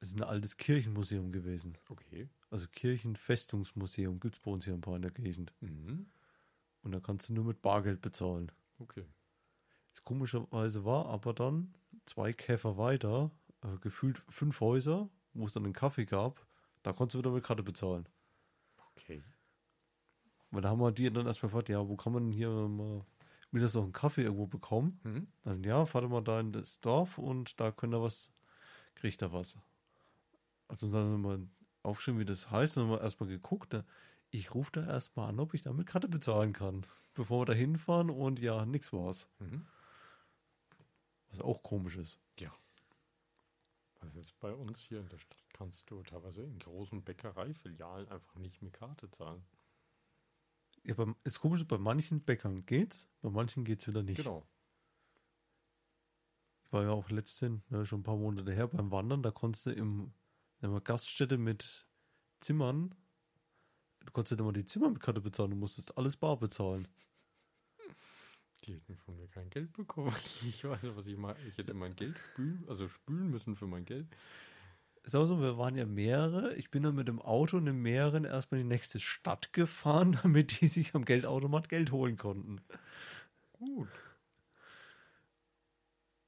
Es 0.00 0.08
ist 0.08 0.20
ein 0.20 0.24
altes 0.24 0.56
Kirchenmuseum 0.56 1.30
gewesen. 1.32 1.76
Okay. 1.88 2.28
Also 2.50 2.66
Kirchenfestungsmuseum 2.68 4.18
gibt 4.20 4.36
es 4.36 4.40
bei 4.40 4.50
uns 4.50 4.64
hier 4.64 4.74
ein 4.74 4.80
paar 4.80 4.96
in 4.96 5.02
der 5.02 5.10
Gegend. 5.10 5.52
Mhm. 5.60 6.06
Und 6.86 6.92
da 6.92 7.00
kannst 7.00 7.28
du 7.28 7.34
nur 7.34 7.42
mit 7.42 7.62
Bargeld 7.62 8.00
bezahlen. 8.00 8.52
Okay. 8.78 9.04
Das 9.92 10.04
komischerweise 10.04 10.84
war 10.84 11.06
aber 11.06 11.34
dann 11.34 11.74
zwei 12.04 12.32
Käfer 12.32 12.78
weiter, 12.78 13.32
äh, 13.62 13.76
gefühlt 13.80 14.22
fünf 14.28 14.60
Häuser, 14.60 15.10
wo 15.34 15.46
es 15.46 15.52
dann 15.52 15.64
einen 15.64 15.72
Kaffee 15.72 16.04
gab, 16.04 16.46
da 16.84 16.92
konntest 16.92 17.16
du 17.16 17.18
wieder 17.18 17.32
mit 17.32 17.42
Karte 17.42 17.64
bezahlen. 17.64 18.08
Okay. 18.92 19.24
Weil 20.52 20.62
da 20.62 20.68
haben 20.68 20.78
wir 20.78 20.92
die 20.92 21.12
dann 21.12 21.26
erstmal 21.26 21.50
gefragt, 21.50 21.70
ja, 21.70 21.88
wo 21.88 21.96
kann 21.96 22.12
man 22.12 22.30
hier 22.30 22.50
mal 22.50 23.04
mittags 23.50 23.74
noch 23.74 23.82
einen 23.82 23.92
Kaffee 23.92 24.22
irgendwo 24.22 24.46
bekommen? 24.46 25.00
Mhm. 25.02 25.26
Dann, 25.42 25.64
ja, 25.64 25.86
fahrt 25.86 26.08
mal 26.08 26.22
da 26.22 26.38
in 26.38 26.52
das 26.52 26.78
Dorf 26.78 27.18
und 27.18 27.58
da 27.58 27.72
könnt 27.72 27.94
ihr 27.94 28.00
was, 28.00 28.30
kriegt 28.94 29.20
ihr 29.24 29.32
was. 29.32 29.58
Also 30.68 30.88
dann 30.88 31.14
haben 31.14 31.24
wir 31.24 31.48
aufgeschrieben, 31.82 32.20
wie 32.20 32.24
das 32.24 32.48
heißt, 32.48 32.76
und 32.76 32.84
dann 32.84 32.92
haben 32.92 33.00
wir 33.00 33.02
erstmal 33.02 33.28
geguckt. 33.28 33.72
Ne? 33.72 33.84
Ich 34.36 34.54
rufe 34.54 34.70
da 34.72 34.86
erstmal 34.86 35.30
an, 35.30 35.40
ob 35.40 35.54
ich 35.54 35.62
da 35.62 35.72
mit 35.72 35.86
Karte 35.86 36.08
bezahlen 36.08 36.52
kann, 36.52 36.86
bevor 37.14 37.40
wir 37.40 37.46
da 37.46 37.52
hinfahren 37.54 38.10
und 38.10 38.38
ja, 38.38 38.66
nix 38.66 38.92
war's. 38.92 39.28
Mhm. 39.38 39.66
Was 41.30 41.40
auch 41.40 41.62
komisch 41.62 41.96
ist. 41.96 42.20
Was 44.00 44.14
jetzt 44.14 44.38
bei 44.38 44.52
uns 44.52 44.78
hier 44.78 45.00
in 45.00 45.08
der 45.08 45.16
Stadt 45.16 45.42
kannst 45.54 45.90
du 45.90 46.02
teilweise 46.02 46.42
in 46.42 46.58
großen 46.58 47.02
Bäckereifilialen 47.02 48.08
einfach 48.08 48.34
nicht 48.36 48.60
mit 48.60 48.74
Karte 48.74 49.10
zahlen. 49.10 49.42
Ja, 50.84 50.94
beim, 50.94 51.16
ist 51.24 51.40
komisch, 51.40 51.66
bei 51.66 51.78
manchen 51.78 52.20
Bäckern 52.20 52.66
geht's, 52.66 53.08
bei 53.22 53.30
manchen 53.30 53.64
geht's 53.64 53.88
wieder 53.88 54.02
nicht. 54.02 54.18
Genau. 54.18 54.46
Ich 56.66 56.72
war 56.72 56.82
ja 56.82 56.90
auch 56.90 57.08
letztens, 57.08 57.62
ne, 57.70 57.86
schon 57.86 58.00
ein 58.00 58.04
paar 58.04 58.16
Monate 58.16 58.52
her, 58.52 58.68
beim 58.68 58.90
Wandern, 58.90 59.22
da 59.22 59.30
konntest 59.30 59.66
du 59.66 59.70
im 59.70 60.12
in 60.60 60.70
einer 60.70 60.80
Gaststätte 60.80 61.36
mit 61.36 61.86
Zimmern, 62.40 62.94
du 64.06 64.12
konntest 64.12 64.40
immer 64.40 64.52
die 64.52 64.64
Zimmer 64.64 64.90
mit 64.90 65.00
Karte 65.00 65.20
bezahlen, 65.20 65.50
du 65.50 65.56
musstest 65.56 65.96
alles 65.98 66.16
bar 66.16 66.38
bezahlen. 66.38 66.88
Die 68.64 68.74
hätten 68.74 68.96
von 68.96 69.16
mir 69.16 69.28
kein 69.28 69.50
Geld 69.50 69.72
bekommen. 69.72 70.14
Ich 70.48 70.64
weiß 70.64 70.82
nicht, 70.82 70.96
was 70.96 71.06
ich 71.06 71.16
mal. 71.16 71.36
Ich 71.48 71.58
hätte 71.58 71.74
mein 71.74 71.94
Geld 71.94 72.16
spülen, 72.32 72.64
also 72.68 72.88
spülen 72.88 73.30
müssen 73.30 73.54
für 73.54 73.66
mein 73.66 73.84
Geld. 73.84 74.06
Ist 75.04 75.14
auch 75.14 75.26
so, 75.26 75.40
wir 75.40 75.56
waren 75.56 75.76
ja 75.76 75.86
mehrere. 75.86 76.54
Ich 76.56 76.70
bin 76.70 76.82
dann 76.82 76.96
mit 76.96 77.06
dem 77.06 77.22
Auto 77.22 77.58
in 77.58 77.64
mehreren 77.80 78.24
erstmal 78.24 78.60
in 78.60 78.68
die 78.68 78.74
nächste 78.74 78.98
Stadt 78.98 79.52
gefahren, 79.52 80.18
damit 80.22 80.60
die 80.60 80.66
sich 80.66 80.94
am 80.94 81.04
Geldautomat 81.04 81.68
Geld 81.68 81.92
holen 81.92 82.16
konnten. 82.16 82.60
Gut. 83.52 83.88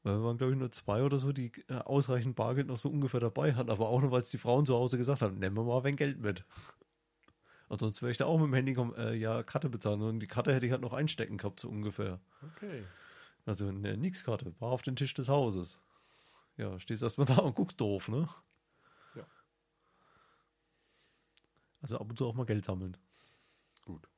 Weil 0.05 0.19
wir 0.19 0.25
waren, 0.25 0.39
glaube 0.39 0.53
ich, 0.53 0.59
nur 0.59 0.71
zwei 0.71 1.03
oder 1.03 1.19
so, 1.19 1.33
die 1.33 1.51
äh, 1.69 1.75
ausreichend 1.75 2.37
Bargeld 2.37 2.69
noch 2.69 2.79
so 2.79 2.89
ungefähr 2.89 3.21
dabei 3.21 3.55
hatten. 3.55 3.71
Aber 3.71 3.89
auch 3.89 4.01
nur, 4.01 4.13
weil 4.13 4.23
es 4.23 4.31
die 4.31 4.39
Frauen 4.39 4.65
zu 4.65 4.75
Hause 4.75 4.97
gesagt 4.97 5.23
haben, 5.23 5.39
nehmen 5.39 5.57
wir 5.57 5.65
mal 5.65 5.85
ein 5.85 5.97
Geld 5.97 6.21
mit. 6.21 6.43
Ansonsten 7.69 8.03
wäre 8.03 8.11
ich 8.11 8.17
da 8.17 8.27
auch 8.27 8.39
mit 8.39 8.47
dem 8.47 8.55
Handy 8.55 8.73
äh, 8.97 9.15
ja 9.15 9.43
Karte 9.43 9.69
bezahlen. 9.69 10.01
Und 10.03 10.21
die 10.21 10.27
Karte 10.27 10.55
hätte 10.55 10.67
ich 10.67 10.73
halt 10.73 10.81
noch 10.81 10.93
einstecken 10.93 11.37
gehabt, 11.37 11.61
so 11.61 11.69
ungefähr. 11.69 12.21
Okay. 12.57 12.85
Also 13.45 13.69
eine 13.69 13.97
Nix-Karte, 13.97 14.55
war 14.59 14.71
auf 14.71 14.83
den 14.83 14.97
Tisch 14.97 15.15
des 15.15 15.29
Hauses. 15.29 15.83
Ja, 16.57 16.79
stehst 16.81 17.03
erstmal 17.03 17.27
da 17.27 17.37
und 17.37 17.55
guckst 17.55 17.81
doof, 17.81 18.09
ne? 18.09 18.29
Ja. 19.15 19.27
Also 21.81 21.99
ab 21.99 22.11
und 22.11 22.19
zu 22.19 22.27
auch 22.27 22.35
mal 22.35 22.47
Geld 22.47 22.65
sammeln. 22.65 22.97
Gut. 23.85 24.09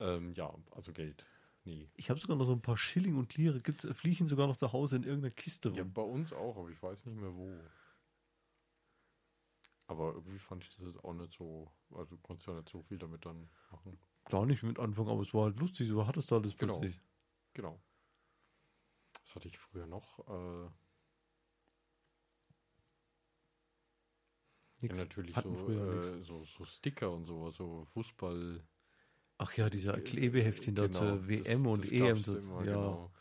Ähm, 0.00 0.32
ja, 0.34 0.52
also 0.74 0.92
Geld. 0.92 1.24
Nee. 1.64 1.88
Ich 1.96 2.10
habe 2.10 2.18
sogar 2.18 2.36
noch 2.36 2.46
so 2.46 2.52
ein 2.52 2.62
paar 2.62 2.76
Schilling 2.76 3.16
und 3.16 3.36
Lire, 3.36 3.60
gibt's, 3.60 3.84
äh, 3.84 3.94
fliegen 3.94 4.26
sogar 4.26 4.46
noch 4.46 4.56
zu 4.56 4.72
Hause 4.72 4.96
in 4.96 5.02
irgendeiner 5.02 5.34
Kiste 5.34 5.68
rum. 5.68 5.78
Ja, 5.78 5.84
bei 5.84 6.02
uns 6.02 6.32
auch, 6.32 6.56
aber 6.56 6.70
ich 6.70 6.82
weiß 6.82 7.06
nicht 7.06 7.20
mehr 7.20 7.34
wo. 7.34 7.50
Aber 9.88 10.12
irgendwie 10.14 10.38
fand 10.38 10.62
ich 10.62 10.68
das 10.76 10.86
jetzt 10.86 11.02
auch 11.02 11.14
nicht 11.14 11.32
so, 11.32 11.72
also 11.90 12.14
du 12.14 12.18
konntest 12.18 12.46
ja 12.46 12.52
nicht 12.54 12.68
so 12.68 12.82
viel 12.82 12.98
damit 12.98 13.24
dann 13.24 13.48
machen. 13.70 13.98
Gar 14.26 14.44
nicht 14.44 14.62
mit 14.62 14.78
Anfang, 14.78 15.08
aber 15.08 15.22
es 15.22 15.32
war 15.32 15.44
halt 15.44 15.58
lustig, 15.58 15.88
so 15.88 16.06
hattest 16.06 16.30
du 16.30 16.36
alles 16.36 16.56
Genau. 16.58 16.78
plötzlich. 16.78 17.00
Genau. 17.54 17.80
Das 19.22 19.34
hatte 19.34 19.48
ich 19.48 19.58
früher 19.58 19.86
noch. 19.86 20.18
Äh, 20.28 20.64
ja, 20.64 20.70
Nix. 24.82 24.98
natürlich 24.98 25.34
Hatten 25.34 25.56
so, 25.56 25.70
äh, 25.70 26.22
so, 26.22 26.44
so 26.44 26.64
Sticker 26.66 27.10
und 27.10 27.24
sowas, 27.24 27.54
so 27.54 27.86
Fußball. 27.94 28.62
Ach 29.38 29.52
ja, 29.54 29.70
diese 29.70 29.94
äh, 29.94 30.00
Klebeheftchen 30.02 30.74
da 30.74 30.86
genau, 30.86 30.98
zur 30.98 31.28
WM 31.28 31.64
das- 31.64 31.72
und 31.72 31.84
das 31.84 31.92
EM. 31.92 32.18
So, 32.18 32.36
immer, 32.36 32.64
ja. 32.66 32.72
genau. 32.74 33.12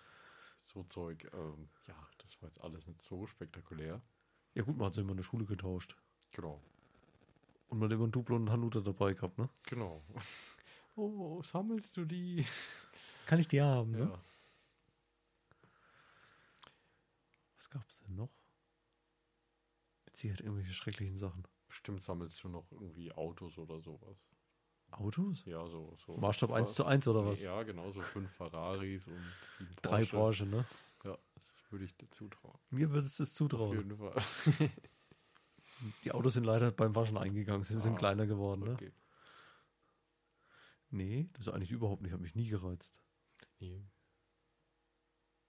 So 0.65 0.83
Zeug. 0.83 1.31
Ähm, 1.33 1.69
ja, 1.87 1.95
das 2.17 2.41
war 2.41 2.49
jetzt 2.49 2.59
alles 2.59 2.85
nicht 2.87 3.01
so 3.01 3.25
spektakulär. 3.25 4.01
ja 4.53 4.63
gut, 4.63 4.75
man 4.75 4.87
hat 4.87 4.95
sie 4.95 5.01
immer 5.01 5.11
in 5.11 5.17
der 5.17 5.23
Schule 5.23 5.45
getauscht. 5.45 5.95
Genau. 6.37 6.61
Und 7.69 7.79
man 7.79 7.89
hat 7.89 7.93
immer 7.95 8.03
einen 8.03 8.11
Duplo 8.11 8.35
und 8.35 8.43
einen 8.43 8.51
Hanuta 8.51 8.79
dabei 8.79 9.13
gehabt, 9.13 9.37
ne? 9.37 9.49
Genau. 9.63 10.01
Oh, 10.99 11.43
sammelst 11.43 11.95
du 11.95 12.05
die? 12.05 12.43
Kann 13.27 13.39
ich 13.39 13.47
die 13.47 13.61
haben, 13.61 13.91
ne? 13.91 13.99
Ja. 13.99 14.19
Was 17.55 17.69
gab's 17.69 17.99
denn 17.99 18.15
noch? 18.15 18.31
Mit 20.05 20.15
Sicherheit 20.17 20.41
irgendwelche 20.41 20.73
schrecklichen 20.73 21.15
Sachen. 21.15 21.43
Bestimmt 21.67 22.01
sammelst 22.01 22.43
du 22.43 22.49
noch 22.49 22.71
irgendwie 22.71 23.11
Autos 23.11 23.59
oder 23.59 23.79
sowas. 23.79 24.25
Autos? 24.89 25.45
Ja, 25.45 25.67
so. 25.67 25.95
so 26.03 26.17
Maßstab 26.17 26.51
1 26.51 26.73
zu 26.73 26.83
1 26.83 27.07
oder 27.09 27.27
was? 27.27 27.41
Ja, 27.41 27.61
genau, 27.61 27.91
so 27.91 28.01
fünf 28.01 28.31
Ferraris 28.31 29.05
und 29.05 29.21
sieben 29.55 29.75
Drei 29.83 30.03
Porsche. 30.03 30.15
Branche, 30.15 30.45
ne? 30.47 30.65
Ja, 31.03 31.15
das 31.35 31.63
würde 31.69 31.85
ich 31.85 31.95
dir 31.95 32.09
zutrauen. 32.09 32.57
Mir 32.71 32.89
würde 32.89 33.05
es 33.05 33.17
das 33.17 33.29
Auf 33.29 33.35
zutrauen. 33.35 33.77
jeden 33.77 33.97
Fall. 33.97 34.15
Die 36.03 36.11
Autos 36.11 36.33
sind 36.33 36.43
leider 36.43 36.71
beim 36.71 36.95
Waschen 36.95 37.17
eingegangen. 37.17 37.63
Sie 37.63 37.79
sind 37.79 37.93
Ah, 37.93 37.97
kleiner 37.97 38.25
geworden, 38.25 38.63
ne? 38.63 38.73
Okay. 38.73 38.91
Nee, 40.89 41.29
das 41.33 41.47
ist 41.47 41.53
eigentlich 41.53 41.71
überhaupt 41.71 42.01
nicht. 42.01 42.13
Hat 42.13 42.21
mich 42.21 42.35
nie 42.35 42.47
gereizt. 42.47 43.01
Nee. 43.59 43.83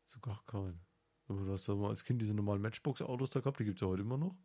So 0.07 0.21
gar 0.21 0.43
keinen. 0.47 0.85
Aber 1.29 1.45
du 1.45 1.53
hast 1.53 1.67
ja 1.67 1.75
mal 1.75 1.91
als 1.91 2.05
Kind 2.05 2.21
diese 2.23 2.35
normalen 2.35 2.63
Matchbox-Autos 2.63 3.31
da 3.31 3.41
gehabt, 3.41 3.61
die 3.61 3.65
gibt 3.65 3.79
es 3.79 3.83
ja 3.83 3.89
heute 3.89 4.03
immer 4.03 4.17
noch. 4.17 4.37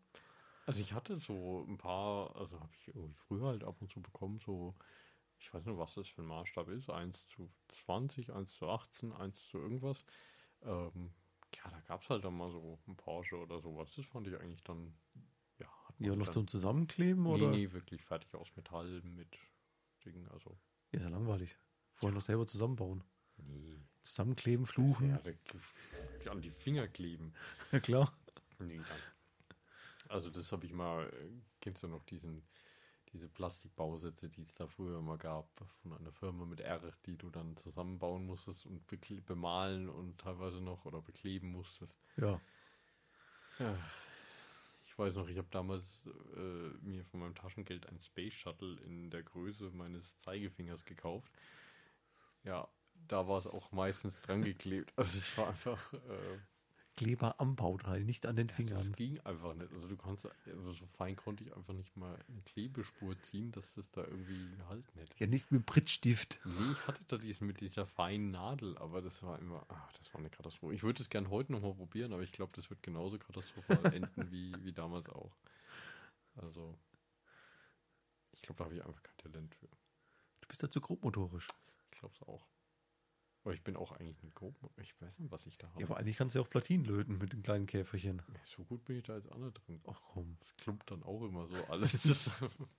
Also 0.66 0.82
ich 0.82 0.94
hatte 0.94 1.20
so 1.20 1.66
ein 1.68 1.78
paar, 1.78 2.36
also 2.36 2.60
habe 2.60 2.74
ich 2.78 2.88
irgendwie 2.88 3.14
früher 3.16 3.48
halt 3.48 3.64
ab 3.64 3.82
und 3.82 3.90
zu 3.90 4.02
bekommen, 4.02 4.40
so, 4.40 4.76
ich 5.40 5.54
weiß 5.54 5.66
nicht, 5.66 5.78
was 5.78 5.94
das 5.96 6.08
für 6.08 6.22
ein 6.22 6.28
Maßstab 6.28 6.70
ist, 6.70 6.90
1 6.90 7.28
zu 7.28 7.52
20, 7.70 8.32
1 8.32 8.54
zu 8.54 8.68
18, 8.70 9.12
1 9.12 9.48
zu 9.50 9.58
irgendwas. 9.58 10.06
Ähm, 10.62 11.14
ja, 11.56 11.70
da 11.70 11.80
gab 11.82 12.02
es 12.02 12.10
halt 12.10 12.24
dann 12.24 12.38
mal 12.38 12.50
so 12.52 12.80
ein 12.88 12.96
Porsche 12.96 13.38
oder 13.38 13.60
sowas. 13.62 13.94
Das 13.96 14.06
fand 14.06 14.28
ich 14.28 14.40
eigentlich 14.40 14.64
dann, 14.64 14.94
ja, 16.00 16.16
noch 16.16 16.30
zum 16.30 16.48
Zusammenkleben 16.48 17.24
Nee, 17.24 17.30
oder? 17.30 17.50
nee, 17.50 17.72
wirklich 17.72 18.02
fertig 18.04 18.34
aus 18.36 18.56
Metall 18.56 19.02
mit 19.02 19.38
Dingen, 20.06 20.28
also, 20.30 20.58
Ja, 20.92 20.98
ist 20.98 21.04
ja 21.04 21.10
langweilig. 21.10 21.58
Vorher 21.94 22.14
noch 22.16 22.22
selber 22.22 22.48
zusammenbauen. 22.48 23.04
nee. 23.38 23.80
Zusammenkleben, 24.02 24.66
fluchen. 24.66 25.18
Ja, 26.26 26.32
an 26.32 26.42
die 26.42 26.52
Finger 26.52 26.88
kleben. 26.88 27.34
Ja, 27.72 27.80
klar. 27.80 28.14
Nee. 28.60 28.82
Also 30.10 30.30
das 30.30 30.52
habe 30.52 30.66
ich 30.66 30.74
mal, 30.74 31.08
äh, 31.08 31.30
kennst 31.62 31.84
du 31.84 31.88
noch 31.88 32.04
diesen, 32.04 32.44
diese 33.14 33.30
Plastikbausätze, 33.30 34.28
die 34.30 34.42
es 34.42 34.56
da 34.56 34.68
früher 34.68 35.00
immer 35.00 35.18
gab, 35.18 35.48
von 35.82 35.94
einer 35.94 36.12
Firma 36.12 36.46
mit 36.46 36.60
R, 36.60 36.82
die 37.06 37.18
du 37.18 37.30
dann 37.30 37.56
zusammenbauen 37.56 38.26
musstest 38.26 38.66
und 38.66 38.86
bemalen 39.26 39.90
und 39.90 40.18
teilweise 40.20 40.60
noch 40.62 40.86
oder 40.86 41.02
bekleben 41.02 41.52
musstest. 41.52 41.98
Ja. 42.18 42.42
Ja. 43.60 43.76
Ich 44.94 45.00
weiß 45.00 45.16
noch, 45.16 45.28
ich 45.28 45.40
habe 45.40 45.48
damals 45.50 46.04
äh, 46.36 46.86
mir 46.86 47.04
von 47.06 47.20
meinem 47.20 47.34
Taschengeld 47.34 47.88
ein 47.90 48.00
Space 48.00 48.36
Shuttle 48.36 48.80
in 48.86 49.10
der 49.10 49.24
Größe 49.24 49.72
meines 49.72 50.16
Zeigefingers 50.20 50.86
gekauft. 50.86 51.34
Ja, 52.44 52.68
da 53.08 53.28
war 53.28 53.40
es 53.40 53.48
auch 53.48 53.72
meistens 53.72 54.22
dran 54.22 54.44
geklebt. 54.44 54.94
Also 54.96 55.18
es 55.18 55.36
war 55.36 55.48
einfach... 55.48 55.94
Äh, 55.94 56.38
Kleber 56.96 57.40
am 57.40 57.56
Bauteil, 57.56 58.04
nicht 58.04 58.26
an 58.28 58.36
den 58.36 58.48
Das 58.48 58.56
Fingern. 58.56 58.92
ging 58.94 59.20
einfach 59.22 59.56
nicht. 59.56 59.72
Also 59.74 59.88
du 59.88 59.98
kannst, 59.98 60.28
also 60.46 60.74
so 60.74 60.86
fein 60.86 61.16
konnte 61.16 61.44
ich 61.44 61.56
einfach 61.56 61.74
nicht 61.74 61.96
mal 61.98 62.18
eine 62.28 62.42
Klebespur 62.44 63.20
ziehen, 63.24 63.52
dass 63.52 63.74
das 63.74 63.90
da 63.92 64.04
irgendwie 64.04 64.56
gehalten 64.58 65.00
hätte. 65.00 65.16
Ja, 65.18 65.26
nicht 65.28 65.52
mit 65.52 65.66
Prittstift. 65.66 66.40
Nee, 66.46 66.72
ich 66.72 66.88
hatte 66.88 67.04
da 67.08 67.18
diesen 67.18 67.48
mit 67.48 67.62
dieser 67.62 67.88
feinen 67.88 68.30
Nadel, 68.32 68.78
aber 68.78 69.02
das 69.02 69.24
war 69.24 69.40
immer, 69.40 69.66
ach, 69.70 69.92
das 69.94 70.14
war 70.14 70.20
eine 70.20 70.30
Katastrophe. 70.30 70.76
Ich 70.76 70.84
würde 70.84 71.02
es 71.02 71.10
gern 71.10 71.30
heute 71.32 71.52
nochmal 71.52 71.74
probieren, 71.74 72.14
aber 72.14 72.22
ich 72.22 72.32
glaube, 72.32 72.52
das 72.56 72.70
wird 72.70 72.84
genauso 72.84 73.18
katastrophal 73.18 73.86
enden 73.94 74.32
wie, 74.32 74.54
wie 74.64 74.72
damals 74.72 75.10
auch. 75.10 75.36
Also, 76.36 76.78
ich 78.34 78.42
glaube, 78.44 78.58
da 78.60 78.66
habe 78.66 78.76
ich 78.76 78.86
einfach 78.86 79.02
kein 79.02 79.18
Talent 79.18 79.56
für. 79.56 79.68
Du 80.42 80.48
bist 80.48 80.62
ja 80.62 80.70
zu 80.70 80.80
grobmotorisch. 80.80 81.48
Ich 81.92 82.00
glaube 82.00 82.14
es 82.16 82.28
auch. 82.28 82.46
Aber 83.44 83.54
ich 83.54 83.62
bin 83.62 83.76
auch 83.76 83.92
eigentlich 83.92 84.24
ein 84.24 84.34
Grob. 84.34 84.56
Ich 84.78 85.00
weiß 85.02 85.20
nicht, 85.20 85.30
was 85.32 85.46
ich 85.46 85.58
da 85.58 85.68
habe. 85.68 85.82
Ja, 85.82 85.88
aber 85.88 85.98
eigentlich 85.98 86.16
kannst 86.16 86.34
du 86.34 86.40
ja 86.40 86.46
auch 86.46 86.50
Platinen 86.50 86.86
löten 86.86 87.18
mit 87.18 87.34
den 87.34 87.44
kleinen 87.44 87.66
Käferchen. 87.66 88.22
Ja, 88.34 88.40
so 88.46 88.64
gut 88.64 88.86
bin 88.86 88.98
ich 88.98 89.04
da 89.04 89.18
auch 89.18 89.38
nicht 89.38 89.68
drin. 89.68 89.82
Ach 89.86 90.02
komm. 90.02 90.38
Das 90.40 90.56
klumpt 90.56 90.90
dann 90.90 91.04
auch 91.04 91.22
immer 91.24 91.48
so 91.48 91.56
alles 91.66 92.02
zusammen. 92.02 92.70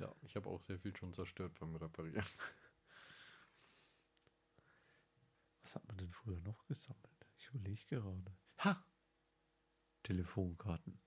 ja, 0.00 0.12
ich 0.22 0.34
habe 0.34 0.48
auch 0.48 0.60
sehr 0.60 0.80
viel 0.80 0.96
schon 0.96 1.12
zerstört 1.12 1.54
beim 1.60 1.76
Reparieren. 1.76 2.26
Was 5.62 5.76
hat 5.76 5.86
man 5.86 5.98
denn 5.98 6.10
früher 6.10 6.40
noch 6.40 6.66
gesammelt? 6.66 7.26
Ich 7.38 7.46
überlege 7.50 7.84
gerade. 7.86 8.36
Ha! 8.58 8.84
Telefonkarten. 10.02 10.98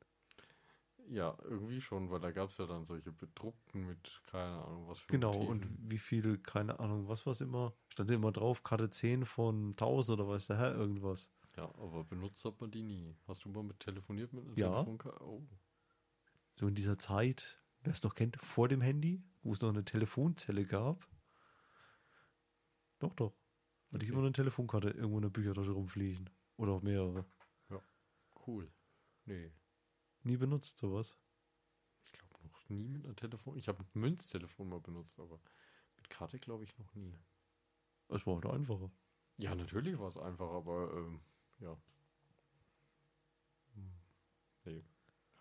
Ja, 1.09 1.37
irgendwie 1.43 1.81
schon, 1.81 2.09
weil 2.09 2.19
da 2.21 2.31
gab 2.31 2.49
es 2.49 2.57
ja 2.57 2.65
dann 2.65 2.85
solche 2.85 3.11
bedruckten 3.11 3.85
mit 3.85 4.21
keine 4.25 4.63
Ahnung 4.63 4.87
was 4.87 4.99
für 4.99 5.11
Genau, 5.11 5.33
Motiven. 5.33 5.49
und 5.49 5.91
wie 5.91 5.97
viel, 5.97 6.37
keine 6.37 6.79
Ahnung, 6.79 7.07
was 7.07 7.25
war 7.25 7.31
es 7.31 7.41
immer? 7.41 7.73
Stand 7.89 8.09
immer 8.11 8.31
drauf, 8.31 8.63
Karte 8.63 8.89
10 8.89 9.25
von 9.25 9.73
1000 9.75 10.19
oder 10.19 10.29
weiß 10.29 10.47
der 10.47 10.57
Herr 10.57 10.73
irgendwas. 10.75 11.29
Ja, 11.55 11.65
aber 11.75 12.03
benutzt 12.03 12.43
hat 12.45 12.59
man 12.61 12.71
die 12.71 12.81
nie. 12.81 13.15
Hast 13.27 13.45
du 13.45 13.49
mal 13.49 13.63
mit 13.63 13.79
telefoniert 13.79 14.33
mit 14.33 14.45
einer 14.45 14.55
Ja. 14.57 14.69
Telefonkarte? 14.75 15.23
Oh, 15.23 15.43
So 16.55 16.67
in 16.67 16.75
dieser 16.75 16.97
Zeit, 16.97 17.61
wer 17.81 17.93
es 17.93 18.01
noch 18.03 18.15
kennt, 18.15 18.37
vor 18.37 18.67
dem 18.67 18.81
Handy, 18.81 19.21
wo 19.43 19.53
es 19.53 19.61
noch 19.61 19.69
eine 19.69 19.83
Telefonzelle 19.85 20.65
gab. 20.65 21.07
Doch, 22.99 23.13
doch. 23.15 23.33
Hatte 23.91 24.03
ich 24.05 24.09
Okay. 24.09 24.13
immer 24.13 24.21
eine 24.23 24.31
Telefonkarte 24.31 24.89
irgendwo 24.89 25.17
in 25.17 25.23
der 25.23 25.29
Büchertasche 25.29 25.71
rumfliegen. 25.71 26.29
Oder 26.57 26.71
auch 26.73 26.81
mehrere. 26.81 27.25
cool. 28.47 28.69
Nee, 29.25 29.51
Nie 30.23 30.37
benutzt 30.37 30.77
sowas. 30.77 31.17
ich 32.05 32.13
glaube 32.13 32.47
noch 32.47 32.69
nie 32.69 32.87
mit 32.87 33.05
einer 33.05 33.15
Telefon. 33.15 33.57
Ich 33.57 33.67
habe 33.67 33.83
ein 33.83 33.99
Münztelefon 33.99 34.69
mal 34.69 34.79
benutzt, 34.79 35.19
aber 35.19 35.39
mit 35.97 36.09
Karte 36.09 36.39
glaube 36.39 36.63
ich 36.63 36.77
noch 36.77 36.95
nie. 36.95 37.17
Es 38.09 38.25
war 38.25 38.35
halt 38.35 38.45
einfacher. 38.45 38.91
Ja, 39.37 39.55
natürlich 39.55 39.97
war 39.97 40.09
es 40.09 40.17
einfach, 40.17 40.49
aber 40.49 40.93
ähm, 40.93 41.21
ja. 41.59 41.77
Hm. 43.75 43.91
Nee, 44.65 44.83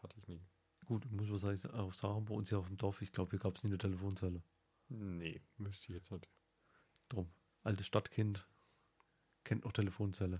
hatte 0.03 0.19
ich 0.19 0.29
nie. 0.29 0.43
Gut, 0.87 1.11
muss 1.11 1.29
man 1.29 1.39
sagen, 1.39 1.75
auch 1.75 1.93
sagen, 1.93 2.25
bei 2.25 2.35
uns 2.35 2.49
hier 2.49 2.59
auf 2.59 2.67
dem 2.67 2.77
Dorf, 2.77 3.03
ich 3.03 3.13
glaube, 3.13 3.31
hier 3.31 3.39
gab 3.39 3.57
es 3.57 3.63
nie 3.63 3.71
eine 3.71 3.79
Telefonzelle. 3.79 4.43
Nee, 4.89 5.41
müsste 5.59 5.93
ich 5.93 5.97
jetzt 5.97 6.11
nicht. 6.11 6.29
Drum. 7.09 7.33
Altes 7.63 7.87
Stadtkind 7.87 8.47
kennt 9.45 9.65
noch 9.65 9.73
Telefonzelle. 9.73 10.39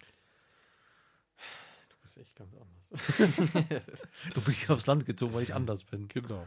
Du 2.15 2.21
bist 2.21 2.29
echt 2.29 2.37
ganz 2.37 2.55
anders. 2.55 3.83
Du 4.35 4.51
ich 4.51 4.69
aufs 4.71 4.87
Land 4.87 5.07
gezogen, 5.07 5.35
weil 5.35 5.43
ich 5.43 5.55
anders 5.55 5.85
bin. 5.85 6.09
genau. 6.09 6.47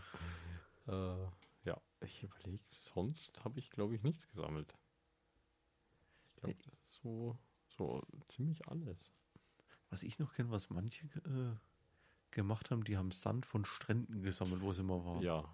Äh, 0.87 1.27
ja, 1.63 1.81
ich 2.02 2.23
überlege, 2.23 2.63
sonst 2.94 3.44
habe 3.44 3.60
ich, 3.60 3.71
glaube 3.71 3.96
ich, 3.96 4.04
nichts 4.04 4.27
gesammelt. 4.27 4.73
Ich 6.27 6.35
glaube, 6.42 6.56
das 6.63 6.73
ist 6.73 7.02
so, 7.02 7.37
so 7.77 8.04
ziemlich 8.27 8.67
alles. 8.67 8.98
Was 9.89 10.04
ich 10.04 10.19
noch 10.19 10.33
kenne, 10.33 10.52
was 10.52 10.69
manche 10.69 11.06
äh, 11.25 11.56
gemacht 12.31 12.69
haben, 12.69 12.83
die 12.83 12.98
haben 12.98 13.12
Sand 13.12 13.46
von 13.46 13.65
Stränden 13.65 14.21
gesammelt, 14.21 14.62
wo 14.62 14.71
es 14.71 14.79
immer 14.79 15.04
war. 15.06 15.21
Ja, 15.21 15.46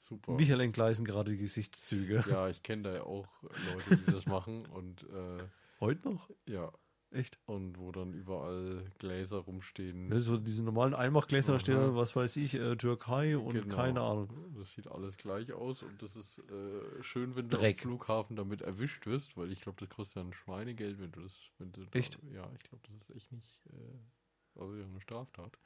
super. 0.00 0.32
Michael 0.32 0.60
entgleisen 0.60 1.04
gerade 1.04 1.32
die 1.32 1.38
Gesichtszüge. 1.38 2.24
Ja, 2.28 2.48
ich 2.48 2.62
kenne 2.62 2.82
da 2.82 2.94
ja 2.94 3.02
auch 3.04 3.28
Leute, 3.42 3.96
die 3.96 4.12
das 4.12 4.26
machen 4.26 4.66
und 4.66 5.02
äh, 5.04 5.44
Heute 5.80 6.08
noch? 6.08 6.30
ja, 6.48 6.72
Echt? 7.14 7.38
Und 7.46 7.78
wo 7.78 7.92
dann 7.92 8.12
überall 8.12 8.90
Gläser 8.98 9.36
rumstehen. 9.38 10.10
Ja, 10.10 10.18
so 10.18 10.36
diese 10.36 10.64
normalen 10.64 10.94
Einmachgläser, 10.94 11.56
da 11.58 11.72
dann, 11.72 11.94
was 11.94 12.16
weiß 12.16 12.36
ich, 12.38 12.54
äh, 12.54 12.74
Türkei 12.76 13.38
und 13.38 13.52
Genau. 13.54 13.74
keine 13.76 14.00
Ahnung. 14.00 14.52
Das 14.58 14.72
sieht 14.72 14.88
alles 14.88 15.16
gleich 15.16 15.52
aus 15.52 15.84
und 15.84 16.02
das 16.02 16.16
ist 16.16 16.38
äh, 16.50 17.02
schön, 17.04 17.36
wenn 17.36 17.48
du 17.48 17.58
am 17.58 17.74
Flughafen 17.76 18.34
damit 18.34 18.62
erwischt 18.62 19.06
wirst, 19.06 19.36
weil 19.36 19.52
ich 19.52 19.60
glaube, 19.60 19.78
das 19.78 19.90
kostet 19.94 20.16
ja 20.16 20.22
ein 20.22 20.32
Schweinegeld, 20.32 20.98
wenn 20.98 21.12
du 21.12 21.20
das, 21.22 21.52
wenn 21.58 21.70
du 21.70 21.84
da- 21.84 21.96
Echt? 21.98 22.18
ja, 22.32 22.50
ich 22.52 22.58
glaube, 22.68 22.82
das 22.88 22.96
ist 22.96 23.14
echt 23.14 23.30
nicht, 23.32 23.66
äh, 23.66 24.58
also 24.60 24.74
ja 24.74 24.84
eine 24.84 25.00
Straftat. 25.00 25.56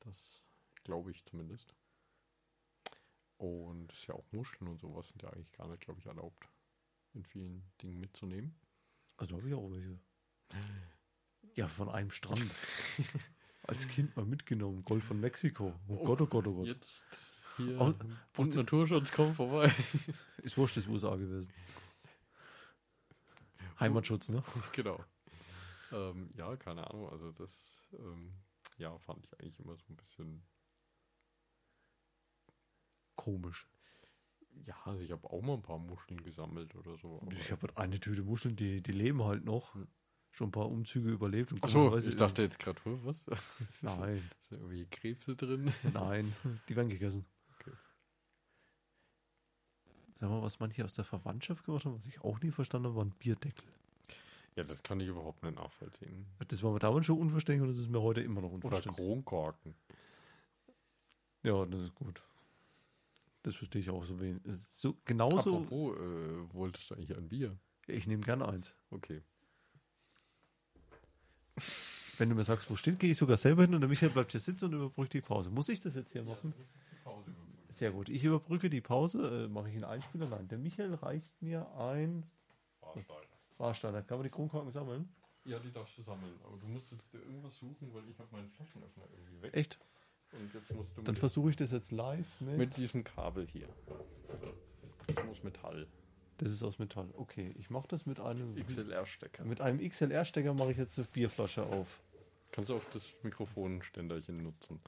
Das 0.00 0.42
glaube 0.82 1.12
ich 1.12 1.24
zumindest. 1.24 1.72
Und 3.36 3.92
ist 3.92 4.06
ja 4.08 4.14
auch 4.14 4.26
Muscheln 4.32 4.68
und 4.68 4.80
sowas 4.80 5.08
sind 5.08 5.22
ja 5.22 5.30
eigentlich 5.30 5.52
gar 5.52 5.68
nicht, 5.68 5.80
glaube 5.82 6.00
ich, 6.00 6.06
erlaubt, 6.06 6.48
in 7.14 7.24
vielen 7.24 7.62
Dingen 7.80 8.00
mitzunehmen. 8.00 8.56
Also 9.16 9.36
habe 9.36 9.48
ich 9.48 9.54
auch 9.54 9.70
welche. 9.70 10.00
Ja, 11.54 11.68
von 11.68 11.88
einem 11.88 12.10
Strand. 12.10 12.50
Als 13.64 13.86
Kind 13.88 14.16
mal 14.16 14.24
mitgenommen. 14.24 14.84
Golf 14.84 15.04
von 15.04 15.20
Mexiko. 15.20 15.74
Oh, 15.88 15.94
Oh 15.98 16.04
Gott, 16.04 16.20
oh 16.22 16.26
Gott, 16.26 16.46
oh 16.46 16.54
Gott. 16.54 16.66
Jetzt 16.66 17.04
hier 17.58 17.80
Au- 17.80 17.94
Bund 18.32 18.54
Naturschutz 18.54 19.12
kommt 19.12 19.36
vorbei. 19.36 19.72
Ist 20.42 20.56
wurscht, 20.56 20.76
das 20.76 20.86
USA 20.88 21.14
gewesen. 21.16 21.52
Heimatschutz, 23.78 24.28
ne? 24.30 24.42
genau. 24.72 25.04
Ähm, 25.92 26.30
ja, 26.34 26.56
keine 26.56 26.88
Ahnung. 26.90 27.08
Also 27.10 27.32
das, 27.32 27.76
ähm, 27.92 28.32
ja, 28.78 28.96
fand 28.98 29.24
ich 29.26 29.38
eigentlich 29.40 29.58
immer 29.60 29.76
so 29.76 29.84
ein 29.90 29.96
bisschen. 29.96 30.42
Komisch. 33.16 33.68
Ja, 34.64 34.74
also 34.84 35.02
ich 35.02 35.12
habe 35.12 35.28
auch 35.30 35.42
mal 35.42 35.54
ein 35.54 35.62
paar 35.62 35.78
Muscheln 35.78 36.22
gesammelt 36.22 36.74
oder 36.74 36.96
so. 36.98 37.26
Ich 37.30 37.50
habe 37.52 37.62
halt 37.68 37.76
eine 37.76 38.00
Tüte 38.00 38.22
Muscheln, 38.22 38.56
die, 38.56 38.82
die 38.82 38.92
leben 38.92 39.22
halt 39.22 39.44
noch. 39.44 39.74
Hm. 39.74 39.86
Schon 40.32 40.48
ein 40.48 40.52
paar 40.52 40.68
Umzüge 40.68 41.10
überlebt. 41.10 41.52
Und 41.52 41.62
Ach 41.62 41.68
so, 41.68 41.96
ich 41.96 42.16
dachte 42.16 42.42
jetzt 42.42 42.58
gerade, 42.58 42.80
"Huh, 42.84 42.98
was? 43.04 43.24
Nein, 43.82 44.22
Sind 44.48 44.60
irgendwie 44.60 44.86
Krebse 44.86 45.36
drin? 45.36 45.72
nein, 45.94 46.34
die 46.68 46.74
werden 46.76 46.88
gegessen. 46.88 47.24
Okay. 47.60 47.72
Sag 50.16 50.30
mal, 50.30 50.42
was 50.42 50.58
manche 50.58 50.84
aus 50.84 50.94
der 50.94 51.04
Verwandtschaft 51.04 51.64
gemacht 51.64 51.84
haben, 51.84 51.96
was 51.96 52.06
ich 52.06 52.20
auch 52.22 52.40
nie 52.40 52.50
verstanden 52.50 52.88
habe, 52.88 52.96
waren 52.96 53.10
Bierdeckel. 53.10 53.64
Ja, 54.56 54.64
das 54.64 54.82
kann 54.82 55.00
ich 55.00 55.08
überhaupt 55.08 55.42
nicht 55.42 55.56
nachvollziehen. 55.56 56.26
Das 56.48 56.62
war 56.62 56.72
mir 56.72 56.78
damals 56.78 57.06
schon 57.06 57.18
unverständlich 57.18 57.62
und 57.62 57.68
das 57.68 57.78
ist 57.78 57.88
mir 57.90 58.00
heute 58.02 58.20
immer 58.20 58.40
noch 58.40 58.50
Oder 58.52 58.64
unverständlich. 58.66 59.06
Kronkorken. 59.06 59.74
Ja, 61.42 61.64
das 61.66 61.80
ist 61.80 61.94
gut. 61.94 62.22
Das 63.42 63.56
verstehe 63.56 63.80
ich 63.80 63.90
auch 63.90 64.04
so 64.04 64.20
wenig. 64.20 64.40
So, 64.70 64.96
genauso, 65.04 65.56
Apropos, 65.62 65.96
äh, 65.98 66.54
wolltest 66.54 66.90
du 66.90 66.94
eigentlich 66.94 67.16
ein 67.16 67.28
Bier? 67.28 67.56
ich 67.88 68.06
nehme 68.06 68.22
gerne 68.22 68.48
eins. 68.48 68.74
Okay. 68.90 69.22
Wenn 72.18 72.28
du 72.28 72.34
mir 72.34 72.44
sagst, 72.44 72.70
wo 72.70 72.76
steht, 72.76 72.98
gehe 72.98 73.12
ich 73.12 73.18
sogar 73.18 73.36
selber 73.36 73.62
hin 73.62 73.74
und 73.74 73.80
der 73.80 73.88
Michael 73.88 74.10
bleibt 74.12 74.32
hier 74.32 74.40
sitzen 74.40 74.66
und 74.66 74.74
überbrückt 74.74 75.12
die 75.14 75.20
Pause. 75.20 75.50
Muss 75.50 75.68
ich 75.68 75.80
das 75.80 75.94
jetzt 75.94 76.12
hier 76.12 76.22
machen? 76.22 76.52
Sehr 77.70 77.90
gut. 77.90 78.08
Ich 78.10 78.22
überbrücke 78.22 78.68
die 78.70 78.80
Pause. 78.80 79.44
Äh, 79.46 79.48
mache 79.48 79.68
ich 79.70 79.74
einen 79.74 79.84
Einspieler? 79.84 80.28
Nein. 80.28 80.46
Der 80.48 80.58
Michael 80.58 80.94
reicht 80.94 81.40
mir 81.42 81.66
ein 81.76 82.24
Warsteiner. 83.58 84.02
Kann 84.02 84.18
man 84.18 84.24
die 84.24 84.30
Kronkorken 84.30 84.70
sammeln? 84.70 85.08
Ja, 85.44 85.58
die 85.58 85.72
darfst 85.72 85.96
du 85.98 86.02
sammeln. 86.02 86.34
Aber 86.44 86.56
du 86.58 86.66
musst 86.66 86.92
jetzt 86.92 87.12
dir 87.12 87.18
irgendwas 87.18 87.56
suchen, 87.58 87.92
weil 87.92 88.02
ich 88.08 88.18
habe 88.18 88.28
meinen 88.30 88.50
Flaschenöffner 88.50 89.04
irgendwie 89.16 89.42
weg. 89.42 89.54
Echt? 89.54 89.78
Und 90.32 90.52
jetzt 90.54 90.72
musst 90.74 90.96
du 90.96 91.02
Dann 91.02 91.16
versuche 91.16 91.50
ich 91.50 91.56
das 91.56 91.72
jetzt 91.72 91.90
live 91.90 92.40
mit. 92.40 92.58
mit 92.58 92.76
diesem 92.76 93.02
Kabel 93.04 93.46
hier. 93.46 93.68
Das 95.06 95.24
muss 95.24 95.42
Metall. 95.42 95.86
Das 96.42 96.50
ist 96.50 96.62
aus 96.64 96.78
Metall. 96.80 97.08
Okay, 97.16 97.54
ich 97.56 97.70
mache 97.70 97.86
das 97.86 98.04
mit 98.04 98.18
einem 98.18 98.56
XLR-Stecker. 98.56 99.44
mit 99.44 99.60
einem 99.60 99.78
XLR-Stecker 99.78 100.54
mache 100.54 100.72
ich 100.72 100.76
jetzt 100.76 100.98
eine 100.98 101.06
Bierflasche 101.06 101.64
auf. 101.64 102.00
Kannst 102.50 102.70
du 102.70 102.76
auch 102.76 102.84
das 102.92 103.12
Mikrofonständerchen 103.22 104.42
nutzen? 104.42 104.80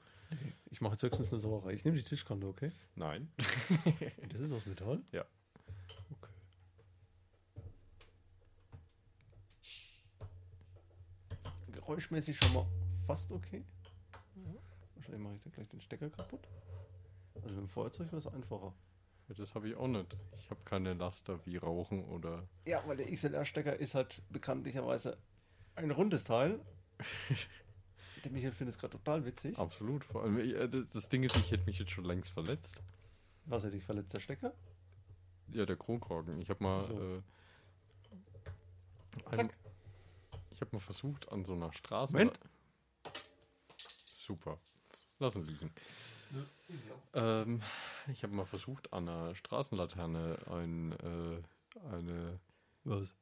Ich 0.69 0.81
mache 0.81 0.93
jetzt 0.93 1.03
höchstens 1.03 1.31
eine 1.31 1.41
Sauerei. 1.41 1.71
Ich 1.73 1.85
nehme 1.85 1.95
die 1.95 2.03
Tischkante, 2.03 2.45
okay? 2.47 2.71
Nein. 2.95 3.31
Das 4.29 4.41
ist 4.41 4.51
aus 4.51 4.65
Metall? 4.65 5.01
Ja. 5.13 5.23
Okay. 6.11 6.31
Geräuschmäßig 11.71 12.37
schon 12.37 12.53
mal 12.53 12.65
fast 13.07 13.31
okay. 13.31 13.63
Wahrscheinlich 14.95 15.23
mache 15.23 15.35
ich 15.35 15.41
da 15.43 15.49
gleich 15.51 15.69
den 15.69 15.79
Stecker 15.79 16.09
kaputt. 16.09 16.41
Also 17.35 17.47
mit 17.47 17.57
dem 17.59 17.69
Feuerzeug 17.69 18.11
war 18.11 18.19
es 18.19 18.27
einfacher. 18.27 18.73
Das 19.27 19.55
habe 19.55 19.69
ich 19.69 19.75
auch 19.75 19.87
nicht. 19.87 20.15
Ich 20.37 20.49
habe 20.51 20.61
keine 20.65 20.93
Laster 20.93 21.39
wie 21.45 21.57
Rauchen 21.57 22.05
oder. 22.05 22.47
Ja, 22.65 22.83
weil 22.85 22.97
der 22.97 23.11
XLR-Stecker 23.11 23.75
ist 23.75 23.95
halt 23.95 24.21
bekanntlicherweise 24.29 25.17
ein 25.75 25.91
rundes 25.91 26.23
Teil. 26.23 26.59
der 28.23 28.31
Michael 28.31 28.51
findet 28.51 28.75
es 28.75 28.79
gerade 28.79 28.91
total 28.91 29.25
witzig. 29.25 29.57
Absolut. 29.57 30.05
Vor 30.05 30.23
allem, 30.23 30.37
äh, 30.37 30.67
das 30.67 31.09
Ding 31.09 31.23
ist, 31.23 31.35
ich 31.37 31.51
hätte 31.51 31.65
mich 31.65 31.79
jetzt 31.79 31.91
schon 31.91 32.05
längst 32.05 32.31
verletzt. 32.31 32.81
Was 33.45 33.63
er 33.63 33.71
dich 33.71 33.83
verletzt, 33.83 34.13
der 34.13 34.19
Stecker? 34.19 34.53
Ja, 35.49 35.65
der 35.65 35.75
Kronkorken. 35.75 36.39
Ich 36.39 36.49
habe 36.49 36.63
mal. 36.63 36.87
So. 36.87 36.93
Äh, 36.93 37.21
ein, 39.25 39.35
Zack. 39.37 39.57
ich 40.51 40.61
habe 40.61 40.71
mal 40.73 40.79
versucht, 40.79 41.31
an 41.31 41.45
so 41.45 41.53
einer 41.53 41.73
Straße. 41.73 42.13
Moment. 42.13 42.39
Super. 43.67 44.59
Lassen 45.19 45.43
liegen. 45.43 45.71
Ähm, 47.13 47.61
ich 48.07 48.23
habe 48.23 48.33
mal 48.33 48.45
versucht, 48.45 48.91
an 48.93 49.07
einer 49.07 49.35
Straßenlaterne 49.35 50.37
ein, 50.49 50.91
äh, 50.93 51.41
eine 51.91 52.39
Was? 52.83 53.15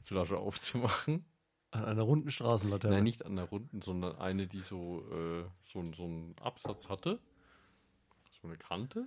Flasche 0.00 0.38
aufzumachen. 0.38 1.24
An 1.70 1.84
einer 1.84 2.02
runden 2.02 2.30
Straßenlaterne. 2.30 2.96
Nein, 2.96 3.04
nicht 3.04 3.26
an 3.26 3.36
der 3.36 3.44
runden, 3.44 3.82
sondern 3.82 4.16
eine, 4.16 4.46
die 4.46 4.60
so, 4.60 5.02
äh, 5.10 5.44
so, 5.64 5.92
so 5.92 6.04
einen 6.04 6.34
Absatz 6.40 6.88
hatte. 6.88 7.18
So 8.40 8.48
eine 8.48 8.56
Kante 8.56 9.06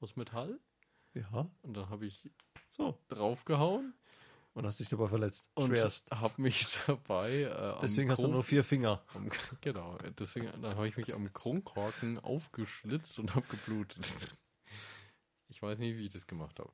aus 0.00 0.16
Metall. 0.16 0.58
Ja, 1.12 1.50
Und 1.62 1.76
dann 1.76 1.90
habe 1.90 2.06
ich 2.06 2.30
so. 2.68 2.98
draufgehauen 3.08 3.94
Und 4.54 4.64
hast 4.66 4.78
dich 4.78 4.88
dabei 4.88 5.08
verletzt. 5.08 5.50
und 5.54 5.66
Schwerst. 5.66 6.08
habe 6.12 6.40
mich 6.40 6.66
dabei. 6.86 7.42
Äh, 7.42 7.80
Deswegen 7.82 8.10
hast 8.10 8.18
du 8.18 8.22
Kron- 8.26 8.32
nur 8.32 8.42
vier 8.44 8.62
Finger. 8.64 9.02
am, 9.14 9.28
Genau, 9.60 9.98
deswegen 10.18 10.46
dann 10.62 10.76
habe 10.76 10.86
ich 10.88 10.96
mich 10.96 11.12
am 11.12 11.32
Kronkorken 11.32 12.18
aufgeschlitzt 12.20 13.18
und 13.18 13.34
habe 13.34 13.46
geblutet. 13.48 14.12
Ich 15.48 15.62
weiß 15.62 15.78
nicht, 15.78 15.96
wie 15.96 16.06
ich 16.06 16.12
das 16.12 16.26
gemacht 16.26 16.58
habe. 16.58 16.72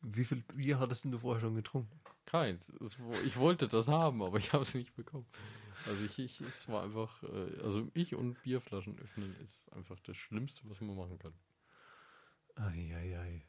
Wie 0.00 0.24
viel 0.24 0.42
Bier 0.54 0.78
hattest 0.80 1.04
denn 1.04 1.12
du 1.12 1.18
vorher 1.18 1.40
schon 1.40 1.54
getrunken? 1.54 2.00
Keins. 2.24 2.70
Es, 2.80 2.96
ich 3.24 3.36
wollte 3.36 3.68
das 3.68 3.86
haben, 3.88 4.20
aber 4.22 4.38
ich 4.38 4.52
habe 4.52 4.62
es 4.64 4.74
nicht 4.74 4.94
bekommen. 4.96 5.26
Also 5.86 6.04
ich, 6.04 6.18
ich, 6.18 6.40
es 6.40 6.66
war 6.68 6.82
einfach, 6.82 7.22
äh, 7.22 7.60
also 7.62 7.88
ich 7.94 8.14
und 8.16 8.40
Bierflaschen 8.42 8.98
öffnen 8.98 9.36
ist 9.44 9.72
einfach 9.74 10.00
das 10.00 10.16
Schlimmste, 10.16 10.62
was 10.68 10.80
man 10.80 10.96
machen 10.96 11.18
kann. 11.18 11.34
Eieiei. 12.56 13.46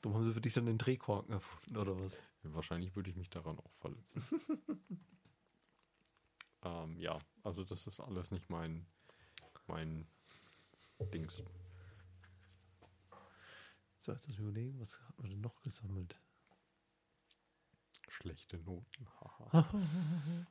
Dumm 0.00 0.14
haben 0.14 0.24
sie 0.24 0.32
für 0.32 0.40
dich 0.40 0.54
dann 0.54 0.66
den 0.66 0.78
Drehkorken 0.78 1.32
erfunden, 1.32 1.76
oder 1.76 1.98
was? 1.98 2.16
Wahrscheinlich 2.42 2.94
würde 2.94 3.10
ich 3.10 3.16
mich 3.16 3.30
daran 3.30 3.58
auch 3.58 3.72
verletzen. 3.80 4.22
ähm, 6.62 7.00
ja, 7.00 7.18
also 7.42 7.64
das 7.64 7.86
ist 7.86 8.00
alles 8.00 8.30
nicht 8.30 8.48
mein, 8.48 8.86
mein 9.66 10.06
Dings. 11.12 11.42
So, 13.96 14.12
jetzt 14.12 14.28
mich 14.28 14.38
überlegen, 14.38 14.78
was 14.78 15.00
hat 15.00 15.18
man 15.18 15.30
denn 15.30 15.40
noch 15.40 15.60
gesammelt? 15.62 16.16
Schlechte 18.08 18.58
Noten. 18.58 19.06
Haha. 19.20 19.68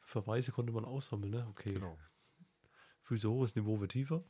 Verweise 0.00 0.52
konnte 0.52 0.72
man 0.72 0.84
aussammeln, 0.84 1.30
ne? 1.30 1.46
Okay. 1.50 1.74
Genau. 1.74 1.98
Füße 3.02 3.28
hoch, 3.30 3.42
das 3.42 3.56
Niveau 3.56 3.80
wird 3.80 3.92
tiefer. 3.92 4.22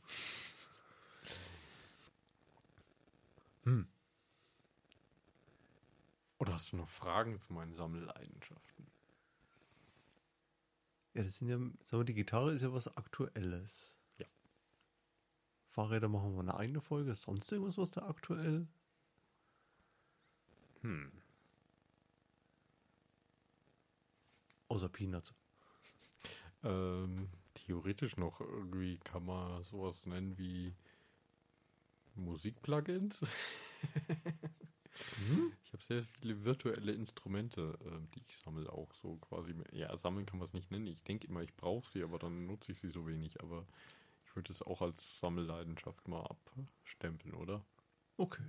Hm. 3.63 3.87
Oder 6.49 6.55
hast 6.55 6.71
du 6.71 6.77
noch 6.77 6.89
Fragen 6.89 7.39
zu 7.39 7.53
meinen 7.53 7.75
Sammelleidenschaften? 7.75 8.87
Ja, 11.13 11.21
das 11.21 11.37
sind 11.37 11.47
ja, 11.47 11.57
sagen 11.57 12.01
wir, 12.01 12.05
die 12.05 12.15
Gitarre 12.15 12.53
ist 12.53 12.63
ja 12.63 12.73
was 12.73 12.87
Aktuelles. 12.97 13.99
Ja. 14.17 14.25
Fahrräder 15.67 16.09
machen 16.09 16.33
wir 16.33 16.39
eine 16.39 16.55
eigene 16.55 16.81
Folge. 16.81 17.13
Sonst 17.13 17.51
irgendwas, 17.51 17.77
was 17.77 17.91
da 17.91 18.07
aktuell? 18.07 18.67
Hm. 20.81 21.11
Außer 24.69 24.89
Peanuts. 24.89 25.35
Ähm, 26.63 27.29
theoretisch 27.53 28.17
noch 28.17 28.41
irgendwie 28.41 28.97
kann 28.97 29.23
man 29.23 29.61
sowas 29.65 30.07
nennen 30.07 30.35
wie 30.39 30.73
Musikplugins. 32.15 33.23
Mhm. 35.17 35.53
Ich 35.63 35.73
habe 35.73 35.83
sehr 35.83 36.03
viele 36.03 36.43
virtuelle 36.43 36.91
Instrumente, 36.91 37.77
äh, 37.85 38.09
die 38.15 38.21
ich 38.25 38.37
sammle, 38.37 38.71
auch 38.71 38.93
so 38.93 39.17
quasi. 39.17 39.53
Ja, 39.71 39.95
sammeln 39.97 40.25
kann 40.25 40.39
man 40.39 40.47
es 40.47 40.53
nicht 40.53 40.71
nennen. 40.71 40.87
Ich 40.87 41.03
denke 41.03 41.27
immer, 41.27 41.41
ich 41.41 41.55
brauche 41.55 41.87
sie, 41.89 42.03
aber 42.03 42.19
dann 42.19 42.47
nutze 42.47 42.71
ich 42.71 42.79
sie 42.79 42.89
so 42.89 43.05
wenig. 43.07 43.41
Aber 43.41 43.65
ich 44.25 44.35
würde 44.35 44.51
es 44.51 44.61
auch 44.61 44.81
als 44.81 45.19
Sammelleidenschaft 45.19 46.07
mal 46.07 46.23
abstempeln, 46.23 47.33
oder? 47.33 47.65
Okay. 48.17 48.43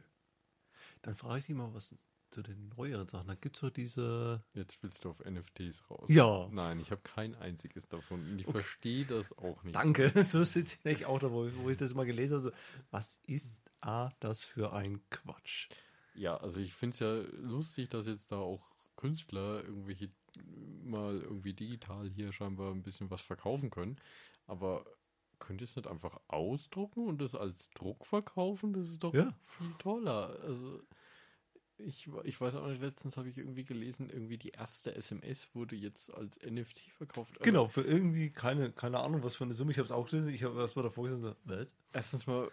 Dann 1.03 1.15
frage 1.15 1.39
ich 1.39 1.47
dich 1.47 1.57
mal, 1.57 1.73
was 1.75 1.95
zu 2.31 2.43
den 2.43 2.69
neueren 2.77 3.09
Sachen. 3.09 3.27
Da 3.29 3.35
gibt 3.35 3.57
es 3.57 3.61
doch 3.61 3.71
diese. 3.71 4.43
Jetzt 4.55 4.83
willst 4.83 5.05
du 5.05 5.11
auf 5.11 5.21
NFTs 5.25 5.91
raus. 5.91 6.09
Ja. 6.09 6.49
Nein, 6.53 6.81
ich 6.81 6.91
habe 6.91 7.01
kein 7.03 7.35
einziges 7.35 7.89
davon. 7.89 8.21
Und 8.21 8.39
ich 8.39 8.47
Okay. 8.47 8.61
verstehe 8.61 9.05
das 9.05 9.37
auch 9.37 9.63
nicht. 9.63 9.75
Danke, 9.75 10.13
so 10.25 10.45
sitze 10.45 10.79
ich 10.89 11.07
auch 11.07 11.19
da, 11.19 11.31
wo, 11.31 11.51
wo 11.57 11.71
ich 11.71 11.77
das 11.77 11.95
mal 11.95 12.07
gelesen 12.07 12.39
habe. 12.39 12.51
So, 12.51 12.53
was 12.91 13.19
ist 13.27 13.63
A, 13.81 14.11
das 14.21 14.45
für 14.45 14.73
ein 14.73 15.01
Quatsch? 15.11 15.69
Ja, 16.15 16.37
also 16.37 16.61
ich 16.61 16.75
finde 16.75 16.95
es 16.95 17.01
ja 17.01 17.15
lustig, 17.39 17.89
dass 17.91 18.07
jetzt 18.07 18.33
da 18.33 18.37
auch 18.39 18.71
Künstler 18.97 19.65
irgendwelche 19.65 20.09
mal 20.83 21.21
irgendwie 21.21 21.55
digital 21.55 22.09
hier 22.09 22.33
scheinbar 22.33 22.73
ein 22.73 22.83
bisschen 22.83 23.11
was 23.11 23.21
verkaufen 23.23 23.71
können. 23.71 23.97
Aber 24.47 24.85
könnt 25.39 25.61
ihr 25.61 25.65
es 25.65 25.77
nicht 25.77 25.89
einfach 25.89 26.21
ausdrucken 26.29 27.07
und 27.07 27.21
das 27.21 27.35
als 27.35 27.71
Druck 27.71 28.07
verkaufen? 28.07 28.73
Das 28.73 28.89
ist 28.89 29.03
doch 29.03 29.15
Ja. 29.15 29.35
viel 29.47 29.75
toller. 29.79 30.39
Also 30.43 30.83
ich, 31.87 32.09
ich 32.25 32.41
weiß 32.41 32.55
auch 32.57 32.67
nicht, 32.67 32.81
letztens 32.81 33.17
habe 33.17 33.29
ich 33.29 33.39
irgendwie 33.39 33.65
gelesen, 33.65 34.09
irgendwie 34.11 34.39
die 34.39 34.51
erste 34.51 34.95
SMS 34.95 35.49
wurde 35.55 35.77
jetzt 35.77 36.13
als 36.13 36.39
NFT 36.43 36.81
verkauft. 36.97 37.33
Also 37.39 37.45
Genau, 37.45 37.69
für 37.69 37.83
irgendwie 37.83 38.31
keine, 38.31 38.73
keine 38.73 39.01
Ahnung, 39.01 39.23
was 39.23 39.37
für 39.37 39.45
eine 39.45 39.55
Summe. 39.55 39.73
Ich 39.73 39.79
habe 39.79 39.87
es 39.87 39.93
auch 39.93 40.09
gelesen. 40.09 40.33
Ich 40.33 40.45
habe 40.45 40.59
erst 40.61 40.77
mal 40.77 40.83
davor 40.83 41.05
gesagt, 41.05 41.23
so, 41.23 41.35
was? 41.45 41.75
Erstens 41.93 42.27
mal, 42.27 42.51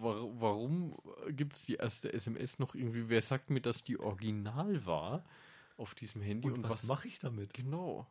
warum 0.00 0.96
gibt 1.28 1.54
es 1.56 1.62
die 1.64 1.74
erste 1.74 2.12
SMS 2.12 2.58
noch 2.58 2.74
irgendwie? 2.74 3.08
Wer 3.08 3.22
sagt 3.22 3.50
mir, 3.50 3.60
dass 3.60 3.82
die 3.82 3.98
original 3.98 4.84
war 4.86 5.24
auf 5.76 5.94
diesem 5.94 6.22
Handy? 6.22 6.50
Und, 6.50 6.68
was, 6.68 6.84
mache 6.84 7.08
ich 7.08 7.18
damit? 7.18 7.54
Genau. 7.54 8.06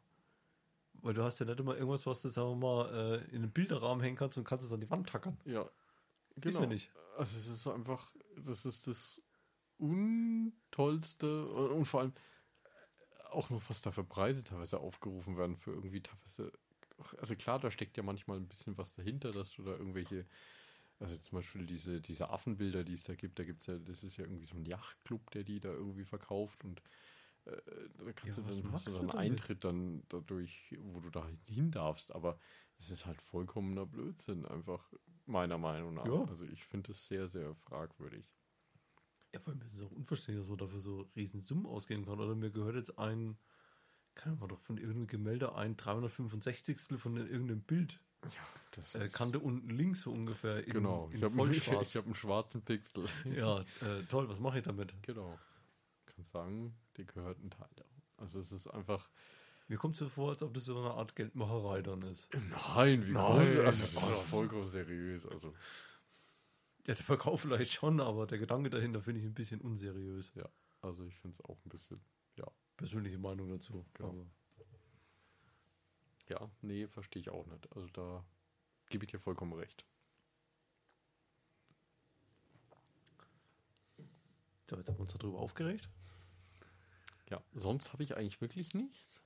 Weil 1.02 1.14
du 1.14 1.24
hast 1.24 1.40
ja 1.40 1.46
nicht 1.46 1.60
immer 1.60 1.76
irgendwas, 1.76 2.06
was 2.06 2.22
du, 2.22 2.30
sagen 2.30 2.50
wir 2.50 2.56
mal, 2.56 2.94
äh, 2.94 3.36
in 3.36 3.44
einen 3.44 3.52
Bilderrahmen 3.52 4.04
hängen 4.04 4.18
kannst 4.18 4.38
und 4.38 4.44
kannst 4.44 4.66
es 4.66 4.72
an 4.72 4.82
die 4.82 4.90
Wand 4.90 5.10
tackern. 5.10 5.38
Ja. 5.46 5.64
Ist 5.64 5.72
Genau. 6.44 6.62
ja 6.62 6.66
nicht. 6.68 6.92
Also 7.18 7.38
es 7.38 7.48
ist 7.48 7.68
einfach, 7.68 8.12
das 8.38 8.66
ist 8.66 8.88
das 8.88 9.22
untollste 9.82 11.48
und 11.48 11.86
vor 11.86 12.02
allem 12.02 12.14
auch 13.30 13.50
noch, 13.50 13.70
was 13.70 13.82
da 13.82 13.92
für 13.92 14.04
Preise 14.04 14.44
teilweise 14.44 14.80
aufgerufen 14.80 15.38
werden 15.38 15.58
für 15.58 15.72
irgendwie 15.72 16.02
teilweise. 16.02 16.52
Also 17.18 17.36
klar, 17.36 17.60
da 17.60 17.72
steckt 17.72 17.98
ja 17.98 18.04
manchmal 18.04 18.38
ein 18.38 18.48
bisschen 18.48 18.78
was 18.78 18.94
dahinter, 18.94 19.32
dass 19.32 19.54
du 19.54 19.64
da 19.64 19.72
irgendwelche, 19.72 20.28
also 21.00 21.18
zum 21.18 21.38
Beispiel 21.40 21.66
diese, 21.66 22.02
diese 22.02 22.30
Affenbilder, 22.30 22.84
die 22.84 22.94
es 22.94 23.06
da 23.06 23.16
gibt, 23.16 23.40
da 23.40 23.46
gibt 23.46 23.62
es 23.62 23.68
ja, 23.68 23.80
das 23.80 24.04
ist 24.04 24.18
ja 24.18 24.26
irgendwie 24.26 24.46
so 24.46 24.56
ein 24.58 24.66
Yachtclub, 24.66 25.32
der 25.32 25.44
die 25.44 25.60
da 25.60 25.72
irgendwie 25.72 26.06
verkauft 26.06 26.64
und 26.66 26.84
äh, 27.46 27.58
da 27.98 28.14
kannst 28.14 28.38
Ja, 28.38 28.40
du 28.40 28.44
dann, 28.44 28.72
hast 28.72 28.88
du 28.88 28.92
dann 28.94 29.12
damit? 29.12 29.12
Eintritt 29.12 29.64
dann 29.66 30.04
dadurch, 30.10 30.76
wo 30.80 31.00
du 31.02 31.10
da 31.12 31.28
hin 31.48 31.72
darfst, 31.72 32.14
aber 32.14 32.40
es 32.78 32.92
ist 32.92 33.06
halt 33.06 33.22
vollkommener 33.22 33.86
Blödsinn, 33.88 34.46
einfach 34.46 34.94
meiner 35.26 35.58
Meinung 35.58 35.96
nach. 35.96 36.14
Ja. 36.14 36.28
Also 36.28 36.46
ich 36.46 36.66
finde 36.66 36.92
es 36.94 37.08
sehr, 37.08 37.28
sehr 37.30 37.56
fragwürdig. 37.56 38.36
Ja, 39.34 39.40
vor 39.40 39.54
allem 39.54 39.62
ist 39.62 39.74
es 39.76 39.82
auch 39.82 39.92
unverständlich, 39.92 40.44
dass 40.44 40.50
man 40.50 40.58
dafür 40.58 40.80
so 40.82 41.08
riesen 41.16 41.42
Summen 41.42 41.66
ausgeben 41.66 42.06
kann. 42.06 42.20
Oder 42.20 42.36
mir 42.36 42.52
gehört 42.52 42.76
jetzt 42.76 42.98
ein, 43.00 43.38
kann 44.16 44.38
man 44.40 44.50
doch 44.50 44.60
von 44.62 44.78
irgendeinem 44.78 45.08
Gemälde 45.08 45.56
ein 45.56 45.78
365. 45.78 47.00
von 47.00 47.16
irgendeinem 47.18 47.62
Bild. 47.62 48.00
Ja, 48.24 48.30
das 48.72 48.94
Äh, 48.96 49.08
Kante 49.10 49.40
unten 49.40 49.70
links 49.70 50.02
so 50.02 50.12
ungefähr 50.12 50.66
in, 50.66 50.74
genau. 50.74 51.10
in 51.12 51.18
ich 51.18 51.24
habe 51.24 51.82
ich 51.84 51.96
hab 51.96 52.06
einen 52.06 52.16
schwarzen 52.16 52.62
Pixel. 52.62 53.06
ja, 53.36 53.62
äh, 53.62 54.04
toll, 54.10 54.28
was 54.30 54.40
mache 54.40 54.60
ich 54.60 54.64
damit? 54.66 54.94
genau. 55.02 55.40
Kannst 56.06 56.32
sagen, 56.32 56.76
dir 56.98 57.06
gehört 57.06 57.40
ein 57.44 57.50
Teil. 57.50 57.68
Also 58.18 58.40
es 58.40 58.52
ist 58.52 58.68
einfach. 58.68 59.10
Mir 59.68 59.78
kommt 59.78 59.94
es 59.96 60.00
so 60.00 60.10
vor, 60.10 60.30
als 60.32 60.44
ob 60.44 60.54
das 60.54 60.66
so 60.66 60.78
eine 60.78 60.92
Art 60.92 61.16
Geldmacherei 61.16 61.82
dann 61.82 62.02
ist. 62.02 62.28
Nein, 62.76 63.08
wie 63.08 63.14
Nein. 63.14 63.46
groß. 63.46 63.58
Also 63.60 63.64
das 63.64 63.80
ist 63.80 64.24
vollkommen 64.30 64.68
seriös. 64.70 65.26
Also 65.26 65.54
Ja, 66.88 66.96
der 66.96 67.06
Verkauf 67.06 67.42
vielleicht 67.42 67.74
schon, 67.74 68.00
aber 68.00 68.26
der 68.26 68.40
Gedanke 68.40 68.70
dahinter 68.70 69.02
finde 69.02 69.22
ich 69.22 69.26
ein 69.26 69.34
bisschen 69.34 69.62
unseriös. 69.62 70.34
ja, 70.36 70.50
also 70.82 71.04
ich 71.04 71.16
finde 71.20 71.36
es 71.36 71.42
auch 71.42 71.58
ein 71.66 71.70
bisschen. 71.70 72.02
Persönliche 72.82 73.20
Meinung 73.20 73.48
dazu. 73.48 73.86
Genau. 73.94 74.26
Ja, 76.30 76.50
nee, 76.64 76.88
verstehe 76.88 77.22
ich 77.22 77.30
auch 77.30 77.46
nicht. 77.46 77.72
Also 77.76 77.88
da 77.90 78.26
gebe 78.90 79.06
ich 79.06 79.12
dir 79.12 79.20
vollkommen 79.20 79.54
recht. 79.54 79.86
So, 84.68 84.78
jetzt 84.78 84.88
haben 84.88 84.96
wir 84.96 85.02
uns 85.02 85.14
darüber 85.14 85.38
aufgeregt. 85.38 85.90
Ja, 87.30 87.40
sonst 87.54 87.94
habe 87.94 88.02
ich 88.02 88.18
eigentlich 88.18 88.42
wirklich 88.42 88.74
nichts. 88.74 89.22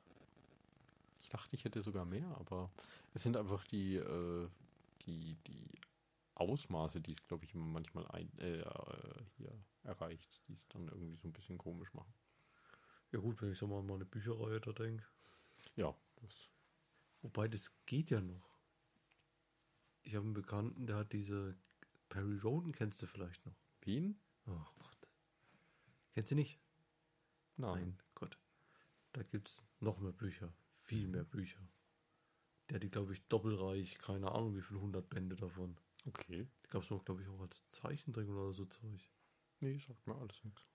Ich 1.21 1.29
dachte, 1.29 1.55
ich 1.55 1.63
hätte 1.63 1.81
sogar 1.81 2.03
mehr, 2.03 2.27
aber 2.37 2.69
es 3.13 3.23
sind 3.23 3.37
einfach 3.37 3.63
die, 3.63 3.95
äh, 3.95 4.49
die, 5.05 5.37
die 5.47 5.79
Ausmaße, 6.35 7.01
die 7.01 7.13
es, 7.13 7.27
glaube 7.27 7.45
ich, 7.45 7.53
manchmal 7.53 8.07
ein, 8.09 8.31
äh, 8.39 8.59
äh, 8.59 9.23
hier 9.37 9.63
erreicht, 9.83 10.41
die 10.47 10.53
es 10.53 10.67
dann 10.67 10.87
irgendwie 10.87 11.15
so 11.15 11.27
ein 11.27 11.33
bisschen 11.33 11.57
komisch 11.57 11.93
machen. 11.93 12.13
Ja 13.11 13.19
gut, 13.19 13.41
wenn 13.41 13.51
ich 13.51 13.57
so 13.57 13.67
mal 13.67 13.79
an 13.79 13.87
meine 13.87 14.05
Bücherreihe 14.05 14.59
da 14.59 14.71
denke. 14.71 15.05
Ja, 15.75 15.95
das, 16.17 16.49
Wobei, 17.21 17.47
das 17.47 17.71
geht 17.85 18.11
ja 18.11 18.21
noch. 18.21 18.59
Ich 20.03 20.13
habe 20.13 20.25
einen 20.25 20.35
Bekannten, 20.35 20.85
der 20.85 20.97
hat 20.97 21.13
diese 21.13 21.57
Perry 22.09 22.37
Roden, 22.37 22.71
kennst 22.71 23.01
du 23.01 23.07
vielleicht 23.07 23.43
noch? 23.45 23.55
wen? 23.81 24.19
Oh 24.45 24.65
Gott. 24.79 25.07
Kennst 26.13 26.31
du 26.31 26.35
nicht? 26.35 26.59
Nein. 27.57 27.97
Gott. 28.13 28.37
Da 29.13 29.23
gibt 29.23 29.47
es 29.47 29.63
noch 29.79 29.99
mehr 29.99 30.11
Bücher. 30.11 30.53
Viel 30.81 31.07
mehr 31.07 31.23
Bücher. 31.23 31.61
Der 32.69 32.75
hat 32.75 32.83
die, 32.83 32.89
glaube 32.89 33.13
ich, 33.13 33.25
doppelreich. 33.27 33.97
Keine 33.99 34.31
Ahnung, 34.31 34.55
wie 34.55 34.61
viele 34.61 34.81
hundert 34.81 35.09
Bände 35.09 35.35
davon. 35.35 35.77
Okay. 36.05 36.47
Die 36.63 36.69
gab 36.69 36.83
es 36.83 36.89
noch, 36.89 37.03
glaube 37.03 37.21
ich, 37.21 37.27
auch 37.27 37.41
als 37.41 37.63
Zeichentrick 37.71 38.29
oder 38.29 38.53
so 38.53 38.65
Zeug. 38.65 39.09
Nee, 39.61 39.77
sagt 39.79 40.05
mir 40.05 40.15
alles 40.15 40.43
nichts. 40.43 40.67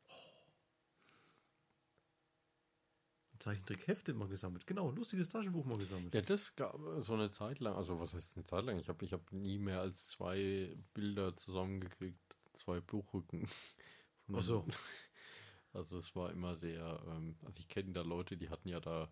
Zeichentrickhefte 3.41 4.13
immer 4.13 4.29
gesammelt. 4.29 4.67
Genau, 4.67 4.91
lustiges 4.91 5.29
Taschenbuch 5.29 5.65
mal 5.65 5.79
gesammelt. 5.79 6.15
Ja, 6.15 6.21
das 6.21 6.55
gab 6.57 6.79
so 7.01 7.15
eine 7.15 7.31
Zeit 7.31 7.59
lang, 7.59 7.75
also 7.75 7.99
was 7.99 8.13
heißt 8.13 8.37
eine 8.37 8.45
Zeit 8.45 8.65
lang? 8.65 8.79
Ich 8.79 8.89
habe 8.89 9.05
ich 9.05 9.13
hab 9.13 9.33
nie 9.33 9.59
mehr 9.59 9.81
als 9.81 10.09
zwei 10.09 10.77
Bilder 10.95 11.35
zusammengekriegt, 11.37 12.39
zwei 12.53 12.81
Buchrücken. 12.81 13.49
Ach 14.33 14.43
so. 14.43 14.65
Also 15.73 15.99
es 15.99 16.17
war 16.17 16.33
immer 16.33 16.57
sehr, 16.57 17.01
ähm, 17.07 17.37
also 17.45 17.61
ich 17.61 17.69
kenne 17.69 17.93
da 17.93 18.03
Leute, 18.03 18.37
die 18.37 18.49
hatten 18.49 18.69
ja 18.69 18.81
da 18.81 19.09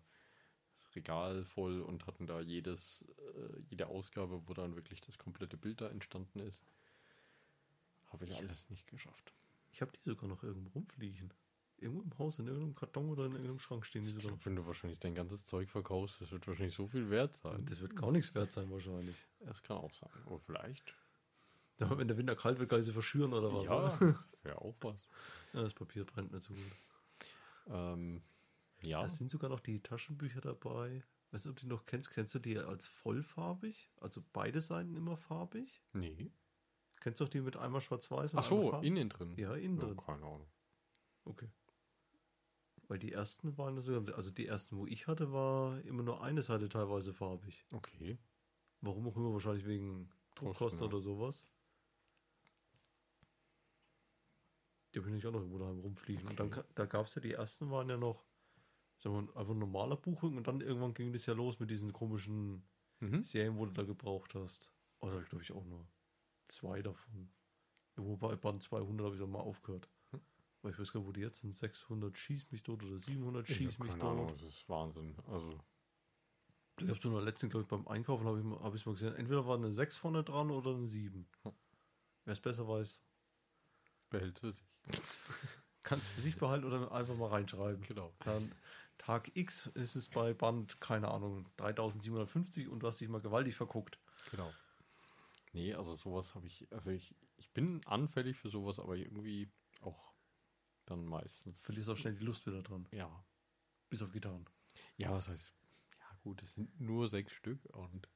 das 0.79 0.95
Regal 0.95 1.43
voll 1.45 1.81
und 1.81 2.07
hatten 2.07 2.25
da 2.27 2.39
jedes, 2.39 3.05
äh, 3.17 3.59
jede 3.69 3.87
Ausgabe, 3.87 4.41
wo 4.47 4.53
dann 4.53 4.75
wirklich 4.75 5.01
das 5.01 5.17
komplette 5.17 5.57
Bild 5.57 5.81
da 5.81 5.89
entstanden 5.89 6.39
ist. 6.39 6.63
Habe 8.07 8.25
ich 8.25 8.35
alles 8.35 8.69
nicht 8.69 8.87
geschafft. 8.87 9.33
Ich 9.71 9.81
habe 9.81 9.91
die 9.91 10.09
sogar 10.09 10.27
noch 10.27 10.43
irgendwo 10.43 10.69
rumfliegen. 10.71 11.31
Irgendwo 11.77 12.01
im 12.01 12.17
Haus, 12.17 12.39
in 12.39 12.47
irgendeinem 12.47 12.75
Karton 12.75 13.09
oder 13.09 13.25
in 13.25 13.31
irgendeinem 13.33 13.59
Schrank 13.59 13.85
stehen 13.85 14.03
die 14.03 14.09
Ich 14.09 14.15
sogar 14.15 14.31
glaub, 14.31 14.45
wenn 14.45 14.55
du 14.55 14.65
wahrscheinlich 14.65 14.99
dein 14.99 15.15
ganzes 15.15 15.45
Zeug 15.45 15.69
verkaufst, 15.69 16.19
das 16.19 16.31
wird 16.31 16.45
wahrscheinlich 16.47 16.75
so 16.75 16.87
viel 16.87 17.09
wert 17.09 17.37
sein. 17.37 17.65
Das 17.67 17.79
wird 17.79 17.95
gar 17.95 18.11
nichts 18.11 18.33
wert 18.35 18.51
sein 18.51 18.69
wahrscheinlich. 18.69 19.15
Das 19.39 19.61
kann 19.61 19.77
auch 19.77 19.93
sein. 19.93 20.09
Aber 20.25 20.39
vielleicht. 20.39 20.93
Wenn 21.77 22.09
der 22.09 22.17
Winter 22.17 22.35
kalt 22.35 22.59
wird, 22.59 22.69
kann 22.69 22.81
ich 22.81 22.85
sie 22.85 22.91
verschüren 22.93 23.31
oder 23.31 23.53
was? 23.53 23.63
Ja, 23.63 24.19
wäre 24.43 24.57
auch 24.59 24.75
was. 24.81 25.07
ja 25.53 25.61
das 25.61 25.73
Papier 25.73 26.03
brennt 26.03 26.33
nicht 26.33 26.43
so 26.43 26.53
gut. 26.53 26.71
Ähm, 27.69 28.21
ja. 28.81 29.05
Es 29.05 29.17
sind 29.17 29.29
sogar 29.29 29.49
noch 29.49 29.59
die 29.59 29.81
Taschenbücher 29.81 30.41
dabei. 30.41 31.03
Weißt 31.31 31.45
du, 31.45 31.49
ob 31.51 31.55
du 31.57 31.63
die 31.63 31.69
noch 31.69 31.85
kennst? 31.85 32.09
Kennst 32.11 32.33
du 32.35 32.39
die 32.39 32.57
als 32.57 32.87
vollfarbig? 32.87 33.91
Also 34.01 34.23
beide 34.33 34.61
Seiten 34.61 34.95
immer 34.95 35.15
farbig? 35.17 35.83
Nee. 35.93 36.31
Kennst 37.01 37.19
du 37.21 37.25
auch 37.25 37.29
die 37.29 37.41
mit 37.41 37.55
einmal 37.55 37.81
schwarz-weiß? 37.81 38.33
und 38.33 38.39
Ach 38.39 38.43
so, 38.43 38.71
innen 38.81 39.09
drin. 39.09 39.35
Ja, 39.37 39.53
innen 39.55 39.77
Ja, 39.79 39.85
drin. 39.85 39.97
keine 39.97 40.25
Ahnung. 40.25 40.49
Okay. 41.25 41.49
Weil 42.87 42.97
die 42.99 43.11
ersten 43.13 43.57
waren 43.57 43.79
so, 43.81 43.95
also 44.15 44.31
die 44.31 44.47
ersten, 44.47 44.75
wo 44.77 44.87
ich 44.87 45.05
hatte, 45.07 45.31
war 45.31 45.79
immer 45.85 46.01
nur 46.01 46.23
eine 46.23 46.41
Seite 46.41 46.67
teilweise 46.67 47.13
farbig. 47.13 47.63
Okay. 47.71 48.17
Warum 48.81 49.07
auch 49.07 49.15
immer, 49.15 49.31
wahrscheinlich 49.31 49.65
wegen 49.67 50.09
Druckkosten 50.35 50.81
oder 50.81 50.99
sowas. 50.99 51.45
Die 54.95 54.99
bin 55.01 55.13
ich 55.15 55.25
auch 55.27 55.31
noch 55.31 55.39
irgendwo 55.41 55.59
daheim 55.59 55.79
rumfliegen. 55.79 56.27
Und 56.27 56.39
dann, 56.39 56.47
Okay. 56.47 56.63
da 56.75 56.85
gab 56.85 57.05
es 57.05 57.15
ja, 57.15 57.21
die 57.21 57.33
ersten 57.33 57.69
waren 57.69 57.89
ja 57.89 57.97
noch, 57.97 58.25
sagen 58.99 59.15
wir, 59.27 59.35
einfach 59.37 59.53
ein 59.53 59.59
normaler 59.59 59.95
Buchrücken 59.97 60.37
und 60.37 60.47
dann 60.47 60.61
irgendwann 60.61 60.93
ging 60.93 61.11
das 61.13 61.25
ja 61.25 61.33
los 61.33 61.59
mit 61.59 61.69
diesen 61.71 61.91
komischen 61.93 62.63
Mhm. 63.01 63.23
Serien, 63.23 63.57
wo 63.57 63.65
du 63.65 63.71
da 63.71 63.83
gebraucht 63.83 64.35
hast. 64.35 64.73
Oder 64.99 65.21
glaube 65.23 65.41
ich 65.41 65.53
auch 65.53 65.63
nur 65.63 65.87
zwei 66.47 66.81
davon. 66.81 67.31
Irgendwo 67.95 68.17
bei 68.17 68.35
Band 68.35 68.61
200 68.61 69.05
habe 69.05 69.15
ich 69.15 69.21
dann 69.21 69.31
mal 69.31 69.39
aufgehört. 69.39 69.89
Hm. 70.11 70.19
Weil 70.61 70.71
ich 70.73 70.79
weiß 70.79 70.91
gar 70.91 70.99
nicht, 70.99 71.07
wo 71.07 71.11
die 71.13 71.21
jetzt 71.21 71.37
sind. 71.37 71.55
600 71.55 72.17
schieß 72.17 72.51
mich 72.51 72.61
tot 72.61 72.83
oder 72.83 72.97
700 72.99 73.49
Ich 73.49 73.55
schieß 73.55 73.73
hab 73.75 73.79
mich 73.85 73.89
keine 73.91 74.01
tot. 74.01 74.11
Ahnung, 74.11 74.27
das 74.37 74.41
ist 74.53 74.67
Wahnsinn. 74.67 75.15
Also, 75.27 75.57
Ich 76.81 76.89
habe 76.89 76.99
so 76.99 77.07
in 77.07 77.15
der 77.15 77.23
letzten, 77.23 77.47
glaube 77.49 77.63
ich, 77.63 77.67
beim 77.69 77.87
Einkaufen 77.87 78.25
habe 78.25 78.39
ich, 78.39 78.43
mal- 78.43 78.59
hab 78.61 78.75
ich 78.75 78.85
mal 78.85 78.91
gesehen, 78.93 79.15
entweder 79.15 79.45
war 79.45 79.55
eine 79.55 79.71
6 79.71 79.95
vorne 79.97 80.23
dran 80.25 80.51
oder 80.51 80.75
eine 80.75 80.87
7. 80.87 81.25
Hm. 81.43 81.53
Wer 82.25 82.33
es 82.33 82.41
besser 82.41 82.67
weiß, 82.67 83.01
behält 84.09 84.39
für 84.39 84.51
sich. 84.51 84.67
kann 85.89 85.97
es 85.97 86.07
für 86.07 86.21
sich 86.21 86.37
behalten 86.37 86.65
oder 86.65 86.91
einfach 86.91 87.15
mal 87.15 87.29
reinschreiben. 87.29 87.81
Genau. 87.81 88.13
Dann 88.19 88.53
Tag 88.99 89.35
X 89.35 89.65
ist 89.73 89.95
es 89.95 90.07
bei 90.07 90.35
Band, 90.35 90.79
keine 90.79 91.09
Ahnung, 91.09 91.49
3750 91.57 92.67
und 92.67 92.81
du 92.81 92.87
hast 92.87 93.01
dich 93.01 93.09
mal 93.09 93.21
gewaltig 93.21 93.55
verguckt. 93.55 93.97
Genau. 94.29 94.53
Nee, 95.51 95.73
also 95.73 95.95
sowas 95.95 96.35
habe 96.35 96.45
ich, 96.45 96.71
also 96.71 96.91
ich, 96.91 97.15
ich 97.37 97.49
bin 97.53 97.83
anfällig 97.87 98.37
für 98.37 98.49
sowas, 98.49 98.77
aber 98.77 98.97
irgendwie 98.97 99.51
auch 99.81 100.13
dann 100.85 101.05
meistens. 101.07 101.63
Verlierst 101.63 101.89
auch 101.89 101.97
schnell 101.97 102.13
die 102.13 102.23
Lust 102.23 102.45
wieder 102.45 102.61
dran. 102.61 102.87
Ja. 102.91 103.25
Bis 103.89 104.03
auf 104.03 104.11
Gitarren. 104.11 104.45
Ja, 104.95 105.11
was 105.11 105.27
heißt, 105.27 105.51
ja 105.97 106.17
gut, 106.21 106.43
es 106.43 106.53
sind 106.53 106.79
nur 106.79 107.07
sechs 107.07 107.31
Stück 107.31 107.65
und 107.75 108.07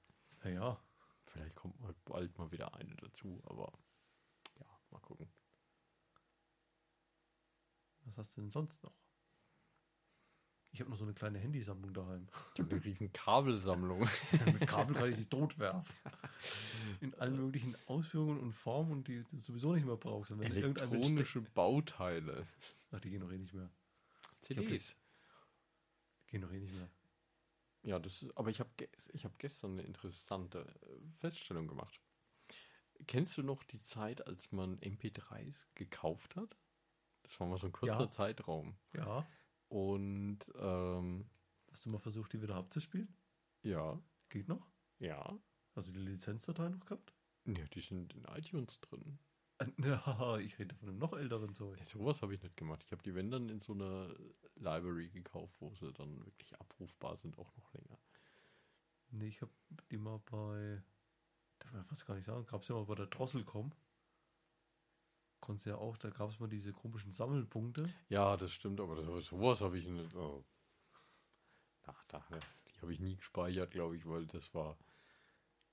Ja, 0.44 0.50
ja. 0.52 0.84
vielleicht 1.26 1.56
kommt 1.56 1.76
bald 2.06 2.38
mal 2.38 2.52
wieder 2.52 2.76
eine 2.76 2.96
dazu, 2.98 3.42
aber 3.48 3.74
ja, 4.60 4.68
mal 4.92 5.00
gucken. 5.00 5.28
Was 8.06 8.18
hast 8.18 8.38
du 8.38 8.42
denn 8.42 8.50
sonst 8.50 8.84
noch? 8.84 8.94
Ich 10.72 10.80
habe 10.80 10.90
noch 10.90 10.98
so 10.98 11.04
eine 11.04 11.14
kleine 11.14 11.38
Handysammlung 11.38 11.94
daheim. 11.94 12.28
Ich 12.56 12.62
habe 12.62 12.76
eine 12.76 12.84
riesen 12.84 13.14
Kabelsammlung. 13.14 14.00
Mit 14.46 14.66
Kabel 14.66 14.96
kann 14.96 15.10
ich 15.10 15.18
sie 15.18 15.28
totwerfen. 15.28 15.96
In 17.00 17.14
allen 17.16 17.36
möglichen 17.36 17.76
Ausführungen 17.86 18.40
und 18.40 18.54
Formen 18.54 18.92
und 18.92 19.08
die 19.08 19.24
du 19.24 19.40
sowieso 19.40 19.74
nicht 19.74 19.86
mehr 19.86 19.98
brauchst. 19.98 20.32
Elektronische 20.32 21.42
Bauteile. 21.42 22.48
Ach, 22.92 23.00
die 23.00 23.12
gehen 23.12 23.22
doch 23.22 23.32
eh 23.32 23.38
nicht 23.38 23.54
mehr. 23.54 23.70
CDs. 24.42 24.96
Die 26.26 26.32
gehen 26.32 26.42
doch 26.42 26.52
eh 26.52 26.60
nicht 26.60 26.74
mehr. 26.74 26.90
Ja, 27.84 28.00
das 28.00 28.24
ist, 28.24 28.36
aber 28.36 28.50
ich 28.50 28.60
habe 28.60 28.70
ich 29.12 29.26
hab 29.26 29.38
gestern 29.38 29.74
eine 29.74 29.84
interessante 29.84 30.60
äh, 30.60 31.18
Feststellung 31.18 31.68
gemacht. 31.68 32.00
Kennst 33.06 33.38
du 33.38 33.44
noch 33.44 33.64
die 33.64 33.82
Zeit, 33.82 34.26
als 34.26 34.52
man 34.52 34.80
MP3s 34.80 35.66
gekauft 35.76 36.36
hat? 36.36 36.56
Das 37.24 37.40
war 37.40 37.48
mal 37.48 37.58
so 37.58 37.68
ein 37.68 37.72
kurzer 37.74 38.02
Ja. 38.02 38.12
Zeitraum. 38.12 38.76
Ja. 38.94 39.26
Und 39.70 40.40
ähm, 40.56 41.26
Hast 41.72 41.86
du 41.86 41.90
mal 41.90 42.00
versucht, 42.00 42.32
die 42.34 42.42
wieder 42.42 42.56
abzuspielen? 42.56 43.16
ja, 43.64 44.00
Geht 44.30 44.48
noch? 44.48 44.68
ja, 45.00 45.38
Hast 45.76 45.88
du 45.90 45.94
die 45.94 46.00
Lizenzdatei 46.00 46.70
noch 46.70 46.86
gehabt? 46.86 47.14
ja, 47.46 47.66
die 47.74 47.82
sind 47.82 48.14
in 48.14 48.24
iTunes 48.26 48.80
drin. 48.82 49.18
Äh, 49.58 49.66
Ja, 49.84 50.38
ich 50.38 50.60
rede 50.60 50.76
von 50.76 50.90
einem 50.90 50.98
noch 51.00 51.14
älteren 51.14 51.54
Zeug. 51.56 51.80
Ja, 51.80 51.86
sowas 51.86 52.22
habe 52.22 52.34
ich 52.36 52.42
nicht 52.44 52.56
gemacht. 52.58 52.84
Ich 52.86 52.92
habe 52.92 53.02
die, 53.04 53.16
wenn 53.16 53.32
dann, 53.32 53.50
in 53.50 53.60
so 53.62 53.74
einer 53.74 54.14
Library 54.56 55.10
gekauft, 55.10 55.56
wo 55.60 55.74
sie 55.76 55.92
dann 55.94 56.24
wirklich 56.26 56.54
abrufbar 56.60 57.18
sind, 57.18 57.38
auch 57.40 57.56
noch 57.56 57.74
länger. 57.74 57.98
Nee, 59.10 59.28
ich 59.28 59.42
habe 59.42 59.52
die 59.92 59.98
mal 59.98 60.20
bei, 60.20 60.84
darf 61.60 61.72
man 61.74 61.86
fast 61.86 62.06
gar 62.06 62.16
nicht 62.16 62.26
sagen, 62.26 62.46
gab 62.46 62.62
es 62.62 62.68
ja 62.68 62.76
mal 62.76 62.86
bei 62.86 62.96
der 62.96 63.08
Drosselcom. 63.08 63.72
Konntest 65.44 65.66
ja 65.68 65.76
auch, 65.76 65.98
da 65.98 66.10
gab 66.10 66.30
es 66.30 66.40
mal 66.40 66.48
diese 66.48 66.72
komischen 66.72 67.12
Sammelpunkte. 67.12 67.86
Ja, 68.08 68.38
das 68.38 68.54
stimmt, 68.54 68.80
aber 68.80 68.96
das, 68.96 69.26
sowas 69.26 69.60
habe 69.60 69.78
ich 69.78 69.86
nicht. 69.86 70.16
Oh. 70.16 70.42
Na, 71.86 71.94
da, 72.08 72.26
die 72.70 72.80
habe 72.82 72.94
ich 72.94 73.02
nie 73.02 73.18
gespeichert, 73.18 73.72
glaube 73.72 73.98
ich, 73.98 74.08
weil 74.08 74.26
das 74.26 74.54
war, 74.54 74.78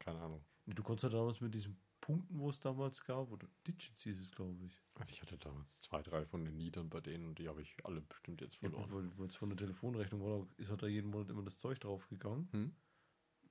keine 0.00 0.20
Ahnung. 0.22 0.44
Du 0.66 0.82
konntest 0.82 1.04
ja 1.04 1.16
damals 1.16 1.40
mit 1.40 1.54
diesen 1.54 1.80
Punkten, 2.00 2.40
wo 2.40 2.50
es 2.50 2.58
damals 2.58 3.04
gab, 3.04 3.30
oder 3.30 3.46
Digits 3.64 4.02
hieß 4.02 4.20
es, 4.20 4.32
glaube 4.32 4.64
ich. 4.64 4.82
Also 4.94 5.12
ich 5.12 5.22
hatte 5.22 5.38
damals 5.38 5.82
zwei, 5.82 6.02
drei 6.02 6.26
von 6.26 6.44
den 6.44 6.56
Liedern 6.58 6.90
bei 6.90 7.00
denen 7.00 7.28
und 7.28 7.38
die 7.38 7.48
habe 7.48 7.62
ich 7.62 7.76
alle 7.84 8.00
bestimmt 8.00 8.40
jetzt 8.40 8.54
Ja, 8.54 8.70
verloren. 8.70 8.90
weil 8.92 9.18
weil 9.18 9.28
es 9.28 9.36
von 9.36 9.50
der 9.50 9.58
Telefonrechnung 9.58 10.20
war, 10.20 10.46
da 10.46 10.46
ist 10.56 10.70
halt 10.70 10.82
da 10.82 10.88
jeden 10.88 11.12
Monat 11.12 11.30
immer 11.30 11.44
das 11.44 11.58
Zeug 11.58 11.78
draufgegangen. 11.78 12.48
Hm? 12.50 12.74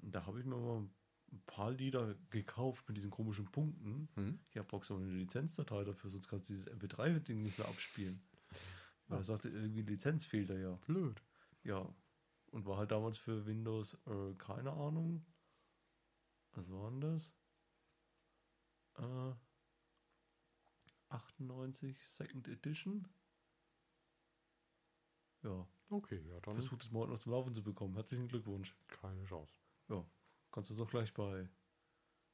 Und 0.01 0.13
da 0.15 0.25
habe 0.25 0.39
ich 0.39 0.45
mir 0.45 0.57
mal 0.57 0.89
ein 1.31 1.41
paar 1.45 1.71
Lieder 1.71 2.15
gekauft 2.29 2.87
mit 2.87 2.97
diesen 2.97 3.11
komischen 3.11 3.45
Punkten. 3.51 4.09
Hm? 4.15 4.39
Ja, 4.53 4.63
brauchst 4.63 4.89
du 4.89 4.95
aber 4.95 5.03
eine 5.03 5.13
Lizenzdatei 5.13 5.83
dafür, 5.83 6.09
sonst 6.09 6.27
kannst 6.27 6.49
du 6.49 6.53
dieses 6.53 6.67
MP3-Ding 6.71 7.41
nicht 7.41 7.57
mehr 7.57 7.67
abspielen. 7.67 8.21
Weil 9.07 9.17
Ja. 9.17 9.21
er 9.21 9.23
sagte, 9.23 9.49
irgendwie 9.49 9.81
Lizenz 9.81 10.25
fehlt 10.25 10.49
da 10.49 10.55
ja. 10.55 10.75
Blöd. 10.85 11.21
Ja. 11.63 11.93
Und 12.51 12.65
war 12.65 12.77
halt 12.77 12.91
damals 12.91 13.17
für 13.17 13.45
Windows, 13.45 13.93
äh, 14.07 14.33
keine 14.37 14.71
Ahnung. 14.71 15.25
Was 16.53 16.71
war 16.71 16.89
denn 16.89 17.01
das? 17.01 17.33
Äh, 18.97 19.33
98 21.09 21.97
Second 22.07 22.47
Edition. 22.47 23.07
Ja, 25.43 25.67
Okay, 25.91 26.21
ja, 26.27 26.39
dann 26.41 26.53
versucht 26.53 26.83
es 26.83 26.91
mal 26.91 26.99
heute 26.99 27.13
noch 27.13 27.19
zum 27.19 27.31
Laufen 27.31 27.55
zu 27.55 27.63
bekommen. 27.63 27.95
Herzlichen 27.95 28.27
Glückwunsch. 28.27 28.75
keine 28.87 29.23
Chance. 29.25 29.51
Kannst 30.51 30.69
du 30.69 30.73
es 30.73 30.79
auch 30.79 30.89
gleich 30.89 31.13
bei 31.13 31.47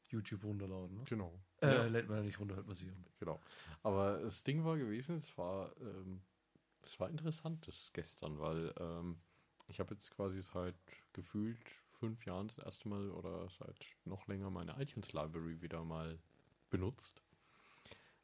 YouTube 0.09 0.43
runterladen. 0.43 0.95
Ne? 0.95 1.03
Genau. 1.05 1.39
Äh, 1.61 1.73
Ja. 1.73 1.85
lädt 1.85 2.07
man 2.07 2.17
ja 2.17 2.23
nicht 2.23 2.39
runter, 2.39 2.55
hört 2.55 2.67
man 2.67 2.75
sich 2.75 2.89
an. 2.89 3.05
Genau. 3.19 3.39
Aber 3.83 4.19
das 4.19 4.43
Ding 4.43 4.63
war 4.63 4.77
gewesen, 4.77 5.17
es 5.17 5.37
war, 5.37 5.75
ähm, 5.81 6.21
es 6.83 6.99
war 6.99 7.09
interessant 7.09 7.67
das 7.67 7.91
gestern, 7.93 8.39
weil 8.39 8.73
ähm, 8.79 9.19
ich 9.67 9.79
habe 9.79 9.93
jetzt 9.95 10.11
quasi 10.11 10.41
seit 10.41 10.75
gefühlt 11.13 11.59
fünf 11.99 12.25
Jahren 12.25 12.47
das 12.47 12.59
erste 12.59 12.87
Mal 12.87 13.09
oder 13.11 13.49
seit 13.49 13.85
noch 14.05 14.27
länger 14.27 14.49
meine 14.49 14.79
iTunes 14.81 15.11
Library 15.13 15.61
wieder 15.61 15.83
mal 15.83 16.19
benutzt. 16.69 17.23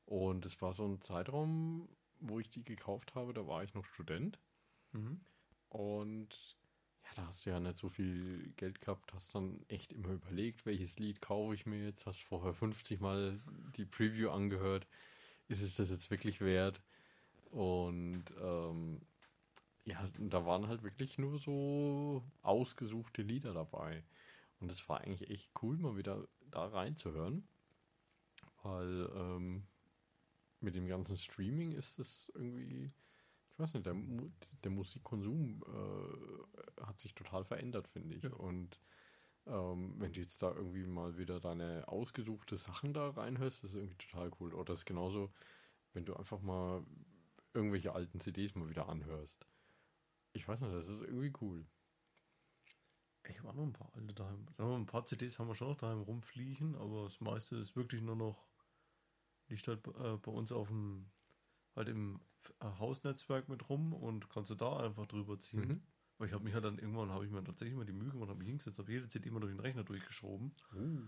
Und 0.05 0.45
es 0.45 0.61
war 0.61 0.73
so 0.73 0.85
ein 0.85 1.01
Zeitraum, 1.01 1.87
wo 2.19 2.39
ich 2.39 2.49
die 2.49 2.63
gekauft 2.63 3.15
habe, 3.15 3.33
da 3.33 3.47
war 3.47 3.63
ich 3.63 3.73
noch 3.73 3.85
Student. 3.85 4.39
Mhm. 4.91 5.21
Und 5.69 6.57
da 7.15 7.27
hast 7.27 7.45
du 7.45 7.49
ja 7.49 7.59
nicht 7.59 7.77
so 7.77 7.89
viel 7.89 8.53
Geld 8.55 8.79
gehabt, 8.79 9.13
hast 9.13 9.35
dann 9.35 9.59
echt 9.67 9.93
immer 9.93 10.09
überlegt, 10.09 10.65
welches 10.65 10.97
Lied 10.97 11.21
kaufe 11.21 11.53
ich 11.53 11.65
mir 11.65 11.83
jetzt, 11.83 12.05
hast 12.05 12.21
vorher 12.21 12.53
50 12.53 12.99
Mal 13.01 13.39
die 13.75 13.85
Preview 13.85 14.29
angehört, 14.29 14.87
ist 15.47 15.61
es 15.61 15.75
das 15.75 15.89
jetzt 15.89 16.09
wirklich 16.09 16.41
wert? 16.41 16.81
Und 17.51 18.25
ähm, 18.41 19.01
ja, 19.83 20.07
da 20.17 20.45
waren 20.45 20.67
halt 20.67 20.83
wirklich 20.83 21.17
nur 21.17 21.37
so 21.37 22.23
ausgesuchte 22.41 23.21
Lieder 23.23 23.53
dabei. 23.53 24.03
Und 24.59 24.71
es 24.71 24.87
war 24.87 25.01
eigentlich 25.01 25.29
echt 25.29 25.49
cool, 25.61 25.77
mal 25.77 25.97
wieder 25.97 26.27
da 26.49 26.67
reinzuhören, 26.67 27.47
weil 28.63 29.09
ähm, 29.15 29.63
mit 30.59 30.75
dem 30.75 30.87
ganzen 30.87 31.17
Streaming 31.17 31.71
ist 31.71 31.99
es 31.99 32.31
irgendwie, 32.35 32.91
weiß 33.61 33.73
nicht, 33.75 33.85
der, 33.85 33.95
der 34.63 34.71
Musikkonsum 34.71 35.63
äh, 35.67 36.83
hat 36.83 36.99
sich 36.99 37.13
total 37.13 37.45
verändert, 37.45 37.87
finde 37.87 38.15
ich. 38.15 38.23
Ja. 38.23 38.33
Und 38.33 38.79
ähm, 39.47 39.95
wenn 39.97 40.13
du 40.13 40.19
jetzt 40.19 40.41
da 40.41 40.51
irgendwie 40.53 40.85
mal 40.85 41.17
wieder 41.17 41.39
deine 41.39 41.87
ausgesuchte 41.87 42.57
Sachen 42.57 42.93
da 42.93 43.09
reinhörst, 43.09 43.63
das 43.63 43.71
ist 43.71 43.77
irgendwie 43.77 43.97
total 43.97 44.31
cool. 44.39 44.53
Oder 44.53 44.65
das 44.65 44.79
ist 44.79 44.85
genauso, 44.85 45.31
wenn 45.93 46.05
du 46.05 46.15
einfach 46.15 46.41
mal 46.41 46.85
irgendwelche 47.53 47.93
alten 47.93 48.19
CDs 48.19 48.55
mal 48.55 48.69
wieder 48.69 48.87
anhörst. 48.87 49.45
Ich 50.33 50.47
weiß 50.47 50.61
nicht, 50.61 50.73
das 50.73 50.87
ist 50.87 51.01
irgendwie 51.01 51.33
cool. 51.41 51.65
Ich 53.29 53.37
habe 53.39 53.49
auch 53.49 53.53
noch 53.53 53.63
ein 53.63 53.73
paar 53.73 53.91
alte 53.93 54.13
daheim. 54.13 54.45
Sagen 54.57 54.69
wir 54.69 54.73
mal, 54.73 54.75
ein 54.77 54.85
paar 54.85 55.05
CDs 55.05 55.37
haben 55.37 55.47
wir 55.47 55.55
schon 55.55 55.69
noch 55.69 55.77
daheim 55.77 56.01
rumfliegen, 56.01 56.75
aber 56.75 57.03
das 57.03 57.19
meiste 57.21 57.57
ist 57.57 57.75
wirklich 57.75 58.01
nur 58.01 58.15
noch, 58.15 58.47
liegt 59.47 59.67
halt 59.67 59.85
äh, 59.87 60.17
bei 60.17 60.31
uns 60.31 60.51
auf 60.51 60.69
dem, 60.69 61.11
halt 61.75 61.89
im 61.89 62.19
Hausnetzwerk 62.61 63.49
mit 63.49 63.69
rum 63.69 63.93
und 63.93 64.29
kannst 64.29 64.51
du 64.51 64.55
da 64.55 64.77
einfach 64.77 65.05
drüber 65.05 65.39
ziehen. 65.39 65.67
Mhm. 65.67 65.81
Weil 66.17 66.27
ich 66.27 66.33
habe 66.33 66.43
mich 66.43 66.53
halt 66.53 66.65
dann 66.65 66.77
irgendwann, 66.77 67.11
habe 67.11 67.25
ich 67.25 67.31
mir 67.31 67.43
tatsächlich 67.43 67.75
mal 67.75 67.85
die 67.85 67.93
Mühe 67.93 68.11
gemacht, 68.11 68.29
habe 68.29 68.39
mich 68.39 68.47
hingesetzt, 68.47 68.77
habe 68.77 68.91
jede 68.91 69.07
CD 69.07 69.31
mal 69.31 69.39
durch 69.39 69.53
den 69.53 69.59
Rechner 69.59 69.83
durchgeschoben. 69.83 70.53
Uh. 70.75 71.07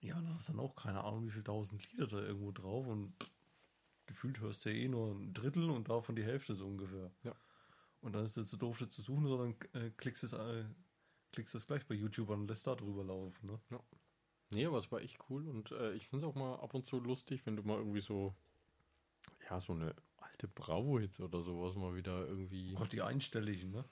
Ja, 0.00 0.20
da 0.20 0.36
ist 0.36 0.48
dann 0.48 0.60
auch 0.60 0.76
keine 0.76 1.02
Ahnung, 1.02 1.26
wie 1.26 1.30
viel 1.30 1.42
tausend 1.42 1.90
Lieder 1.90 2.06
da 2.06 2.20
irgendwo 2.20 2.52
drauf 2.52 2.86
und 2.86 3.14
gefühlt 4.06 4.40
hörst 4.40 4.64
du 4.64 4.70
ja 4.70 4.76
eh 4.76 4.88
nur 4.88 5.14
ein 5.14 5.32
Drittel 5.32 5.70
und 5.70 5.88
davon 5.88 6.16
die 6.16 6.24
Hälfte 6.24 6.54
so 6.54 6.66
ungefähr. 6.66 7.10
Ja. 7.22 7.34
Und 8.00 8.14
dann 8.14 8.24
ist 8.24 8.36
es 8.36 8.48
zu 8.48 8.56
doof, 8.56 8.78
das 8.78 8.90
zu 8.90 9.02
suchen, 9.02 9.26
sondern 9.26 9.56
äh, 9.72 9.90
klickst 9.90 10.22
es 10.22 10.32
äh, 10.32 10.64
klickst 11.32 11.54
es 11.54 11.66
gleich 11.66 11.86
bei 11.86 11.94
YouTube 11.94 12.30
an 12.30 12.40
und 12.40 12.48
lässt 12.48 12.66
da 12.66 12.74
drüber 12.74 13.04
laufen. 13.04 13.46
Ne? 13.46 13.80
Nee, 14.50 14.66
aber 14.66 14.78
es 14.78 14.90
war 14.92 15.00
echt 15.00 15.18
cool 15.28 15.46
und 15.48 15.70
äh, 15.72 15.92
ich 15.92 16.08
finde 16.08 16.24
es 16.24 16.30
auch 16.30 16.36
mal 16.36 16.54
ab 16.56 16.72
und 16.74 16.84
zu 16.84 16.98
lustig, 17.00 17.44
wenn 17.44 17.56
du 17.56 17.62
mal 17.62 17.78
irgendwie 17.78 18.00
so, 18.00 18.34
ja, 19.48 19.60
so 19.60 19.72
eine 19.72 19.94
alte 20.18 20.48
Bravo-Hits 20.48 21.20
oder 21.20 21.42
sowas 21.42 21.76
mal 21.76 21.94
wieder 21.94 22.26
irgendwie. 22.26 22.74
Gott, 22.74 22.92
die 22.92 23.02
einstelligen, 23.02 23.70
ne? 23.70 23.84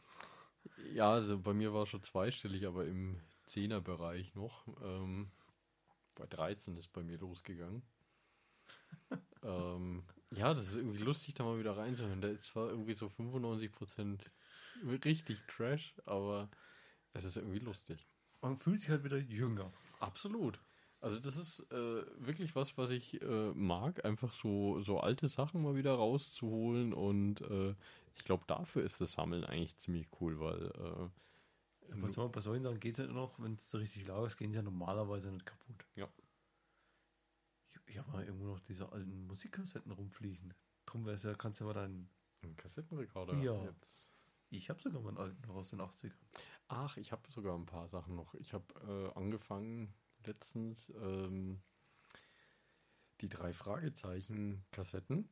Ja, 0.93 1.13
also 1.13 1.39
bei 1.39 1.53
mir 1.53 1.73
war 1.73 1.83
es 1.83 1.91
schon 1.91 2.03
zweistellig, 2.03 2.67
aber 2.67 2.87
im 2.87 3.21
Zehnerbereich 3.47 4.35
noch. 4.35 4.67
Ähm, 4.83 5.31
bei 6.15 6.27
13 6.27 6.77
ist 6.77 6.93
bei 6.93 7.03
mir 7.03 7.19
losgegangen. 7.19 7.83
ähm, 9.43 10.05
ja, 10.31 10.55
das 10.55 10.69
ist 10.69 10.75
irgendwie 10.75 11.03
lustig, 11.03 11.35
da 11.35 11.45
mal 11.45 11.59
wieder 11.59 11.77
reinzuhören. 11.77 12.21
Da 12.21 12.29
ist 12.29 12.47
zwar 12.47 12.69
irgendwie 12.69 12.95
so 12.95 13.07
95% 13.07 14.21
richtig 15.05 15.43
Trash, 15.47 15.95
aber 16.07 16.51
es 17.13 17.25
ist 17.25 17.37
irgendwie 17.37 17.61
lustig. 17.61 18.07
Man 18.41 18.59
fühlt 18.59 18.81
sich 18.81 18.91
halt 18.91 19.05
wieder 19.05 19.19
jünger. 19.19 19.73
Absolut. 20.01 20.59
Also 21.05 21.21
das 21.21 21.37
ist 21.37 21.61
äh, 21.71 22.03
wirklich 22.17 22.57
was, 22.57 22.79
was 22.79 22.89
ich 22.89 23.21
äh, 23.21 23.53
mag, 23.53 24.07
einfach 24.07 24.33
so, 24.33 24.81
so 24.81 25.01
alte 25.01 25.29
Sachen 25.29 25.63
mal 25.63 25.75
wieder 25.77 25.93
rauszuholen 25.93 26.95
und 26.95 27.43
äh, 27.43 27.75
ich 28.15 28.25
glaube, 28.25 28.45
dafür 28.47 28.83
ist 28.85 29.03
das 29.03 29.13
Sammeln 29.13 29.45
eigentlich 29.45 29.77
ziemlich 29.77 30.09
cool, 30.19 30.41
weil 30.41 30.65
äh, 30.65 31.93
Aber 31.93 32.09
sag 32.09 32.17
mal, 32.17 32.29
bei 32.31 32.41
solchen 32.41 32.63
Sachen 32.63 32.81
geht 32.81 32.99
es 32.99 33.07
ja 33.07 33.13
noch, 33.13 33.39
wenn 33.39 33.57
es 33.57 33.71
so 33.71 33.77
richtig 33.77 34.07
laut 34.07 34.29
ist, 34.29 34.39
gehen 34.39 34.51
sie 34.51 34.57
ja 34.57 34.63
normalerweise 34.63 35.31
nicht 35.31 35.45
kaputt. 35.45 35.85
Ja. 35.95 36.09
Ich, 37.69 37.79
ich 37.85 37.99
habe 37.99 38.11
mal 38.11 38.25
irgendwo 38.25 38.47
noch 38.47 38.61
diese 38.61 38.91
alten 38.91 39.27
Musikkassetten 39.27 39.93
rumfliegen. 39.93 40.55
Drum 40.87 41.05
wär's 41.05 41.25
ja, 41.25 41.35
kannst 41.35 41.61
du 41.61 41.65
ja 41.65 41.69
mal 41.69 41.75
deinen. 41.75 42.09
ein 42.45 42.57
Kassettenrekorder 42.57 43.43
Ja. 43.43 43.63
jetzt. 43.63 44.11
Ich 44.49 44.71
habe 44.71 44.81
sogar 44.81 45.03
mal 45.03 45.11
einen 45.11 45.19
alten 45.19 45.51
aus 45.51 45.69
den 45.69 45.83
80ern. 45.83 46.15
Ach, 46.69 46.97
ich 46.97 47.13
habe 47.13 47.31
sogar 47.31 47.59
ein 47.59 47.67
paar 47.67 47.89
Sachen 47.89 48.17
noch. 48.17 48.33
Ich 48.37 48.55
habe 48.55 49.13
äh, 49.15 49.19
angefangen 49.19 49.93
letztens 50.27 50.91
ähm, 51.01 51.63
die 53.21 53.29
drei 53.29 53.53
Fragezeichen-Kassetten. 53.53 55.29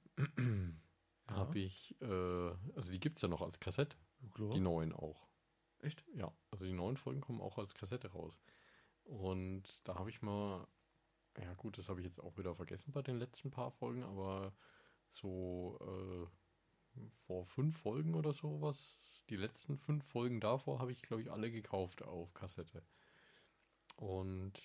ja. 1.29 1.35
habe 1.37 1.59
ich, 1.59 2.01
äh, 2.01 2.51
also 2.77 2.91
die 2.91 3.01
gibt 3.01 3.19
es 3.19 3.23
ja 3.23 3.29
noch 3.29 3.43
als 3.43 3.61
Kassette. 3.61 3.97
Die 4.39 4.61
neuen 4.61 4.93
auch. 4.93 5.29
Echt? 5.81 6.05
Ja, 6.15 6.33
also 6.51 6.65
die 6.65 6.73
neuen 6.73 6.97
Folgen 6.97 7.21
kommen 7.21 7.41
auch 7.41 7.59
als 7.59 7.75
Kassette 7.75 8.13
raus. 8.13 8.41
Und 9.05 9.87
da 9.87 9.97
habe 9.97 10.11
ich 10.11 10.23
mal, 10.23 10.67
ja 11.41 11.55
gut, 11.55 11.77
das 11.77 11.89
habe 11.89 12.01
ich 12.01 12.07
jetzt 12.07 12.21
auch 12.21 12.39
wieder 12.39 12.55
vergessen 12.55 12.93
bei 12.93 13.03
den 13.03 13.19
letzten 13.19 13.51
paar 13.51 13.73
Folgen, 13.73 14.05
aber 14.05 14.55
so 15.13 15.79
äh, 15.81 17.01
vor 17.27 17.45
fünf 17.45 17.79
Folgen 17.79 18.15
oder 18.15 18.33
sowas, 18.33 19.25
die 19.29 19.37
letzten 19.37 19.77
fünf 19.77 20.05
Folgen 20.07 20.41
davor 20.41 20.79
habe 20.79 20.93
ich, 20.93 21.03
glaube 21.03 21.23
ich, 21.23 21.33
alle 21.33 21.51
gekauft 21.51 22.03
auf 22.03 22.33
Kassette. 22.35 22.85
Und 23.97 24.61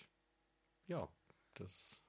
ja, 0.87 1.07
das. 1.53 2.03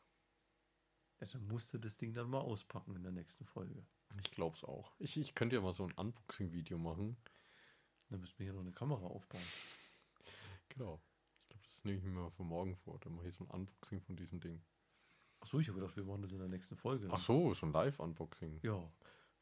Ja, 1.21 1.27
dann 1.27 1.47
musst 1.49 1.75
du 1.75 1.79
das 1.79 1.97
Ding 1.97 2.15
dann 2.15 2.31
mal 2.31 2.41
auspacken 2.41 2.95
in 2.95 3.03
der 3.03 3.13
nächsten 3.13 3.45
Folge. 3.45 3.85
Ich 4.23 4.31
glaube 4.31 4.57
es 4.57 4.65
auch. 4.65 4.95
Ich, 4.99 5.17
ich 5.17 5.35
könnte 5.35 5.57
ja 5.57 5.63
mal 5.63 5.75
so 5.75 5.85
ein 5.85 5.93
Unboxing-Video 5.93 6.79
machen. 6.79 7.17
Dann 8.09 8.21
müssen 8.21 8.39
wir 8.39 8.45
hier 8.45 8.53
noch 8.55 8.61
eine 8.61 8.73
Kamera 8.73 9.07
aufbauen. 9.07 9.43
Genau. 10.69 11.03
Ich 11.41 11.49
glaube, 11.49 11.65
das 11.65 11.85
nehme 11.85 11.99
ich 11.99 12.05
mir 12.05 12.11
mal 12.13 12.31
für 12.31 12.45
morgen 12.45 12.77
vor. 12.77 12.99
Dann 13.01 13.15
mache 13.15 13.29
ich 13.29 13.35
so 13.35 13.45
ein 13.45 13.51
Unboxing 13.51 14.01
von 14.01 14.17
diesem 14.17 14.41
Ding. 14.41 14.63
Achso, 15.41 15.59
ich 15.61 15.69
habe 15.69 15.81
gedacht, 15.81 15.97
wir 15.97 16.05
machen 16.05 16.23
das 16.23 16.33
in 16.33 16.39
der 16.39 16.49
nächsten 16.49 16.77
Folge. 16.77 17.09
Ach 17.11 17.19
so, 17.19 17.53
so 17.55 17.67
ein 17.67 17.73
Live-Unboxing. 17.73 18.61
Ja, 18.63 18.91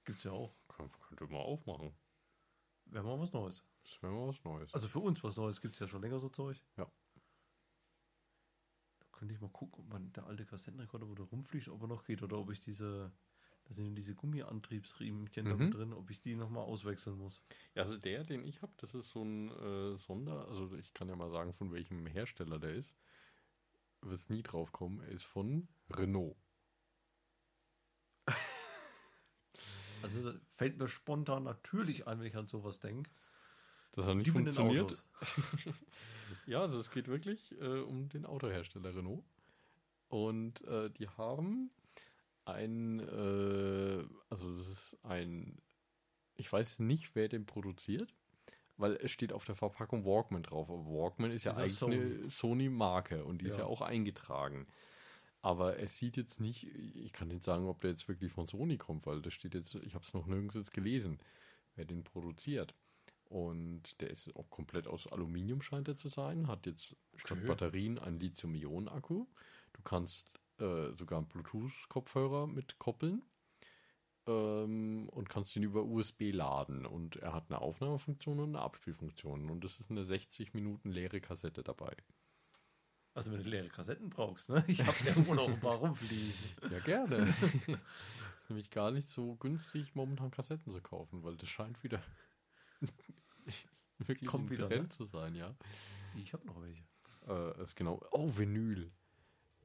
gibt's 0.05 0.25
ja 0.25 0.33
auch. 0.33 0.55
Kann, 0.69 0.91
könnte 1.17 1.27
man 1.33 1.43
auch 1.43 1.65
machen. 1.67 1.95
Wäre 2.87 3.05
mal 3.05 3.19
was 3.19 3.33
Neues. 3.33 3.65
Das 3.83 4.03
wäre 4.03 4.13
mal 4.13 4.29
was 4.29 4.43
Neues. 4.45 4.75
Also 4.75 4.89
für 4.89 5.01
uns 5.01 5.23
was 5.23 5.37
Neues 5.37 5.61
gibt's 5.61 5.79
ja 5.79 5.87
schon 5.87 6.03
länger 6.03 6.19
so 6.19 6.29
Zeug. 6.29 6.63
Ja. 6.77 6.91
Könnte 9.17 9.33
ich 9.35 9.41
mal 9.41 9.49
gucken, 9.51 9.85
ob 9.85 9.89
man 9.91 10.13
der 10.13 10.27
alte 10.27 10.45
Kassettenrekorder, 10.45 11.09
wo 11.09 11.15
der 11.15 11.25
rumfliegt, 11.25 11.69
ob 11.69 11.81
er 11.83 11.89
noch 11.89 12.05
geht 12.05 12.23
oder 12.23 12.39
ob 12.39 12.51
ich 12.51 12.61
diese, 12.61 13.11
da 13.65 13.75
sind 13.75 13.95
diese 13.95 14.15
Gummiantriebsriemchen 14.15 15.47
Mhm. 15.47 15.71
drin, 15.71 15.93
ob 15.95 16.11
ich 16.11 16.21
die 16.21 16.37
nochmal 16.37 16.65
auswechseln 16.65 17.17
muss. 17.17 17.43
Ja, 17.75 17.83
also 17.83 17.97
der, 17.97 18.25
den 18.25 18.45
ich 18.45 18.61
habe, 18.63 18.73
das 18.77 18.95
ist 18.95 19.09
so 19.11 19.23
ein 19.23 19.51
äh, 19.51 19.97
Sonder, 19.99 20.47
also 20.49 20.75
ich 20.77 20.93
kann 20.93 21.09
ja 21.09 21.17
mal 21.17 21.31
sagen, 21.31 21.55
von 21.55 21.73
welchem 21.73 22.07
Hersteller 22.07 22.59
der 22.59 22.75
ist. 22.75 22.95
Wirst 24.03 24.31
nie 24.31 24.43
drauf 24.43 24.73
kommen, 24.73 25.01
er 25.01 25.09
ist 25.09 25.25
von 25.25 25.69
Renault. 25.91 26.37
Also 30.03 30.33
fällt 30.47 30.79
mir 30.79 30.89
spontan 30.89 31.43
natürlich 31.43 32.07
ein, 32.07 32.21
wenn 32.21 32.27
ich 32.27 32.37
an 32.37 32.47
sowas 32.47 32.79
denke. 32.81 33.11
Das 33.97 34.07
hat 34.07 34.17
nicht 34.17 34.27
Die 34.27 34.31
mit 34.33 34.47
den 34.47 34.53
funktioniert. 34.53 35.05
Ja, 36.47 36.61
also 36.61 36.79
es 36.79 36.91
geht 36.91 37.09
wirklich 37.09 37.53
äh, 37.61 37.81
um 37.81 38.09
den 38.09 38.25
Autohersteller 38.25 38.95
Renault. 38.95 39.25
Und 40.09 40.63
äh, 40.65 40.91
die 40.91 41.09
haben 41.09 41.71
ein, 42.45 43.01
äh, 43.01 44.05
also 44.31 44.57
das 44.57 44.69
ist 44.69 44.99
ein, 45.03 45.61
ich 46.37 46.53
weiß 46.53 46.79
nicht, 46.79 47.17
wer 47.17 47.29
den 47.29 47.47
produziert, 47.47 48.15
weil 48.77 48.93
es 49.03 49.11
steht 49.11 49.33
auf 49.33 49.45
der 49.45 49.57
Verpackung 49.57 50.05
Walkman 50.05 50.45
drauf. 50.45 50.71
Aber 50.71 50.85
Walkman 50.87 51.33
ist 51.33 51.45
ja 51.45 51.51
Ist 51.53 51.83
eigentlich 51.83 51.83
eine 51.83 52.31
Sony-Marke 52.31 53.25
und 53.25 53.43
die 53.43 53.47
ist 53.47 53.55
Ja. 53.55 53.61
ja 53.63 53.67
auch 53.67 53.81
eingetragen. 53.81 54.69
Aber 55.43 55.79
es 55.81 55.99
sieht 55.99 56.17
jetzt 56.17 56.41
nicht, 56.41 56.65
ich 56.65 57.13
kann 57.13 57.29
nicht 57.29 57.43
sagen, 57.43 57.67
ob 57.67 57.81
der 57.81 57.91
jetzt 57.91 58.07
wirklich 58.09 58.31
von 58.33 58.47
Sony 58.47 58.77
kommt, 58.79 59.07
weil 59.07 59.23
das 59.23 59.33
steht 59.35 59.55
jetzt, 59.55 59.75
ich 59.77 59.95
habe 59.95 60.05
es 60.05 60.13
noch 60.15 60.27
nirgends 60.27 60.55
jetzt 60.55 60.73
gelesen, 60.73 61.19
wer 61.75 61.85
den 61.85 62.05
produziert. 62.05 62.75
Und 63.29 64.01
der 64.01 64.11
ist 64.11 64.35
auch 64.37 64.49
komplett 64.51 64.87
aus 64.87 65.07
Aluminium, 65.07 65.61
scheint 65.61 65.89
er 65.89 65.97
zu 65.97 66.09
sein. 66.09 66.47
Hat 66.47 66.67
jetzt 66.67 66.97
statt 67.17 67.39
Okay. 67.39 67.47
Batterien 67.49 67.99
einen 67.99 68.21
Lithium-Ionen-Akku. 68.21 69.27
Du 69.73 69.83
kannst 69.83 70.31
äh, 70.59 70.93
sogar 70.95 71.19
einen 71.19 71.29
Bluetooth-Kopfhörer 71.29 72.47
mit 72.47 72.79
koppeln 72.79 73.23
ähm, 74.27 75.09
und 75.11 75.29
kannst 75.29 75.57
ihn 75.57 75.65
über 75.65 75.85
USB 75.85 76.33
laden. 76.33 76.87
Und 76.87 77.17
er 77.17 77.33
hat 77.33 77.47
eine 77.49 77.61
Aufnahmefunktion 77.61 78.39
und 78.39 78.51
eine 78.51 78.61
Abspielfunktion. 78.61 79.51
Und 79.51 79.65
es 79.65 79.81
ist 79.81 79.91
eine 79.91 80.05
60 80.05 80.55
Minuten 80.55 80.91
leere 80.91 81.21
Kassette 81.21 81.63
dabei. 81.63 81.97
Also 83.13 83.33
wenn 83.33 83.43
du 83.43 83.49
leere 83.49 83.69
Kassetten 83.69 84.11
brauchst, 84.11 84.51
ne? 84.51 84.63
Ich 84.69 84.87
habe 84.87 84.97
irgendwo 85.07 85.35
noch 85.35 85.49
ein 85.49 85.59
paar 85.59 85.77
rumfliegen. 85.77 86.35
Ja, 86.71 86.79
gerne. 86.81 87.35
ist 88.39 88.51
nämlich 88.51 88.71
gar 88.71 88.91
nicht 88.91 89.09
so 89.09 89.37
günstig, 89.37 89.95
momentan 89.95 90.31
Kassetten 90.31 90.71
zu 90.71 90.81
kaufen, 90.83 91.25
weil 91.25 91.37
das 91.37 91.49
scheint 91.49 91.83
wieder 91.83 92.03
wirklich 93.99 94.29
Kommt 94.29 94.47
im 94.47 94.51
wieder, 94.51 94.69
Trend 94.69 94.83
ne? 94.85 94.89
zu 94.91 95.05
sein, 95.05 95.35
ja. 95.35 95.55
Ich 96.17 96.33
habe 96.33 96.47
noch 96.47 96.61
welche. 96.63 96.83
Äh, 97.29 97.63
ist 97.63 97.77
genau. 97.77 98.01
Oh, 98.13 98.37
Vinyl. 98.37 98.91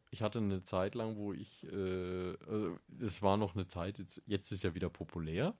Ich 0.09 0.21
hatte 0.21 0.39
eine 0.39 0.63
Zeit 0.63 0.95
lang, 0.95 1.15
wo 1.15 1.31
ich, 1.31 1.63
äh, 1.63 2.31
äh, 2.31 2.77
es 2.99 3.21
war 3.21 3.37
noch 3.37 3.55
eine 3.55 3.67
Zeit, 3.67 3.97
jetzt, 3.97 4.21
jetzt 4.25 4.51
ist 4.51 4.63
ja 4.63 4.75
wieder 4.75 4.89
populär, 4.89 5.55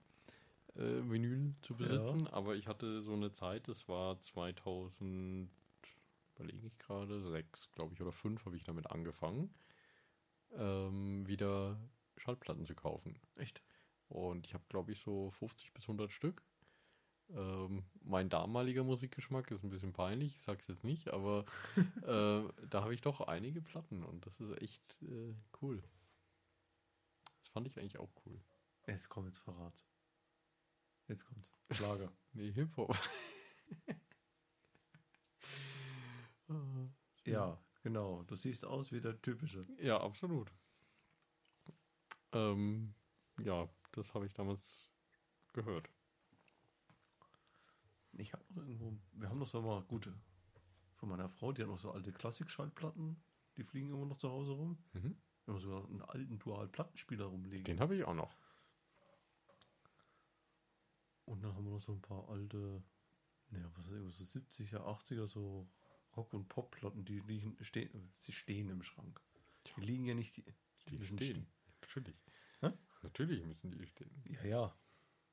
äh, 0.74 0.80
Vinyl 1.08 1.54
zu 1.62 1.74
besitzen, 1.74 2.26
aber 2.28 2.54
ich 2.56 2.66
hatte 2.66 3.02
so 3.02 3.14
eine 3.14 3.30
Zeit, 3.30 3.68
das 3.68 3.88
war 3.88 4.20
2000, 4.20 5.50
überlege 6.34 6.66
ich 6.66 6.78
gerade, 6.78 7.22
sechs, 7.30 7.70
glaube 7.72 7.94
ich, 7.94 8.02
oder 8.02 8.12
fünf 8.12 8.44
habe 8.44 8.56
ich 8.56 8.64
damit 8.64 8.90
angefangen, 8.90 9.54
ähm, 10.54 11.26
wieder 11.26 11.78
Schallplatten 12.18 12.66
zu 12.66 12.74
kaufen. 12.74 13.18
Echt? 13.36 13.62
Und 14.08 14.46
ich 14.46 14.54
habe, 14.54 14.64
glaube 14.68 14.92
ich, 14.92 15.00
so 15.00 15.30
50 15.30 15.72
bis 15.72 15.84
100 15.84 16.12
Stück. 16.12 16.42
Ähm, 17.34 17.84
mein 18.02 18.28
damaliger 18.28 18.84
Musikgeschmack 18.84 19.50
ist 19.50 19.64
ein 19.64 19.70
bisschen 19.70 19.92
peinlich, 19.92 20.34
ich 20.34 20.42
sag's 20.42 20.66
jetzt 20.68 20.84
nicht, 20.84 21.08
aber 21.10 21.44
äh, 22.02 22.42
da 22.68 22.82
habe 22.82 22.92
ich 22.92 23.00
doch 23.00 23.22
einige 23.22 23.62
Platten 23.62 24.04
und 24.04 24.26
das 24.26 24.38
ist 24.40 24.60
echt 24.60 25.02
äh, 25.02 25.34
cool. 25.62 25.82
Das 27.40 27.48
fand 27.50 27.66
ich 27.66 27.78
eigentlich 27.78 27.98
auch 27.98 28.10
cool. 28.26 28.38
Jetzt 28.86 29.08
kommt 29.08 29.28
jetzt 29.28 29.38
Verrat. 29.38 29.82
Jetzt 31.08 31.24
kommt's. 31.24 31.52
Schlager. 31.70 32.12
Nee, 32.34 32.50
Hip-Hop. 32.50 32.96
ja, 37.26 37.58
genau. 37.82 38.22
Du 38.22 38.36
siehst 38.36 38.64
aus 38.64 38.90
wie 38.90 39.02
der 39.02 39.20
typische. 39.20 39.66
ja, 39.78 40.00
absolut. 40.00 40.50
Ähm, 42.32 42.94
ja, 43.42 43.68
das 43.92 44.14
habe 44.14 44.24
ich 44.24 44.32
damals 44.32 44.90
gehört. 45.52 45.90
Ich 48.18 48.32
habe 48.32 48.44
noch 48.50 48.62
irgendwo, 48.62 48.98
wir 49.12 49.28
haben 49.28 49.38
noch 49.38 49.48
so 49.48 49.62
mal 49.62 49.82
gute 49.82 50.14
von 50.96 51.08
meiner 51.08 51.28
Frau, 51.28 51.52
die 51.52 51.62
hat 51.62 51.68
noch 51.68 51.78
so 51.78 51.90
alte 51.90 52.12
Klassik-Schallplatten, 52.12 53.16
die 53.56 53.64
fliegen 53.64 53.90
immer 53.90 54.06
noch 54.06 54.16
zu 54.16 54.30
Hause 54.30 54.52
rum. 54.52 54.78
Mhm. 54.92 55.16
Wir 55.44 55.54
haben 55.54 55.60
sogar 55.60 55.84
einen 55.84 56.02
alten 56.02 56.38
Dual-Plattenspieler 56.38 57.24
rumliegen. 57.24 57.64
Den 57.64 57.80
habe 57.80 57.96
ich 57.96 58.04
auch 58.04 58.14
noch. 58.14 58.36
Und 61.24 61.42
dann 61.42 61.54
haben 61.54 61.64
wir 61.64 61.72
noch 61.72 61.80
so 61.80 61.92
ein 61.92 62.00
paar 62.00 62.28
alte, 62.28 62.82
naja, 63.50 63.68
was 63.74 63.88
ist 63.88 64.20
das, 64.20 64.32
so 64.32 64.38
70er, 64.38 64.78
80er, 64.78 65.26
so 65.26 65.68
Rock- 66.16 66.34
und 66.34 66.48
Pop-Platten, 66.48 67.04
die 67.04 67.20
liegen, 67.20 67.56
stehen, 67.64 68.12
sie 68.16 68.32
stehen 68.32 68.68
im 68.68 68.82
Schrank. 68.82 69.20
Die 69.66 69.80
liegen 69.80 70.04
ja 70.04 70.14
nicht, 70.14 70.36
die, 70.36 70.44
Die 70.88 70.98
müssen 70.98 71.18
stehen. 71.18 71.46
Natürlich. 71.80 72.16
Hä? 72.60 72.72
Natürlich 73.02 73.44
müssen 73.44 73.70
die 73.70 73.86
stehen. 73.86 74.22
Ja, 74.26 74.44
ja. 74.44 74.76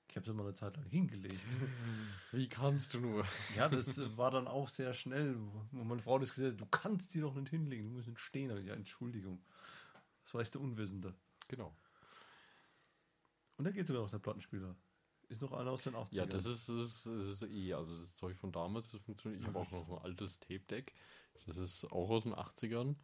Ich 0.09 0.15
habe 0.15 0.25
sie 0.25 0.33
mal 0.33 0.43
eine 0.43 0.53
Zeit 0.53 0.75
lang 0.75 0.85
hingelegt. 0.87 1.45
Wie 2.31 2.49
kannst 2.49 2.93
du 2.93 2.99
nur? 2.99 3.25
ja, 3.55 3.69
das 3.69 4.17
war 4.17 4.31
dann 4.31 4.47
auch 4.47 4.67
sehr 4.67 4.93
schnell, 4.93 5.35
wo 5.71 5.83
meine 5.83 6.01
Frau 6.01 6.17
das 6.17 6.33
gesagt 6.33 6.53
hat, 6.53 6.61
du 6.61 6.65
kannst 6.65 7.13
die 7.13 7.21
doch 7.21 7.35
nicht 7.35 7.49
hinlegen, 7.49 7.83
die 7.89 7.93
müssen 7.93 8.17
stehen. 8.17 8.49
Aber 8.49 8.59
ja, 8.59 8.73
Entschuldigung. 8.73 9.43
Das 10.23 10.33
weiß 10.33 10.51
der 10.51 10.61
Unwissende. 10.61 11.13
Genau. 11.47 11.75
Und 13.57 13.65
da 13.65 13.71
geht 13.71 13.87
sogar 13.87 14.01
noch 14.03 14.09
der 14.09 14.19
Plattenspieler. 14.19 14.75
Ist 15.27 15.41
noch 15.41 15.51
einer 15.51 15.69
aus 15.69 15.83
den 15.83 15.93
80ern. 15.93 16.15
Ja, 16.15 16.25
das 16.25 16.45
ist, 16.45 16.69
das 16.69 16.75
ist, 16.75 17.05
das 17.05 17.25
ist 17.27 17.43
eh, 17.43 17.73
also 17.73 17.95
das 17.99 18.15
Zeug 18.15 18.35
von 18.35 18.51
damals, 18.51 18.89
das 18.91 19.01
funktioniert. 19.01 19.41
Ich 19.41 19.47
habe 19.47 19.59
auch 19.59 19.71
noch 19.71 19.87
ein 19.89 20.03
altes 20.05 20.39
Tape-Deck. 20.39 20.95
Das 21.45 21.57
ist 21.57 21.85
auch 21.85 22.09
aus 22.09 22.23
den 22.23 22.33
80ern. 22.33 22.95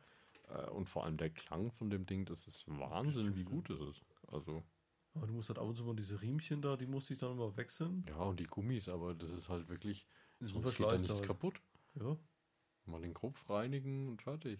Äh, 0.47 0.69
Und 0.71 0.89
vor 0.89 1.05
allem 1.05 1.17
der 1.17 1.29
Klang 1.29 1.71
von 1.71 1.91
dem 1.91 2.05
Ding, 2.07 2.25
das 2.25 2.47
ist 2.47 2.65
Wahnsinn, 2.67 3.35
wie 3.35 3.43
gut 3.43 3.69
es 3.69 3.79
ist. 3.79 4.01
Also, 4.27 4.63
Aber 5.15 5.27
du 5.27 5.33
musst 5.33 5.49
halt 5.49 5.57
ab 5.59 5.65
und 5.65 5.75
zu 5.75 5.83
mal 5.83 5.95
diese 5.95 6.21
Riemchen 6.21 6.61
da, 6.61 6.75
die 6.77 6.85
musste 6.85 7.13
ich 7.13 7.19
dann 7.19 7.31
immer 7.31 7.55
wechseln. 7.57 8.05
ja, 8.07 8.17
und 8.17 8.39
die 8.39 8.45
Gummis, 8.45 8.87
aber 8.89 9.15
das 9.15 9.29
ist 9.31 9.49
halt 9.49 9.67
wirklich, 9.69 10.05
Das 10.39 10.49
ist 10.49 10.55
ein 10.55 10.61
sonst 10.61 10.77
geht 10.77 10.87
da 10.87 10.91
nichts 10.97 11.17
da. 11.21 11.25
kaputt. 11.25 11.61
Ja. 11.95 12.17
Mal 12.85 13.01
den 13.01 13.13
Kopf 13.13 13.49
reinigen 13.49 14.09
und 14.09 14.21
fertig. 14.21 14.59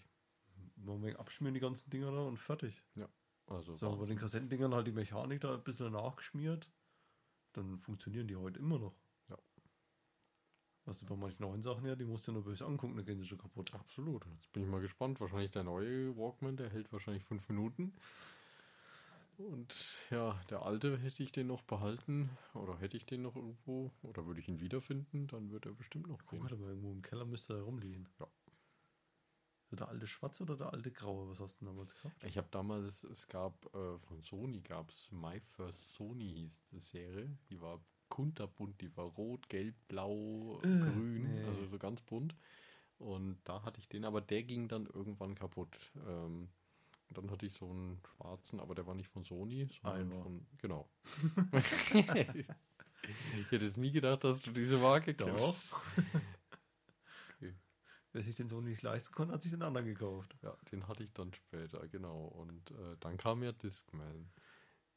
Mal 0.77 0.95
ein 0.95 1.03
wenig 1.03 1.19
abschmieren 1.19 1.53
die 1.53 1.59
ganzen 1.59 1.89
Dinger 1.89 2.11
da 2.11 2.23
und 2.23 2.37
fertig. 2.37 2.81
Also, 3.47 3.75
So, 3.75 3.95
bei 3.97 4.05
den 4.07 4.17
Kassettendingern 4.17 4.73
halt 4.73 4.87
die 4.87 4.91
Mechanik 4.91 5.41
da 5.41 5.53
ein 5.53 5.63
bisschen 5.63 5.91
nachgeschmiert. 5.91 6.67
Dann 7.53 7.77
funktionieren 7.77 8.27
die 8.27 8.35
heute 8.35 8.57
immer 8.59 8.79
noch. 8.79 8.95
Ja. 9.29 9.37
Was 10.85 10.99
du 10.99 11.05
bei 11.05 11.15
manchen 11.15 11.43
neuen 11.43 11.61
Sachen 11.61 11.85
ja, 11.85 11.95
die 11.95 12.05
musst 12.05 12.27
du 12.27 12.31
nur 12.31 12.43
böse 12.43 12.65
angucken, 12.65 12.95
dann 12.95 13.05
gehen 13.05 13.19
sie 13.19 13.25
schon 13.25 13.37
kaputt. 13.37 13.73
Absolut. 13.75 14.25
Jetzt 14.33 14.51
bin 14.53 14.63
ich 14.63 14.69
mal 14.69 14.81
gespannt. 14.81 15.19
Wahrscheinlich 15.19 15.51
der 15.51 15.63
neue 15.63 16.15
Walkman, 16.17 16.57
der 16.57 16.69
hält 16.69 16.91
wahrscheinlich 16.91 17.23
fünf 17.23 17.47
Minuten. 17.49 17.93
Und 19.37 19.93
ja, 20.11 20.39
der 20.49 20.61
alte 20.65 20.97
hätte 20.97 21.21
ich 21.21 21.31
den 21.31 21.47
noch 21.47 21.61
behalten 21.61 22.29
oder 22.53 22.79
hätte 22.79 22.95
ich 22.97 23.05
den 23.05 23.21
noch 23.21 23.35
irgendwo 23.35 23.91
oder 24.01 24.25
würde 24.25 24.39
ich 24.39 24.47
ihn 24.47 24.61
wiederfinden, 24.61 25.27
dann 25.27 25.51
wird 25.51 25.65
er 25.65 25.73
bestimmt 25.73 26.07
noch 26.07 26.19
Guck 26.19 26.29
gehen. 26.31 26.43
halt 26.43 26.59
mal, 26.59 26.69
irgendwo 26.69 26.91
im 26.91 27.01
Keller 27.01 27.25
müsste 27.25 27.53
er 27.55 27.61
rumliegen. 27.63 28.07
Ja. 28.19 28.27
Der 29.71 29.89
alte 29.89 30.07
Schwarze 30.07 30.43
oder 30.43 30.55
der 30.55 30.71
alte 30.71 30.91
Graue? 30.91 31.27
Was 31.29 31.39
hast 31.41 31.59
du 31.59 31.65
damals 31.65 31.93
gehabt? 31.95 32.23
Ich 32.23 32.37
habe 32.37 32.47
damals, 32.51 33.03
es 33.03 33.27
gab 33.27 33.65
äh, 33.75 33.97
von 33.99 34.21
Sony 34.21 34.61
gab 34.61 34.89
es 34.89 35.11
My 35.11 35.41
First 35.41 35.95
Sony 35.95 36.31
hieß 36.33 36.61
die 36.71 36.79
Serie. 36.79 37.37
Die 37.49 37.59
war 37.59 37.81
kunterbunt, 38.07 38.79
die 38.79 38.95
war 38.95 39.05
rot, 39.05 39.49
gelb, 39.49 39.75
blau, 39.89 40.61
Äh, 40.63 40.67
grün, 40.67 41.33
nee. 41.35 41.43
also 41.43 41.65
so 41.65 41.77
ganz 41.77 42.01
bunt. 42.03 42.35
Und 42.99 43.37
da 43.43 43.63
hatte 43.63 43.79
ich 43.81 43.89
den, 43.89 44.05
aber 44.05 44.21
der 44.21 44.43
ging 44.43 44.69
dann 44.69 44.85
irgendwann 44.85 45.35
kaputt. 45.35 45.75
Ähm, 46.07 46.47
und 47.09 47.17
dann 47.17 47.31
hatte 47.31 47.45
ich 47.45 47.53
so 47.53 47.69
einen 47.69 48.01
schwarzen, 48.05 48.59
aber 48.59 48.75
der 48.75 48.87
war 48.87 48.95
nicht 48.95 49.09
von 49.09 49.23
Sony, 49.23 49.67
sondern 49.81 50.01
Eimer. 50.01 50.23
von, 50.23 50.47
genau. 50.57 50.89
ich 51.53 53.51
hätte 53.51 53.65
es 53.65 53.77
nie 53.77 53.91
gedacht, 53.91 54.23
dass 54.23 54.41
du 54.41 54.51
diese 54.51 54.77
Marke 54.77 55.13
kennst. 55.13 55.73
Wer 58.11 58.23
sich 58.23 58.35
den 58.35 58.47
so 58.47 58.61
nicht 58.61 58.81
leisten 58.81 59.13
konnte, 59.13 59.33
hat 59.33 59.41
sich 59.43 59.51
den 59.51 59.61
anderen 59.61 59.85
gekauft. 59.85 60.37
Ja, 60.41 60.55
den 60.71 60.87
hatte 60.87 61.03
ich 61.03 61.11
dann 61.11 61.33
später, 61.33 61.85
genau. 61.89 62.23
Und 62.23 62.71
äh, 62.71 62.95
dann 63.01 63.17
kam 63.17 63.43
ja 63.43 63.51
Discman. 63.51 64.31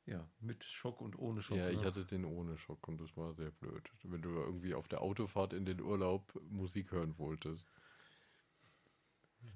Ja, 0.06 0.26
mit 0.38 0.64
Schock 0.64 1.02
und 1.02 1.18
ohne 1.18 1.42
Schock. 1.42 1.58
ja, 1.58 1.68
ich 1.68 1.80
ne? 1.80 1.84
hatte 1.84 2.06
den 2.06 2.24
ohne 2.24 2.56
Schock 2.56 2.86
und 2.88 2.98
das 2.98 3.14
war 3.16 3.34
sehr 3.34 3.50
blöd. 3.50 3.90
Wenn 4.04 4.22
du 4.22 4.30
irgendwie 4.30 4.72
auf 4.72 4.88
der 4.88 5.02
Autofahrt 5.02 5.52
in 5.52 5.66
den 5.66 5.80
Urlaub 5.80 6.32
Musik 6.48 6.92
hören 6.92 7.18
wolltest. 7.18 7.66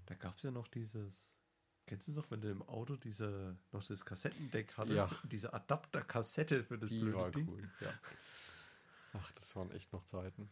Da 0.07 0.15
gab 0.15 0.37
es 0.37 0.43
ja 0.43 0.51
noch 0.51 0.69
dieses. 0.69 1.39
Kennst 1.93 2.09
du 2.09 2.12
noch, 2.12 2.30
wenn 2.30 2.40
du 2.40 2.51
im 2.51 2.62
Auto 2.62 2.97
diese, 2.97 3.55
noch 3.70 3.84
das 3.84 4.03
Kassettendeck 4.03 4.78
hattest? 4.78 4.97
Ja. 4.97 5.11
Diese 5.24 5.53
Adapterkassette 5.53 6.64
für 6.64 6.78
das 6.78 6.88
Die 6.88 7.01
blöde 7.01 7.18
war 7.18 7.30
Ding. 7.30 7.47
cool, 7.47 7.68
ja. 7.82 7.93
Ach, 9.12 9.30
das 9.32 9.55
waren 9.55 9.70
echt 9.72 9.93
noch 9.93 10.03
Zeiten. 10.07 10.49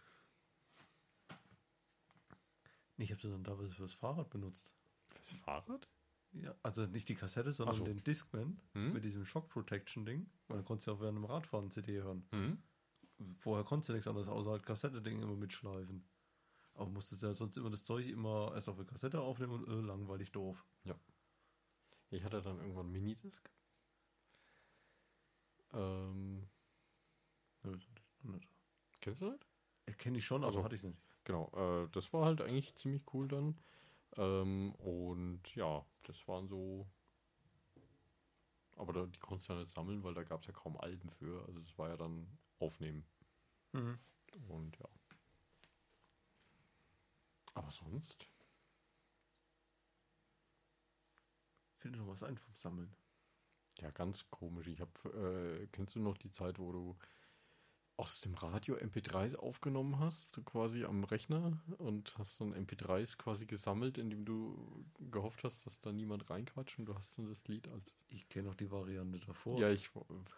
Nee, 2.98 3.04
ich 3.04 3.10
habe 3.10 3.22
sie 3.22 3.30
dann 3.30 3.42
damals 3.42 3.72
fürs 3.72 3.94
Fahrrad 3.94 4.28
benutzt. 4.28 4.74
Fürs 5.06 5.30
Fahrrad? 5.40 5.88
Ja, 6.32 6.54
also 6.62 6.82
nicht 6.84 7.08
die 7.08 7.14
Kassette, 7.14 7.52
sondern 7.52 7.74
so. 7.76 7.84
den 7.84 8.04
Discman 8.04 8.60
Hm? 8.74 8.92
mit 8.92 9.04
diesem 9.04 9.24
Shock 9.24 9.48
Protection 9.48 10.04
Ding. 10.04 10.28
Weil 10.46 10.58
dann 10.58 10.66
konntest 10.66 10.88
du 10.88 10.90
ja 10.90 10.96
auch 10.98 11.00
während 11.00 11.16
dem 11.16 11.24
Radfahren 11.24 11.70
CD 11.70 12.02
hören. 12.02 12.22
Hm? 12.32 12.58
Vorher 13.38 13.64
konntest 13.64 13.88
du 13.88 13.94
nichts 13.94 14.06
anderes 14.08 14.28
außer 14.28 14.50
halt 14.50 14.66
Kassette-Ding 14.66 15.22
immer 15.22 15.36
mitschleifen. 15.36 16.04
Aber 16.74 16.90
musstest 16.90 17.22
ja 17.22 17.32
sonst 17.32 17.56
immer 17.56 17.70
das 17.70 17.82
Zeug 17.82 18.06
immer 18.06 18.52
erst 18.54 18.68
auf 18.68 18.76
der 18.76 18.84
Kassette 18.84 19.22
aufnehmen 19.22 19.54
und 19.54 19.66
äh, 19.68 19.80
langweilig 19.86 20.32
doof. 20.32 20.66
Ich 22.10 22.24
hatte 22.24 22.42
dann 22.42 22.58
irgendwann 22.58 22.90
Minidisc. 22.90 23.48
Ähm, 25.72 26.48
ich 27.64 27.88
kennst 29.00 29.20
du 29.20 29.30
das? 29.30 29.96
Kenne 29.98 30.18
ich 30.18 30.24
schon, 30.24 30.44
Also- 30.44 30.58
aber 30.58 30.64
hatte 30.64 30.74
ich 30.74 30.82
nicht. 30.82 30.98
Genau, 31.24 31.50
äh, 31.54 31.88
das 31.90 32.12
war 32.12 32.24
halt 32.24 32.40
eigentlich 32.40 32.74
ziemlich 32.74 33.02
cool 33.12 33.28
dann. 33.28 33.56
Ähm, 34.16 34.74
und 34.76 35.54
ja, 35.54 35.84
das 36.02 36.26
waren 36.26 36.48
so. 36.48 36.88
Aber 38.76 38.92
da, 38.92 39.06
die 39.06 39.18
konntest 39.18 39.48
du 39.48 39.52
ja 39.52 39.58
nicht 39.60 39.70
sammeln, 39.70 40.02
weil 40.02 40.14
da 40.14 40.22
gab 40.24 40.40
es 40.40 40.46
ja 40.46 40.52
kaum 40.52 40.76
Alben 40.78 41.10
für. 41.10 41.44
Also 41.46 41.60
das 41.60 41.76
war 41.78 41.90
ja 41.90 41.96
dann 41.96 42.26
Aufnehmen. 42.58 43.04
Mhm. 43.72 43.98
Und 44.48 44.78
ja. 44.78 44.88
Aber 47.54 47.70
sonst? 47.70 48.29
Fällt 51.80 51.96
noch 51.96 52.08
was 52.08 52.22
ein 52.22 52.36
vom 52.36 52.54
Sammeln? 52.54 52.94
Ja, 53.80 53.90
ganz 53.90 54.26
komisch. 54.30 54.66
Ich 54.66 54.80
habe, 54.80 55.60
äh, 55.62 55.66
kennst 55.68 55.94
du 55.94 56.00
noch 56.00 56.18
die 56.18 56.30
Zeit, 56.30 56.58
wo 56.58 56.72
du 56.72 56.98
aus 58.00 58.22
dem 58.22 58.32
Radio 58.32 58.76
MP3s 58.76 59.36
aufgenommen 59.36 59.98
hast, 59.98 60.34
so 60.34 60.40
quasi 60.40 60.84
am 60.84 61.04
Rechner 61.04 61.60
und 61.76 62.16
hast 62.16 62.40
dann 62.40 62.54
MP3s 62.54 63.18
quasi 63.18 63.44
gesammelt, 63.44 63.98
indem 63.98 64.24
du 64.24 64.86
gehofft 65.10 65.44
hast, 65.44 65.66
dass 65.66 65.78
da 65.82 65.92
niemand 65.92 66.30
reinquatscht 66.30 66.78
und 66.78 66.86
du 66.86 66.94
hast 66.94 67.18
dann 67.18 67.28
das 67.28 67.46
Lied 67.46 67.68
als. 67.68 67.94
Ich 68.08 68.26
kenne 68.30 68.48
noch 68.48 68.54
die 68.54 68.70
Variante 68.70 69.18
davor. 69.18 69.58
Ja, 69.60 69.68
ich 69.68 69.90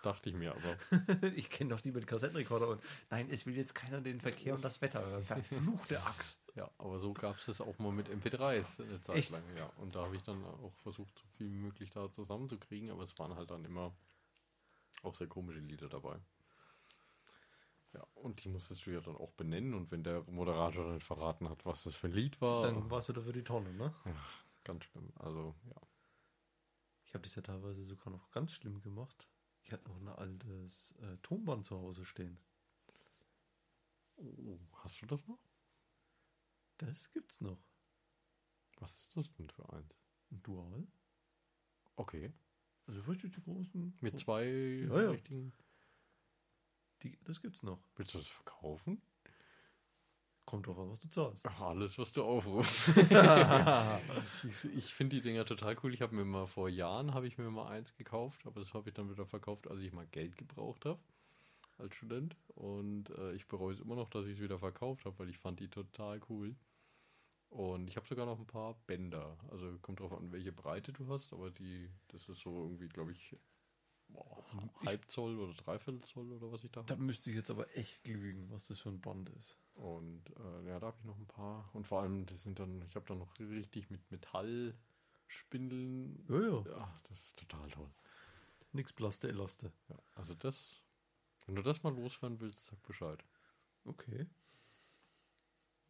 dachte 0.03 0.31
ich 0.31 0.35
mir, 0.35 0.57
aber 0.57 0.77
ich 1.37 1.51
kenne 1.51 1.71
noch 1.71 1.81
die 1.81 1.93
mit 1.93 2.05
Kassettenrekorder 2.05 2.67
und 2.67 2.83
nein, 3.11 3.29
es 3.31 3.47
will 3.47 3.57
jetzt 3.57 3.77
keiner 3.77 4.01
den 4.01 4.21
Verkehr 4.21 4.57
und 4.57 4.65
das 4.65 4.83
Wetter. 4.83 5.23
Verfluchte 5.23 6.03
Axt. 6.03 6.43
ja, 6.57 6.69
aber 6.79 6.99
so 6.99 7.13
gab 7.13 7.37
es 7.37 7.47
das 7.47 7.61
auch 7.61 7.79
mal 7.79 7.93
mit 7.93 8.09
MP3s 8.09 8.83
eine 8.83 9.01
Zeit 9.03 9.17
Echt? 9.17 9.31
lang, 9.31 9.45
ja. 9.57 9.71
Und 9.77 9.95
da 9.95 10.05
habe 10.05 10.17
ich 10.17 10.23
dann 10.25 10.45
auch 10.45 10.75
versucht, 10.83 11.17
so 11.17 11.25
viel 11.37 11.53
wie 11.53 11.59
möglich 11.59 11.91
da 11.91 12.11
zusammenzukriegen, 12.11 12.91
aber 12.91 13.05
es 13.05 13.17
waren 13.21 13.37
halt 13.37 13.53
dann 13.53 13.65
immer 13.65 13.95
auch 15.05 15.15
sehr 15.15 15.29
komische 15.29 15.61
Lieder 15.61 15.89
dabei. 15.89 16.19
Ja, 17.95 18.07
und 18.15 18.43
die 18.43 18.49
musstest 18.49 18.87
du 18.87 18.91
ja 18.91 19.01
dann 19.01 19.17
auch 19.17 19.33
benennen 19.33 19.75
und 19.75 19.91
wenn 19.91 20.03
der 20.03 20.23
Moderator 20.25 20.87
dann 20.87 21.01
verraten 21.01 21.49
hat, 21.49 21.67
was 21.67 21.85
das 21.85 21.95
für 21.95 22.07
ein 22.07 22.13
Lied 22.13 22.41
war, 22.41 22.63
Dann 22.63 22.91
war 22.91 22.99
es 22.99 23.09
wieder 23.09 23.23
für 23.23 23.33
die 23.33 23.45
Tonne, 23.45 23.73
ne? 23.75 23.95
ganz 24.65 24.85
schlimm. 24.85 25.13
Also, 25.17 25.55
ja. 25.65 25.81
Ich 27.05 27.15
habe 27.15 27.23
das 27.23 27.35
ja 27.35 27.43
teilweise 27.43 27.85
sogar 27.85 28.11
noch 28.11 28.31
ganz 28.31 28.53
schlimm 28.53 28.81
gemacht. 28.81 29.29
Ich 29.65 29.73
hatte 29.73 29.89
noch 29.91 30.01
ein 30.01 30.09
altes 30.09 30.93
äh, 31.03 31.19
Tonband 31.19 31.67
zu 31.67 31.77
Hause 31.77 32.05
stehen. 32.05 32.39
Oh, 34.17 34.59
hast 34.79 35.03
du 35.03 35.07
das 35.07 35.27
noch? 35.27 35.41
Das 36.79 37.11
gibt's 37.11 37.41
noch. 37.41 37.59
Was 38.77 38.97
ist 38.97 39.17
das 39.17 39.31
denn 39.35 39.51
für 39.51 39.71
eins? 39.73 39.95
Ein 40.31 40.43
Dual. 40.43 40.87
Okay. 41.97 42.33
Also 42.87 43.01
richtig 43.03 43.35
die 43.35 43.43
großen. 43.43 43.97
Mit 44.01 44.19
zwei 44.19 44.47
Ja, 44.47 45.13
ja. 45.13 45.19
Die, 47.03 47.19
das 47.25 47.41
gibt's 47.41 47.63
noch. 47.63 47.79
Willst 47.97 48.15
du 48.15 48.19
das 48.19 48.29
verkaufen? 48.29 49.01
Kommt 50.45 50.67
drauf 50.67 50.79
an, 50.79 50.91
was 50.91 51.01
du 51.01 51.09
zahlst. 51.09 51.47
Ach, 51.47 51.61
alles, 51.61 51.99
was 51.99 52.13
du 52.13 52.23
aufrufst. 52.25 52.89
ich 54.43 54.77
ich 54.77 54.95
finde 54.95 55.17
die 55.17 55.23
Dinger 55.23 55.45
total 55.45 55.77
cool. 55.83 55.95
Ich 55.95 56.03
habe 56.03 56.15
mir 56.15 56.25
mal 56.25 56.47
vor 56.47 56.69
Jahren 56.69 57.15
habe 57.15 57.27
ich 57.27 57.39
mir 57.39 57.51
mal 57.51 57.69
eins 57.69 57.95
gekauft, 57.95 58.45
aber 58.45 58.61
das 58.61 58.75
habe 58.75 58.89
ich 58.89 58.95
dann 58.95 59.11
wieder 59.11 59.25
verkauft, 59.25 59.69
als 59.69 59.83
ich 59.83 59.93
mal 59.93 60.07
Geld 60.07 60.37
gebraucht 60.37 60.85
habe 60.85 60.99
als 61.79 61.95
Student. 61.95 62.37
Und 62.55 63.11
äh, 63.11 63.33
ich 63.33 63.47
bereue 63.47 63.75
es 63.75 63.81
immer 63.81 63.95
noch, 63.95 64.11
dass 64.11 64.27
ich 64.27 64.33
es 64.33 64.41
wieder 64.41 64.59
verkauft 64.59 65.05
habe, 65.05 65.19
weil 65.19 65.31
ich 65.31 65.39
fand 65.39 65.61
die 65.61 65.69
total 65.69 66.21
cool. 66.29 66.57
Und 67.49 67.89
ich 67.89 67.97
habe 67.97 68.07
sogar 68.07 68.27
noch 68.27 68.39
ein 68.39 68.47
paar 68.47 68.75
Bänder. 68.87 69.37
Also 69.51 69.79
kommt 69.83 70.01
drauf 70.01 70.13
an, 70.13 70.33
welche 70.33 70.53
Breite 70.53 70.93
du 70.93 71.07
hast, 71.09 71.33
aber 71.33 71.51
die, 71.51 71.91
das 72.09 72.29
ist 72.29 72.41
so 72.41 72.63
irgendwie, 72.63 72.89
glaube 72.89 73.13
ich, 73.13 73.37
boah, 74.13 74.45
halb 74.85 75.11
Zoll 75.11 75.39
oder 75.39 75.55
dreiviertel 75.55 76.03
Zoll 76.03 76.31
oder 76.33 76.53
was 76.53 76.65
ich 76.65 76.71
da 76.71 76.83
Da 76.83 76.97
müsste 76.97 77.31
ich 77.31 77.37
jetzt 77.37 77.49
aber 77.51 77.75
echt 77.77 78.07
lügen, 78.07 78.51
was 78.51 78.67
das 78.69 78.79
für 78.79 78.91
ein 78.91 79.01
Band 79.01 79.31
ist. 79.31 79.57
Und 79.75 80.29
äh, 80.31 80.69
ja, 80.69 80.79
da 80.79 80.89
habe 80.89 80.99
ich 80.99 81.05
noch 81.05 81.19
ein 81.19 81.27
paar. 81.27 81.65
Und 81.73 81.87
vor 81.87 82.03
allem, 82.03 82.27
das 82.27 82.43
sind 82.43 82.59
dann, 82.59 82.83
ich 82.83 82.95
habe 82.95 83.07
dann 83.07 83.17
noch 83.19 83.39
richtig 83.39 83.89
mit 83.91 84.11
Metallspindeln. 84.11 86.27
Ja, 86.29 86.41
ja. 86.41 86.63
Ja, 86.67 86.95
das 87.09 87.19
ist 87.19 87.39
total 87.39 87.71
toll. 87.71 87.91
Nix 88.73 88.93
Plaste, 88.93 89.29
Elaste. 89.29 89.73
Ja, 89.89 89.97
also 90.15 90.35
das, 90.35 90.83
wenn 91.47 91.55
du 91.55 91.63
das 91.63 91.83
mal 91.83 91.95
loswerden 91.95 92.39
willst, 92.41 92.67
sag 92.67 92.83
Bescheid. 92.83 93.25
Okay. 93.85 94.27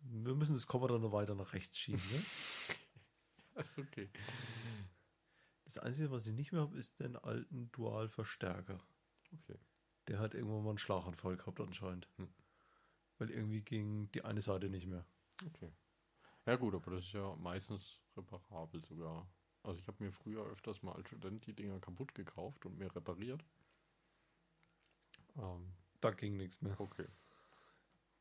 Wir 0.01 0.35
müssen 0.35 0.55
das 0.55 0.67
Cover 0.67 0.89
dann 0.89 1.03
noch 1.03 1.13
weiter 1.13 1.35
nach 1.35 1.53
rechts 1.53 1.79
schieben, 1.79 2.03
ne? 2.11 2.25
ist 3.61 3.79
okay. 3.79 4.09
Das 5.75 5.83
Einzige, 5.83 6.11
was 6.11 6.27
ich 6.27 6.35
nicht 6.35 6.53
mehr 6.53 6.61
habe, 6.61 6.77
ist 6.77 7.01
den 7.01 7.17
alten 7.17 7.73
Dual-Verstärker. 7.73 8.79
Okay. 9.33 9.59
Der 10.07 10.19
hat 10.19 10.35
irgendwann 10.35 10.65
mal 10.65 10.69
einen 10.71 10.79
Schlaganfall 10.79 11.39
gehabt 11.39 11.61
anscheinend. 11.61 12.09
Hm. 12.19 12.29
Weil 13.17 13.31
irgendwie 13.31 13.63
ging 13.63 14.13
die 14.13 14.23
eine 14.23 14.43
Seite 14.43 14.69
nicht 14.69 14.87
mehr. 14.87 15.07
Okay. 15.47 15.73
Ja 16.45 16.57
gut, 16.57 16.75
aber 16.75 16.91
das 16.91 17.05
ist 17.05 17.15
ja 17.15 17.35
meistens 17.37 18.03
reparabel 18.19 18.85
sogar. 18.85 19.27
Also 19.63 19.79
ich 19.79 19.89
habe 19.89 20.05
mir 20.05 20.13
früher 20.13 20.45
öfters 20.45 20.83
mal 20.83 20.93
als 20.93 21.09
Student 21.09 21.47
die 21.47 21.55
Dinger 21.55 21.81
kaputt 21.81 22.15
gekauft 22.15 22.67
und 22.67 22.77
mir 22.77 22.95
repariert. 22.95 23.43
Ähm, 25.39 25.73
Da 26.03 26.11
ging 26.11 26.37
nichts 26.37 26.61
mehr. 26.61 26.79
okay. 26.79 27.07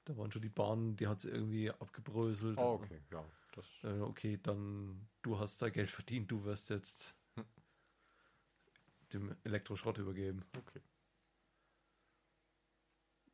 Da 0.05 0.15
waren 0.15 0.31
schon 0.31 0.41
die 0.41 0.49
Bahnen, 0.49 0.95
die 0.95 1.07
hat 1.07 1.19
sie 1.19 1.29
irgendwie 1.29 1.69
abgebröselt. 1.69 2.59
Oh, 2.59 2.75
okay, 2.81 3.01
ja. 3.11 3.25
Das, 3.55 3.65
Äh, 3.83 3.99
okay, 3.99 4.39
dann 4.41 5.09
du 5.21 5.37
hast 5.37 5.61
da 5.61 5.69
Geld 5.69 5.89
verdient, 5.89 6.31
du 6.31 6.45
wirst 6.45 6.69
jetzt. 6.69 7.13
Dem 9.13 9.35
Elektroschrott 9.43 9.97
übergeben. 9.97 10.43
okay. 10.57 10.81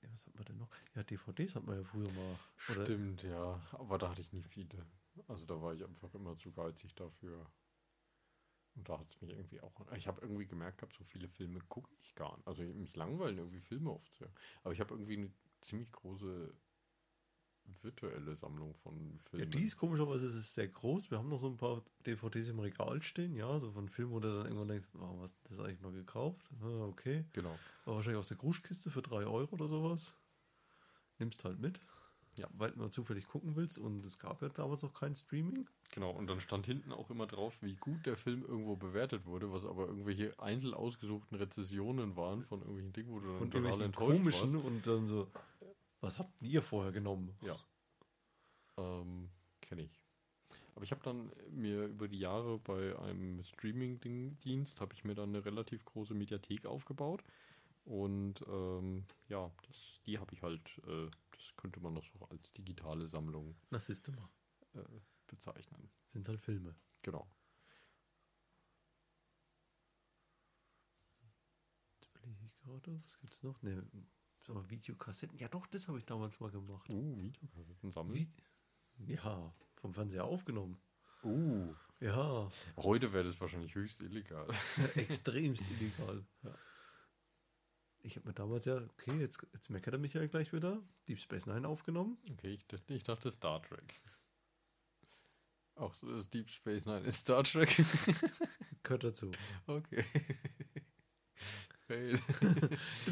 Ja, 0.02 0.10
was 0.14 0.26
hat 0.28 0.36
man 0.36 0.46
denn 0.46 0.58
noch? 0.58 0.70
Ja, 0.96 1.04
DVDs 1.04 1.56
hat 1.56 1.66
man 1.66 1.78
ja 1.78 1.84
früher 1.84 2.12
mal. 2.12 2.40
Oder 2.70 2.86
Stimmt, 2.86 3.24
ja. 3.24 3.62
Aber 3.72 3.98
da 3.98 4.10
hatte 4.10 4.22
ich 4.22 4.32
nie 4.32 4.44
viele. 4.44 4.86
Also 5.28 5.46
da 5.46 5.62
war 5.62 5.74
ich 5.74 5.84
einfach 5.84 6.14
immer 6.14 6.38
zu 6.38 6.52
geizig 6.52 6.94
dafür. 6.96 7.46
Und 8.76 8.88
da 8.88 9.00
hat 9.00 9.10
es 9.10 9.20
mich 9.22 9.32
irgendwie 9.32 9.60
auch. 9.62 9.74
Ich 9.96 10.08
habe 10.08 10.22
irgendwie 10.22 10.46
gemerkt 10.46 10.78
gehabt, 10.78 10.96
so 10.96 11.04
viele 11.04 11.28
Filme 11.28 11.60
gucke 11.68 11.90
ich 12.00 12.14
gar 12.14 12.38
nicht. 12.38 12.48
Also 12.48 12.62
mich 12.62 12.96
langweilen 12.96 13.40
irgendwie 13.40 13.60
Filme 13.60 13.92
oft. 13.92 14.24
Aber 14.62 14.72
ich 14.72 14.80
habe 14.80 14.94
irgendwie 14.94 15.18
eine 15.18 15.32
ziemlich 15.62 15.92
große 15.92 16.54
virtuelle 17.84 18.36
Sammlung 18.36 18.74
von 18.76 18.94
Ja, 18.96 19.30
Filmen. 19.30 19.52
die 19.52 19.64
ist 19.64 19.78
komischerweise 19.78 20.26
ist 20.28 20.36
es 20.36 20.54
sehr 20.54 20.68
groß. 20.68 21.12
Wir 21.12 21.18
haben 21.18 21.30
noch 21.30 21.40
so 21.40 21.48
ein 21.48 21.58
paar 21.58 21.82
DVDs 22.06 22.50
im 22.50 22.60
Regal 22.60 23.02
stehen, 23.02 23.36
ja, 23.36 23.60
so 23.60 23.72
von 23.72 23.88
Filmen, 23.90 24.12
wo 24.14 24.20
du 24.20 24.28
dann 24.30 24.46
irgendwann 24.46 24.68
denkst, 24.70 24.88
oh, 24.96 25.20
was 25.20 25.32
ist 25.32 25.40
das 25.52 25.60
eigentlich 25.60 25.82
mal 25.82 25.92
gekauft? 25.92 26.50
Okay. 26.62 27.26
Genau. 27.34 27.58
War 27.86 27.96
wahrscheinlich 27.96 28.20
aus 28.20 28.28
der 28.30 28.38
Kruschkiste 28.38 28.90
für 28.92 29.02
3 29.02 29.26
Euro 29.26 29.54
oder 29.56 29.68
sowas. 29.68 30.16
Nimmst 31.20 31.44
halt 31.44 31.60
mit. 31.60 31.80
Ja. 32.38 32.48
Weil 32.56 32.70
du 32.70 32.78
mal 32.80 32.92
zufällig 32.92 33.28
gucken 33.28 33.56
willst 33.56 33.80
und 33.80 34.06
es 34.06 34.20
gab 34.20 34.44
ja 34.44 34.50
damals 34.50 34.84
noch 34.84 34.94
kein 34.94 35.16
Streaming. 35.16 35.68
Genau, 35.92 36.12
und 36.12 36.28
dann 36.28 36.40
stand 36.40 36.68
hinten 36.68 36.92
auch 36.92 37.10
immer 37.10 37.26
drauf, 37.26 37.58
wie 37.64 37.74
gut 37.78 38.06
der 38.06 38.16
Film 38.16 38.46
irgendwo 38.48 38.76
bewertet 38.76 39.26
wurde, 39.26 39.52
was 39.52 39.66
aber 39.66 39.88
irgendwelche 39.88 40.38
einzeln 40.40 40.76
ausgesuchten 40.76 41.36
Rezessionen 41.36 42.16
waren 42.16 42.44
von 42.44 42.60
irgendwelchen 42.60 42.94
Dingen, 42.94 43.10
wo 43.12 43.20
du 43.22 43.26
Von 43.40 43.50
dann 43.50 43.64
total 43.64 43.82
enttäuscht 43.82 44.18
komischen 44.20 44.54
warst. 44.54 44.66
und 44.66 44.86
dann 44.86 45.08
so, 45.08 45.28
was 46.08 46.20
habt 46.20 46.42
ihr 46.42 46.62
vorher 46.62 46.92
genommen? 46.92 47.36
Ja. 47.42 47.58
Ähm, 48.78 49.30
kenne 49.62 49.84
ich. 49.84 50.04
Aber 50.76 50.84
ich 50.84 50.92
habe 50.92 51.02
dann 51.04 51.32
mir 51.50 51.86
über 51.86 52.08
die 52.08 52.20
Jahre 52.20 52.60
bei 52.60 52.98
einem 53.00 53.44
Streaming-Dienst, 53.44 54.80
habe 54.80 54.94
ich 54.94 55.04
mir 55.04 55.16
dann 55.16 55.30
eine 55.30 55.44
relativ 55.44 55.84
große 55.86 56.14
Mediathek 56.14 56.66
aufgebaut. 56.66 57.24
Und 57.84 58.42
ähm, 58.48 59.06
ja, 59.28 59.52
das, 59.68 60.00
die 60.06 60.20
habe 60.20 60.34
ich 60.34 60.44
halt, 60.44 60.62
äh, 60.86 61.10
das 61.32 61.56
könnte 61.56 61.80
man 61.80 61.94
noch 61.94 62.06
so 62.06 62.26
als 62.30 62.54
digitale 62.54 63.08
Sammlung 63.08 63.56
Na, 63.70 63.80
siehst 63.80 64.08
du 64.08 64.12
mal. 64.12 64.30
äh, 64.76 64.84
bezeichnen. 65.26 65.90
Sind 66.06 66.28
halt 66.28 66.40
Filme. 66.40 66.76
Genau. 67.02 67.28
Jetzt 71.96 72.10
überlege 72.14 72.46
ich 72.46 72.56
gerade, 72.60 73.02
was 73.04 73.18
gibt's 73.20 73.44
noch? 73.44 73.62
Ne, 73.64 73.84
mal, 74.56 74.70
Videokassetten. 74.70 75.38
Ja 75.38 75.48
doch, 75.48 75.68
das 75.68 75.88
habe 75.88 75.98
ich 76.00 76.06
damals 76.06 76.40
mal 76.40 76.52
gemacht. 76.52 76.90
Uh, 76.90 77.18
Videokassetten 77.22 77.92
sammeln. 77.92 78.34
Wie? 78.98 79.14
Ja, 79.14 79.54
vom 79.76 79.94
Fernseher 79.94 80.24
aufgenommen. 80.26 80.78
Uh, 81.24 81.74
Ja, 82.00 82.50
heute 82.78 83.12
wäre 83.14 83.24
das 83.26 83.40
wahrscheinlich 83.42 83.74
höchst 83.76 84.02
illegal. 84.02 84.48
extremst 84.96 85.64
illegal. 85.72 86.26
Ja. 86.44 86.56
Ich 88.00 88.16
habe 88.16 88.28
mir 88.28 88.34
damals 88.34 88.66
ja, 88.66 88.78
okay, 88.78 89.20
jetzt, 89.20 89.46
jetzt 89.54 89.70
meckert 89.70 89.96
er 89.96 90.00
mich 90.00 90.14
ja 90.14 90.26
gleich 90.28 90.54
wieder, 90.54 90.82
Deep 91.08 91.20
Space 91.20 91.46
Nine 91.46 91.68
aufgenommen. 91.68 92.18
Okay, 92.32 92.54
ich, 92.54 92.66
dachte- 92.68 92.94
ich 92.94 93.04
dachte 93.04 93.32
Star 93.32 93.62
Trek. 93.64 94.02
Auch 95.76 95.94
so 95.94 96.10
ist 96.16 96.34
Deep 96.34 96.50
Space 96.50 96.86
Nine 96.86 97.02
ist 97.02 97.18
Star 97.22 97.44
Trek. 97.44 97.70
Gehört 98.84 99.04
dazu. 99.04 99.32
okay. 99.68 100.06
Fail. 101.88 102.20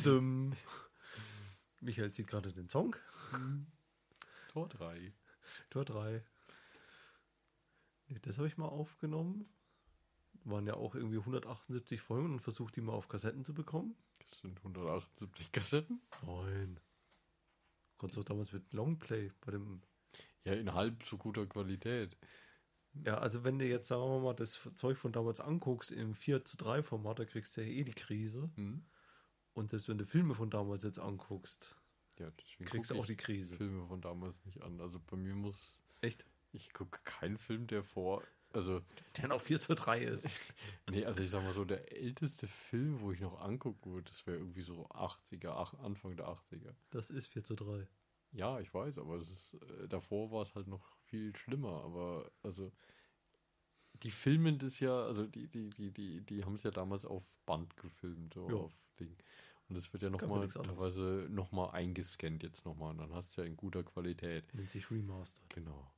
Dumm. 0.04 0.54
Michael 1.86 2.12
zieht 2.12 2.28
gerade 2.28 2.52
den 2.52 2.68
Song. 2.68 2.96
Tor 4.50 4.68
3. 4.68 5.14
Tor 5.70 5.86
3. 5.86 6.24
Nee, 8.08 8.20
das 8.22 8.38
habe 8.38 8.48
ich 8.48 8.58
mal 8.58 8.68
aufgenommen. 8.68 9.48
Waren 10.44 10.68
ja 10.68 10.74
auch 10.74 10.96
irgendwie 10.96 11.18
178 11.18 12.02
Folgen 12.02 12.34
und 12.34 12.40
versucht 12.40 12.76
die 12.76 12.82
mal 12.82 12.94
auf 12.94 13.08
Kassetten 13.08 13.46
zu 13.46 13.54
bekommen. 13.54 13.96
Das 14.30 14.40
sind 14.40 14.58
178 14.60 15.52
Kassetten. 15.52 16.02
Nein. 16.24 16.80
Konntest 17.98 18.20
auch 18.20 18.26
damals 18.26 18.52
mit 18.52 18.74
Longplay 18.74 19.32
bei 19.42 19.52
dem. 19.52 19.82
Ja, 20.44 20.54
in 20.54 20.74
halb 20.74 21.04
so 21.04 21.18
guter 21.18 21.46
Qualität. 21.46 22.18
Ja, 23.04 23.18
also 23.18 23.44
wenn 23.44 23.60
du 23.60 23.66
jetzt, 23.66 23.88
sagen 23.88 24.04
wir 24.04 24.20
mal, 24.20 24.34
das 24.34 24.60
Zeug 24.76 24.98
von 24.98 25.12
damals 25.12 25.40
anguckst 25.40 25.92
im 25.92 26.16
4 26.16 26.46
zu 26.46 26.58
3 26.58 26.82
Format, 26.84 27.20
da 27.20 27.26
kriegst 27.26 27.58
du 27.58 27.62
ja 27.62 27.68
eh 27.68 27.84
die 27.84 27.94
Krise. 27.94 28.50
Hm? 28.56 28.86
Und 29.56 29.70
selbst 29.70 29.88
wenn 29.88 29.98
du 29.98 30.06
Filme 30.06 30.36
von 30.36 30.50
damals 30.50 30.84
jetzt 30.84 31.00
anguckst, 31.00 31.78
Ja, 32.20 32.30
kriegst 32.66 32.92
du 32.92 32.96
auch 32.96 33.06
die 33.06 33.16
Krise. 33.16 33.56
Filme 33.56 33.88
von 33.88 34.02
damals 34.02 34.44
nicht 34.46 34.62
an. 34.62 34.80
Also 34.80 35.00
bei 35.00 35.18
mir 35.18 35.34
muss. 35.34 35.80
Echt? 36.02 36.26
Ich 36.52 36.72
gucke 36.74 37.00
keinen 37.04 37.38
Film, 37.38 37.66
der 37.66 37.84
vor. 37.84 38.22
Also, 38.54 38.82
Der 39.18 39.28
noch 39.28 39.42
4 39.42 39.60
zu 39.60 39.76
3 39.76 40.02
ist. 40.04 40.30
nee, 40.90 41.06
also 41.06 41.22
ich 41.22 41.30
sag 41.30 41.44
mal 41.44 41.54
so, 41.54 41.66
der 41.66 41.92
älteste 41.92 42.48
Film, 42.48 43.02
wo 43.02 43.12
ich 43.12 43.20
noch 43.20 43.42
angucken 43.42 43.92
würde, 43.92 44.10
das 44.10 44.26
wäre 44.28 44.38
irgendwie 44.38 44.62
so 44.62 44.88
80er, 44.88 45.50
ach, 45.50 45.74
Anfang 45.76 46.16
der 46.16 46.28
80er. 46.28 46.74
Das 46.90 47.10
ist 47.10 47.28
4 47.28 47.44
zu 47.44 47.56
3. 47.56 47.88
Ja, 48.32 48.60
ich 48.60 48.74
weiß, 48.74 48.98
aber 48.98 49.18
ist, 49.18 49.56
äh, 49.56 49.88
davor 49.88 50.32
war 50.32 50.44
es 50.44 50.56
halt 50.56 50.68
noch 50.68 50.86
viel 51.06 51.36
schlimmer. 51.36 51.82
Aber 51.84 52.30
also 52.44 52.72
die 54.06 54.12
filmen 54.12 54.58
das 54.58 54.80
ja, 54.80 54.96
also 55.04 55.26
die, 55.26 55.48
die, 55.48 55.70
die, 55.72 55.92
die, 55.92 56.22
die 56.22 56.44
haben 56.46 56.56
es 56.56 56.64
ja 56.64 56.72
damals 56.72 57.04
auf 57.06 57.24
Band 57.46 57.76
gefilmt, 57.78 58.34
so 58.34 58.48
Ja. 58.50 58.56
auf 58.56 58.74
Ding. 59.00 59.16
Und 59.68 59.76
es 59.78 59.92
wird 59.92 60.04
ja 60.04 60.10
nochmal 60.12 60.48
teilweise 60.48 61.28
nochmal 61.30 61.72
eingescannt 61.72 62.44
jetzt 62.44 62.66
nochmal. 62.66 62.92
Und 62.92 63.00
dann 63.00 63.14
hast 63.14 63.36
du 63.36 63.42
ja 63.42 63.48
in 63.48 63.58
guter 63.58 63.84
Qualität. 63.84 64.54
Nennt 64.54 64.70
sich 64.70 64.92
Remastered. 64.92 65.50
Genau. 65.50 65.92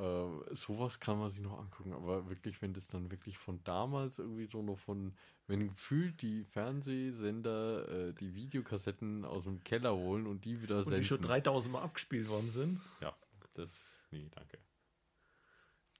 Äh, 0.00 0.54
sowas 0.56 0.98
kann 0.98 1.20
man 1.20 1.30
sich 1.30 1.40
noch 1.40 1.56
angucken, 1.56 1.92
aber 1.92 2.28
wirklich, 2.28 2.60
wenn 2.60 2.74
das 2.74 2.88
dann 2.88 3.12
wirklich 3.12 3.38
von 3.38 3.62
damals 3.62 4.18
irgendwie 4.18 4.46
so 4.50 4.60
noch 4.60 4.78
von, 4.80 5.14
wenn 5.46 5.68
gefühlt 5.68 6.20
die 6.22 6.42
Fernsehsender 6.42 8.08
äh, 8.08 8.12
die 8.14 8.34
Videokassetten 8.34 9.24
aus 9.24 9.44
dem 9.44 9.62
Keller 9.62 9.94
holen 9.94 10.26
und 10.26 10.44
die 10.44 10.60
wieder 10.62 10.78
Und 10.78 10.86
die 10.92 11.04
schon 11.04 11.18
senden. 11.18 11.28
3000 11.28 11.72
Mal 11.72 11.82
abgespielt 11.82 12.28
worden 12.28 12.50
sind. 12.50 12.80
Ja, 13.00 13.14
das, 13.54 14.00
nee, 14.10 14.26
danke. 14.34 14.58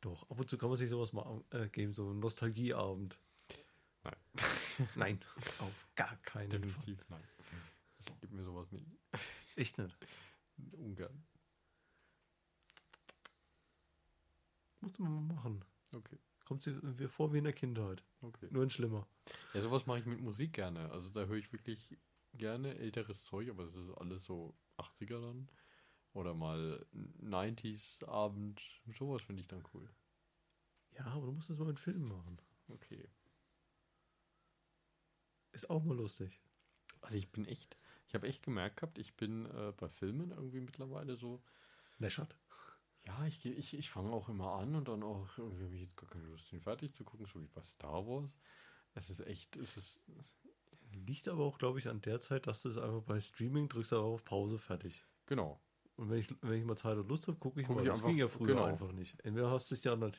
Doch, 0.04 0.30
ab 0.30 0.38
und 0.38 0.50
zu 0.50 0.58
kann 0.58 0.68
man 0.68 0.76
sich 0.76 0.90
sowas 0.90 1.14
mal 1.14 1.42
äh, 1.48 1.66
geben, 1.68 1.94
so 1.94 2.10
einen 2.10 2.20
Nostalgieabend. 2.20 3.18
Nein. 4.02 4.16
Nein, 4.96 5.24
auf 5.60 5.86
gar 5.94 6.14
keinen 6.18 6.50
Fall. 6.50 6.60
Definitiv 6.60 7.08
nein. 7.08 7.24
Ich 8.00 8.20
gebe 8.20 8.34
mir 8.34 8.44
sowas 8.44 8.70
nie. 8.70 8.86
Echt 9.56 9.78
nicht. 9.78 9.96
Ungern. 10.72 11.24
Musste 14.80 15.00
man 15.02 15.14
mal 15.26 15.34
machen. 15.36 15.64
Okay, 15.94 16.18
Kommt 16.44 16.62
sich 16.62 16.76
vor 17.08 17.32
wie 17.32 17.38
in 17.38 17.44
der 17.44 17.54
Kindheit. 17.54 18.04
okay. 18.20 18.48
Nur 18.50 18.64
ein 18.64 18.70
schlimmer. 18.70 19.06
Ja, 19.54 19.62
sowas 19.62 19.86
mache 19.86 20.00
ich 20.00 20.06
mit 20.06 20.20
Musik 20.20 20.52
gerne. 20.52 20.90
Also 20.90 21.08
da 21.08 21.24
höre 21.24 21.38
ich 21.38 21.50
wirklich 21.50 21.96
gerne 22.34 22.76
älteres 22.76 23.24
Zeug, 23.24 23.48
aber 23.48 23.64
das 23.64 23.74
ist 23.74 23.90
alles 23.92 24.24
so 24.24 24.54
80er 24.76 25.22
dann. 25.22 25.48
Oder 26.14 26.32
mal 26.34 26.86
90s 27.20 28.04
Abend. 28.04 28.62
Sowas 28.98 29.22
finde 29.22 29.42
ich 29.42 29.48
dann 29.48 29.64
cool. 29.74 29.88
Ja, 30.96 31.06
aber 31.06 31.26
du 31.26 31.32
musst 31.32 31.50
es 31.50 31.58
mal 31.58 31.66
mit 31.66 31.80
Filmen 31.80 32.08
machen. 32.08 32.38
Okay. 32.68 33.08
Ist 35.52 35.68
auch 35.70 35.82
mal 35.84 35.96
lustig. 35.96 36.40
Also 37.00 37.16
ich 37.16 37.30
bin 37.30 37.44
echt, 37.46 37.76
ich 38.08 38.14
habe 38.14 38.26
echt 38.26 38.42
gemerkt 38.42 38.76
gehabt, 38.78 38.98
ich 38.98 39.14
bin 39.14 39.46
äh, 39.46 39.72
bei 39.76 39.88
Filmen 39.88 40.30
irgendwie 40.30 40.60
mittlerweile 40.60 41.16
so, 41.16 41.42
Läschert. 41.98 42.36
ja, 43.06 43.26
ich, 43.26 43.44
ich, 43.44 43.76
ich 43.76 43.90
fange 43.90 44.12
auch 44.12 44.28
immer 44.28 44.52
an 44.54 44.74
und 44.74 44.88
dann 44.88 45.02
auch 45.02 45.36
irgendwie 45.36 45.64
habe 45.64 45.74
ich 45.74 45.82
jetzt 45.82 45.96
gar 45.96 46.08
keine 46.08 46.24
Lust, 46.24 46.50
den 46.50 46.60
fertig 46.60 46.94
zu 46.94 47.04
gucken, 47.04 47.26
so 47.26 47.40
wie 47.40 47.46
bei 47.46 47.62
Star 47.62 48.06
Wars. 48.06 48.38
Es 48.94 49.10
ist 49.10 49.20
echt, 49.26 49.56
es 49.56 49.76
ist, 49.76 50.02
Liegt 50.92 51.28
aber 51.28 51.44
auch, 51.44 51.58
glaube 51.58 51.78
ich, 51.78 51.88
an 51.88 52.00
der 52.02 52.20
Zeit, 52.20 52.46
dass 52.46 52.62
du 52.62 52.68
es 52.68 52.78
einfach 52.78 53.02
bei 53.02 53.20
Streaming 53.20 53.68
drückst, 53.68 53.92
du 53.92 53.98
auf 53.98 54.24
Pause, 54.24 54.58
fertig. 54.58 55.04
genau. 55.26 55.60
Und 55.96 56.10
wenn 56.10 56.18
ich, 56.18 56.28
wenn 56.42 56.54
ich 56.58 56.64
mal 56.64 56.76
Zeit 56.76 56.96
und 56.98 57.08
Lust 57.08 57.28
habe, 57.28 57.38
gucke 57.38 57.60
ich 57.60 57.66
Guck 57.66 57.76
mal. 57.76 57.82
ich 57.82 57.88
das 57.88 57.98
einfach- 57.98 58.08
ging 58.08 58.18
ja 58.18 58.26
früher 58.28 58.48
genau. 58.48 58.64
einfach 58.64 58.90
nicht. 58.92 59.18
Entweder 59.24 59.50
hast 59.50 59.70
du 59.70 59.74
es 59.76 59.84
ja 59.84 59.92
an 59.92 60.00
der 60.00 60.10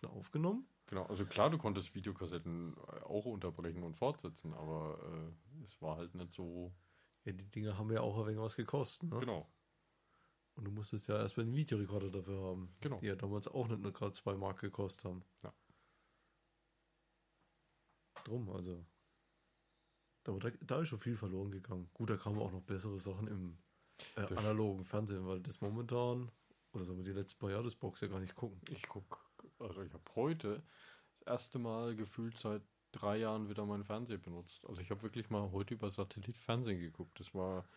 du 0.00 0.08
aufgenommen. 0.08 0.68
Genau, 0.86 1.04
also 1.06 1.26
klar, 1.26 1.50
du 1.50 1.58
konntest 1.58 1.94
Videokassetten 1.96 2.76
äh, 2.76 3.00
auch 3.02 3.24
unterbrechen 3.24 3.82
und 3.82 3.96
fortsetzen, 3.96 4.54
aber 4.54 5.00
äh, 5.58 5.62
es 5.64 5.82
war 5.82 5.96
halt 5.96 6.14
nicht 6.14 6.32
so, 6.32 6.72
Ja, 7.24 7.32
die 7.32 7.50
Dinger 7.50 7.76
haben 7.76 7.90
ja 7.90 8.02
auch 8.02 8.16
ein 8.18 8.26
wenig 8.26 8.38
was 8.40 8.54
gekostet. 8.54 9.10
Ne? 9.10 9.18
genau, 9.18 9.50
Und 10.54 10.64
du 10.64 10.70
musstest 10.70 11.08
ja 11.08 11.18
erstmal 11.18 11.46
einen 11.46 11.56
Videorekorder 11.56 12.10
dafür 12.10 12.40
haben. 12.40 12.76
genau. 12.80 13.00
Die 13.00 13.06
ja 13.06 13.16
damals 13.16 13.48
auch 13.48 13.66
nicht 13.66 13.80
nur 13.82 13.92
gerade 13.92 14.12
zwei 14.12 14.36
Mark 14.36 14.60
gekostet 14.60 15.06
haben. 15.06 15.24
Ja. 15.42 15.52
Drum, 18.24 18.48
also. 18.50 18.84
Da, 20.22 20.32
da 20.60 20.80
ist 20.80 20.88
schon 20.88 20.98
viel 20.98 21.16
verloren 21.16 21.50
gegangen. 21.50 21.88
Gut, 21.94 22.10
da 22.10 22.16
kamen 22.16 22.38
auch 22.40 22.50
noch 22.50 22.62
bessere 22.62 22.98
Sachen 22.98 23.28
im 23.28 23.58
äh, 24.16 24.34
analogen 24.34 24.84
Fernsehen, 24.84 25.26
weil 25.26 25.40
das 25.40 25.60
momentan, 25.60 26.30
oder 26.72 26.84
sagen 26.84 26.98
wir 26.98 27.04
die 27.04 27.18
letzten 27.18 27.38
paar 27.38 27.50
Jahre, 27.50 27.64
das 27.64 27.74
Box 27.74 28.00
ja 28.00 28.08
gar 28.08 28.20
nicht 28.20 28.34
gucken. 28.34 28.60
Ich 28.70 28.82
guck, 28.88 29.24
also 29.58 29.82
ich 29.82 29.92
habe 29.92 30.04
heute 30.14 30.62
das 31.18 31.26
erste 31.26 31.58
Mal 31.58 31.96
gefühlt 31.96 32.38
seit 32.38 32.62
drei 32.92 33.18
Jahren 33.18 33.48
wieder 33.48 33.64
meinen 33.66 33.84
Fernseher 33.84 34.18
benutzt. 34.18 34.64
Also 34.66 34.80
ich 34.80 34.90
habe 34.90 35.02
wirklich 35.02 35.30
mal 35.30 35.50
heute 35.52 35.74
über 35.74 35.90
Satellit 35.90 36.38
Fernsehen 36.38 36.80
geguckt. 36.80 37.18
Das 37.20 37.34
war 37.34 37.68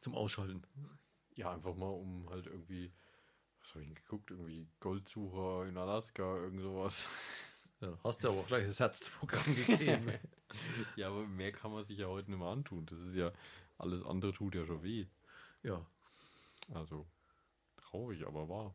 Zum 0.00 0.14
Ausschalten. 0.14 0.62
ja 1.34 1.52
einfach 1.52 1.74
mal 1.74 1.90
um 1.90 2.28
halt 2.30 2.46
irgendwie, 2.46 2.92
was 3.60 3.70
habe 3.70 3.82
ich 3.82 3.86
denn 3.88 3.94
geguckt? 3.94 4.30
Irgendwie 4.30 4.68
Goldsucher 4.80 5.66
in 5.66 5.76
Alaska, 5.76 6.36
irgend 6.36 6.60
sowas. 6.62 7.08
Ja, 7.80 7.98
hast 8.04 8.22
du 8.22 8.28
aber 8.28 8.38
auch 8.38 8.46
gleich 8.46 8.66
das 8.66 8.78
Herzprogramm 8.78 9.56
gegeben. 9.56 10.12
ja, 10.96 11.08
aber 11.08 11.26
mehr 11.26 11.50
kann 11.50 11.72
man 11.72 11.84
sich 11.84 11.98
ja 11.98 12.06
heute 12.06 12.30
nicht 12.30 12.38
mehr 12.38 12.48
antun. 12.48 12.86
Das 12.86 12.98
ist 13.00 13.14
ja, 13.16 13.32
alles 13.82 14.04
andere 14.04 14.32
tut 14.32 14.54
ja 14.54 14.64
schon 14.66 14.82
weh. 14.82 15.06
ja, 15.62 15.84
Also 16.74 17.06
traurig, 17.76 18.26
aber 18.26 18.48
wahr. 18.48 18.74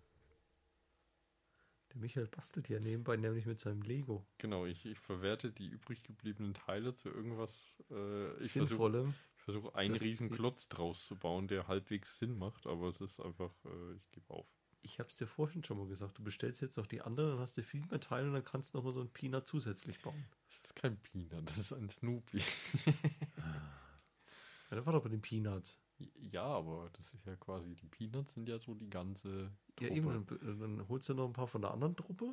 der 1.94 1.98
Michael 1.98 2.28
bastelt 2.28 2.68
ja 2.70 2.80
nebenbei 2.80 3.16
nämlich 3.18 3.46
mit 3.46 3.60
seinem 3.60 3.82
Lego. 3.82 4.26
Genau, 4.38 4.66
ich, 4.66 4.86
ich 4.86 5.00
verwerte 5.00 5.52
die 5.52 5.68
übrig 5.68 6.04
gebliebenen 6.04 6.54
Teile 6.54 6.94
zu 6.94 7.10
irgendwas. 7.10 7.82
Äh, 7.90 8.34
ich 8.44 8.52
versuche 8.52 8.68
Sinnvollem. 8.70 9.14
ich 9.38 9.44
versuch 9.44 9.74
einen 9.74 9.94
Das 9.94 10.02
riesen 10.04 10.30
Klotz 10.30 10.68
draus 10.68 11.06
zu 11.08 11.16
bauen, 11.16 11.48
der 11.48 11.68
halbwegs 11.68 12.20
Sinn 12.20 12.38
macht, 12.38 12.68
aber 12.68 12.90
es 12.90 13.00
ist 13.02 13.20
einfach, 13.20 13.52
äh, 13.66 13.94
ich 13.96 14.12
gebe 14.12 14.30
auf. 14.34 14.48
Ich 14.84 15.00
habe 15.00 15.10
es 15.10 15.16
dir 15.16 15.28
vorhin 15.28 15.64
schon 15.64 15.78
mal 15.78 15.88
gesagt. 15.88 16.18
Du 16.18 16.24
bestellst 16.24 16.62
jetzt 16.62 16.78
noch 16.78 16.88
die 16.88 17.02
anderen, 17.02 17.32
dann 17.32 17.40
hast 17.40 17.58
du 17.58 17.64
viel 17.64 17.84
mehr 17.86 18.00
Teile 18.00 18.28
und 18.28 18.34
dann 18.34 18.44
kannst 18.46 18.74
du 18.74 18.78
noch 18.78 18.86
mal 18.86 18.94
so 18.94 19.02
ein 19.02 19.10
Peanut 19.10 19.48
zusätzlich 19.48 20.00
bauen. 20.02 20.24
Das 20.48 20.58
ist 20.66 20.76
kein 20.76 20.98
Peanut, 20.98 21.48
das 21.50 21.58
ist 21.58 21.74
ein 21.74 21.90
Snoopy. 21.90 22.42
Ja, 24.70 24.76
das 24.78 24.86
war 24.86 24.94
doch 24.94 25.04
bei 25.04 25.10
den 25.10 25.22
Peanuts. 25.22 25.80
Ja, 26.20 26.44
aber 26.44 26.90
das 26.94 27.14
ist 27.14 27.26
ja 27.26 27.36
quasi, 27.36 27.76
die 27.76 27.88
Peanuts 27.88 28.34
sind 28.34 28.48
ja 28.50 28.60
so 28.60 28.74
die 28.76 28.90
ganze 28.90 29.52
Ja, 29.80 29.88
Truppe. 29.88 29.94
eben, 29.96 30.26
dann, 30.28 30.60
dann 30.60 30.88
holst 30.88 31.10
du 31.10 31.14
noch 31.14 31.26
ein 31.26 31.34
paar 31.34 31.48
von 31.48 31.62
der 31.62 31.72
anderen 31.72 31.96
Truppe 31.96 32.26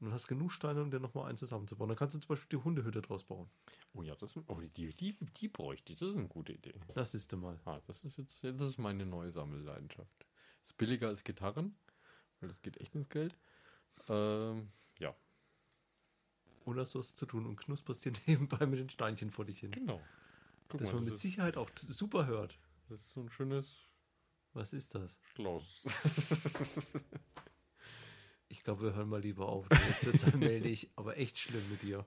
und 0.00 0.06
dann 0.06 0.12
hast 0.12 0.24
du 0.24 0.28
genug 0.34 0.52
Steine, 0.52 0.82
um 0.82 0.90
dir 0.90 1.00
nochmal 1.00 1.28
einen 1.28 1.38
zusammenzubauen. 1.38 1.88
Dann 1.88 1.96
kannst 1.98 2.14
du 2.14 2.20
zum 2.20 2.28
Beispiel 2.28 2.58
die 2.58 2.64
Hundehütte 2.64 3.00
draus 3.02 3.24
bauen. 3.24 3.48
Oh 3.94 4.02
ja, 4.02 4.14
das, 4.16 4.36
oh, 4.36 4.60
die, 4.60 4.92
die, 4.92 5.16
die 5.18 5.48
bräuchte 5.48 5.92
ich, 5.92 5.98
das 5.98 6.10
ist 6.10 6.16
eine 6.16 6.28
gute 6.28 6.52
Idee. 6.52 6.74
Das 6.94 7.14
ist 7.14 7.32
du 7.32 7.36
mal. 7.36 7.58
Ah, 7.64 7.80
das 7.86 8.02
ist 8.04 8.16
jetzt, 8.16 8.42
jetzt 8.42 8.60
ist 8.60 8.78
meine 8.78 9.06
neue 9.06 9.30
Sammelleidenschaft. 9.32 10.26
Ist 10.62 10.76
billiger 10.76 11.08
als 11.08 11.24
Gitarren, 11.24 11.76
weil 12.40 12.48
das 12.48 12.60
geht 12.62 12.78
echt 12.78 12.94
ins 12.94 13.08
Geld. 13.08 13.36
Ähm, 14.08 14.68
ja, 14.98 15.14
Und 16.64 16.78
hast 16.78 16.94
du 16.94 16.98
was 16.98 17.14
zu 17.14 17.26
tun 17.26 17.46
und 17.46 17.56
knusperst 17.56 18.04
dir 18.04 18.12
nebenbei 18.26 18.66
mit 18.66 18.78
den 18.78 18.88
Steinchen 18.90 19.30
vor 19.30 19.44
dich 19.44 19.60
hin. 19.60 19.70
genau. 19.70 20.00
Guck 20.74 20.80
Dass 20.80 20.88
mal, 20.88 20.94
man 20.96 21.04
das, 21.04 21.12
mit 21.12 21.20
Sicherheit 21.20 21.56
auch 21.56 21.70
super 21.86 22.26
hört. 22.26 22.58
das 22.88 23.00
ist 23.00 23.12
so 23.12 23.20
ein 23.20 23.30
schönes 23.30 23.76
Was 24.54 24.72
ist 24.72 24.96
das? 24.96 25.16
Schloss. 25.32 25.84
Ich 28.48 28.62
glaube, 28.62 28.82
wir 28.82 28.94
hören 28.94 29.08
mal 29.08 29.20
lieber 29.20 29.48
auf. 29.48 29.66
Jetzt 29.70 30.04
wird 30.06 30.14
es 30.16 30.24
allmählich, 30.24 30.90
aber 30.94 31.16
echt 31.16 31.38
schlimm 31.38 31.68
mit 31.70 31.82
dir. 31.82 32.06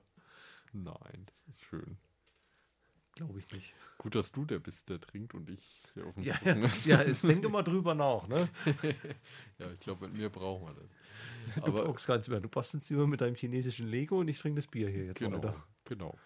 Nein, 0.72 1.24
das 1.26 1.44
ist 1.48 1.62
schön. 1.62 1.98
Glaube 3.12 3.38
ich 3.40 3.52
nicht. 3.52 3.74
Gut, 3.98 4.14
dass 4.14 4.32
du 4.32 4.46
der 4.46 4.58
bist, 4.58 4.88
der 4.88 4.98
trinkt 5.00 5.34
und 5.34 5.50
ich 5.50 5.82
hier 5.92 6.06
auf 6.06 6.14
dem 6.14 6.22
Ja, 6.22 6.36
Rücken. 6.36 6.70
ja, 6.86 7.02
jetzt 7.02 7.24
denk 7.24 7.42
doch 7.42 7.50
mal 7.50 7.62
drüber 7.62 7.94
nach, 7.94 8.26
ne? 8.28 8.48
ja, 9.58 9.70
ich 9.72 9.80
glaube, 9.80 10.08
mit 10.08 10.16
mir 10.16 10.30
brauchen 10.30 10.68
wir 10.68 10.74
das. 10.74 10.90
Du 11.56 11.62
Aber 11.66 11.84
brauchst 11.84 12.06
keins 12.06 12.28
mehr. 12.28 12.40
Du 12.40 12.48
bastelst 12.48 12.90
immer 12.92 13.06
mit 13.06 13.20
deinem 13.20 13.34
chinesischen 13.34 13.88
Lego 13.88 14.20
und 14.20 14.28
ich 14.28 14.38
trinke 14.38 14.60
das 14.60 14.68
Bier 14.68 14.88
hier 14.88 15.04
jetzt 15.04 15.18
genau, 15.18 15.36
weiter. 15.38 15.66
genau. 15.84 16.16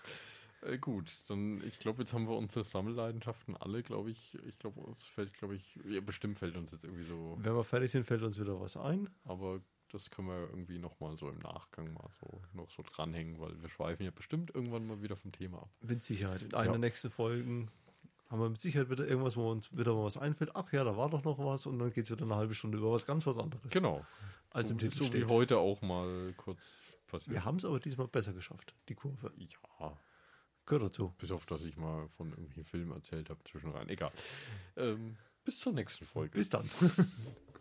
Äh, 0.63 0.79
gut, 0.79 1.11
dann, 1.29 1.63
ich 1.67 1.79
glaube, 1.79 2.03
jetzt 2.03 2.13
haben 2.13 2.27
wir 2.29 2.37
unsere 2.37 2.65
Sammelleidenschaften 2.65 3.57
alle, 3.57 3.83
glaube 3.83 4.11
ich. 4.11 4.39
Ich 4.47 4.59
glaube, 4.59 4.81
uns 4.81 5.05
fällt, 5.05 5.35
glaube 5.35 5.55
ich, 5.57 5.79
ja, 5.89 6.01
bestimmt 6.01 6.39
fällt 6.39 6.57
uns 6.57 6.71
jetzt 6.73 6.85
irgendwie 6.85 7.05
so, 7.05 7.37
Wenn 7.41 7.55
wir 7.55 7.65
fertig 7.65 7.91
sind, 7.91 8.05
fällt 8.05 8.23
uns 8.23 8.39
wieder 8.41 8.61
was 8.61 8.77
ein. 8.77 9.09
aber 9.25 9.61
das 9.91 10.11
können 10.11 10.29
wir 10.29 10.49
irgendwie 10.49 10.79
nochmal 10.79 11.19
so 11.19 11.29
im 11.29 11.39
Nachgang 11.41 11.93
mal 11.93 12.09
so 12.19 12.41
noch 12.55 12.71
so 12.71 12.83
dranhängen, 12.83 13.39
weil 13.39 13.61
wir 13.61 13.69
schweifen 13.69 14.05
ja 14.07 14.11
bestimmt 14.11 14.51
irgendwann 14.55 14.87
mal 14.87 15.03
wieder 15.03 15.17
vom 15.17 15.33
Thema 15.33 15.59
ab. 15.59 15.71
Mit 15.83 16.03
Sicherheit. 16.03 16.41
In 16.41 16.51
Ja. 16.53 16.59
einer 16.61 16.71
der 16.73 16.79
nächsten 16.79 17.11
Folgen 17.11 17.71
haben 18.31 18.41
wir 18.41 18.49
mit 18.49 18.59
Sicherheit 18.63 18.89
wieder 18.89 19.07
irgendwas, 19.07 19.37
wo 19.37 19.51
uns 19.51 19.71
wieder 19.77 19.93
mal 19.95 20.05
was 20.05 20.17
einfällt. 20.17 20.53
Ach 20.57 20.73
ja, 20.73 20.83
da 20.85 20.97
war 20.97 21.11
doch 21.11 21.23
noch 21.25 21.39
was 21.39 21.67
und 21.67 21.79
dann 21.79 21.93
geht 21.93 22.05
es 22.05 22.11
wieder 22.11 22.25
eine 22.25 22.37
halbe 22.37 22.55
Stunde 22.55 22.79
über 22.79 22.91
was 22.91 23.05
ganz 23.05 23.27
was 23.27 23.37
anderes. 23.37 23.71
Genau. 23.71 24.07
Als 24.49 24.69
so, 24.69 24.73
im 24.73 24.79
Titel 24.79 24.95
so 24.97 25.05
wie 25.05 25.19
steht. 25.19 25.29
heute 25.29 25.59
auch 25.59 25.83
mal 25.83 26.33
kurz 26.39 26.61
passiert. 27.07 27.31
Wir 27.31 27.45
haben 27.45 27.57
es 27.57 27.67
aber 27.67 27.79
diesmal 27.79 28.09
besser 28.09 28.33
geschafft, 28.33 28.75
die 28.89 28.95
Kurve. 28.95 29.31
Ja, 29.79 29.99
Gehört 30.67 30.85
dazu. 30.85 31.15
bis 31.19 31.31
auf, 31.31 31.47
dass 31.47 31.63
ich 31.63 31.77
mal 31.77 32.09
von 32.17 32.31
irgendwelchen 32.31 32.65
Filmen 32.65 32.93
erzählt 32.93 33.31
habe 33.31 33.43
zwischenrein. 33.45 33.89
Egal. 33.89 34.13
Ähm, 34.77 35.17
bis 35.45 35.59
zur 35.59 35.73
nächsten 35.73 36.05
Folge. 36.05 36.39
Bis 36.39 36.49
dann. 36.49 36.71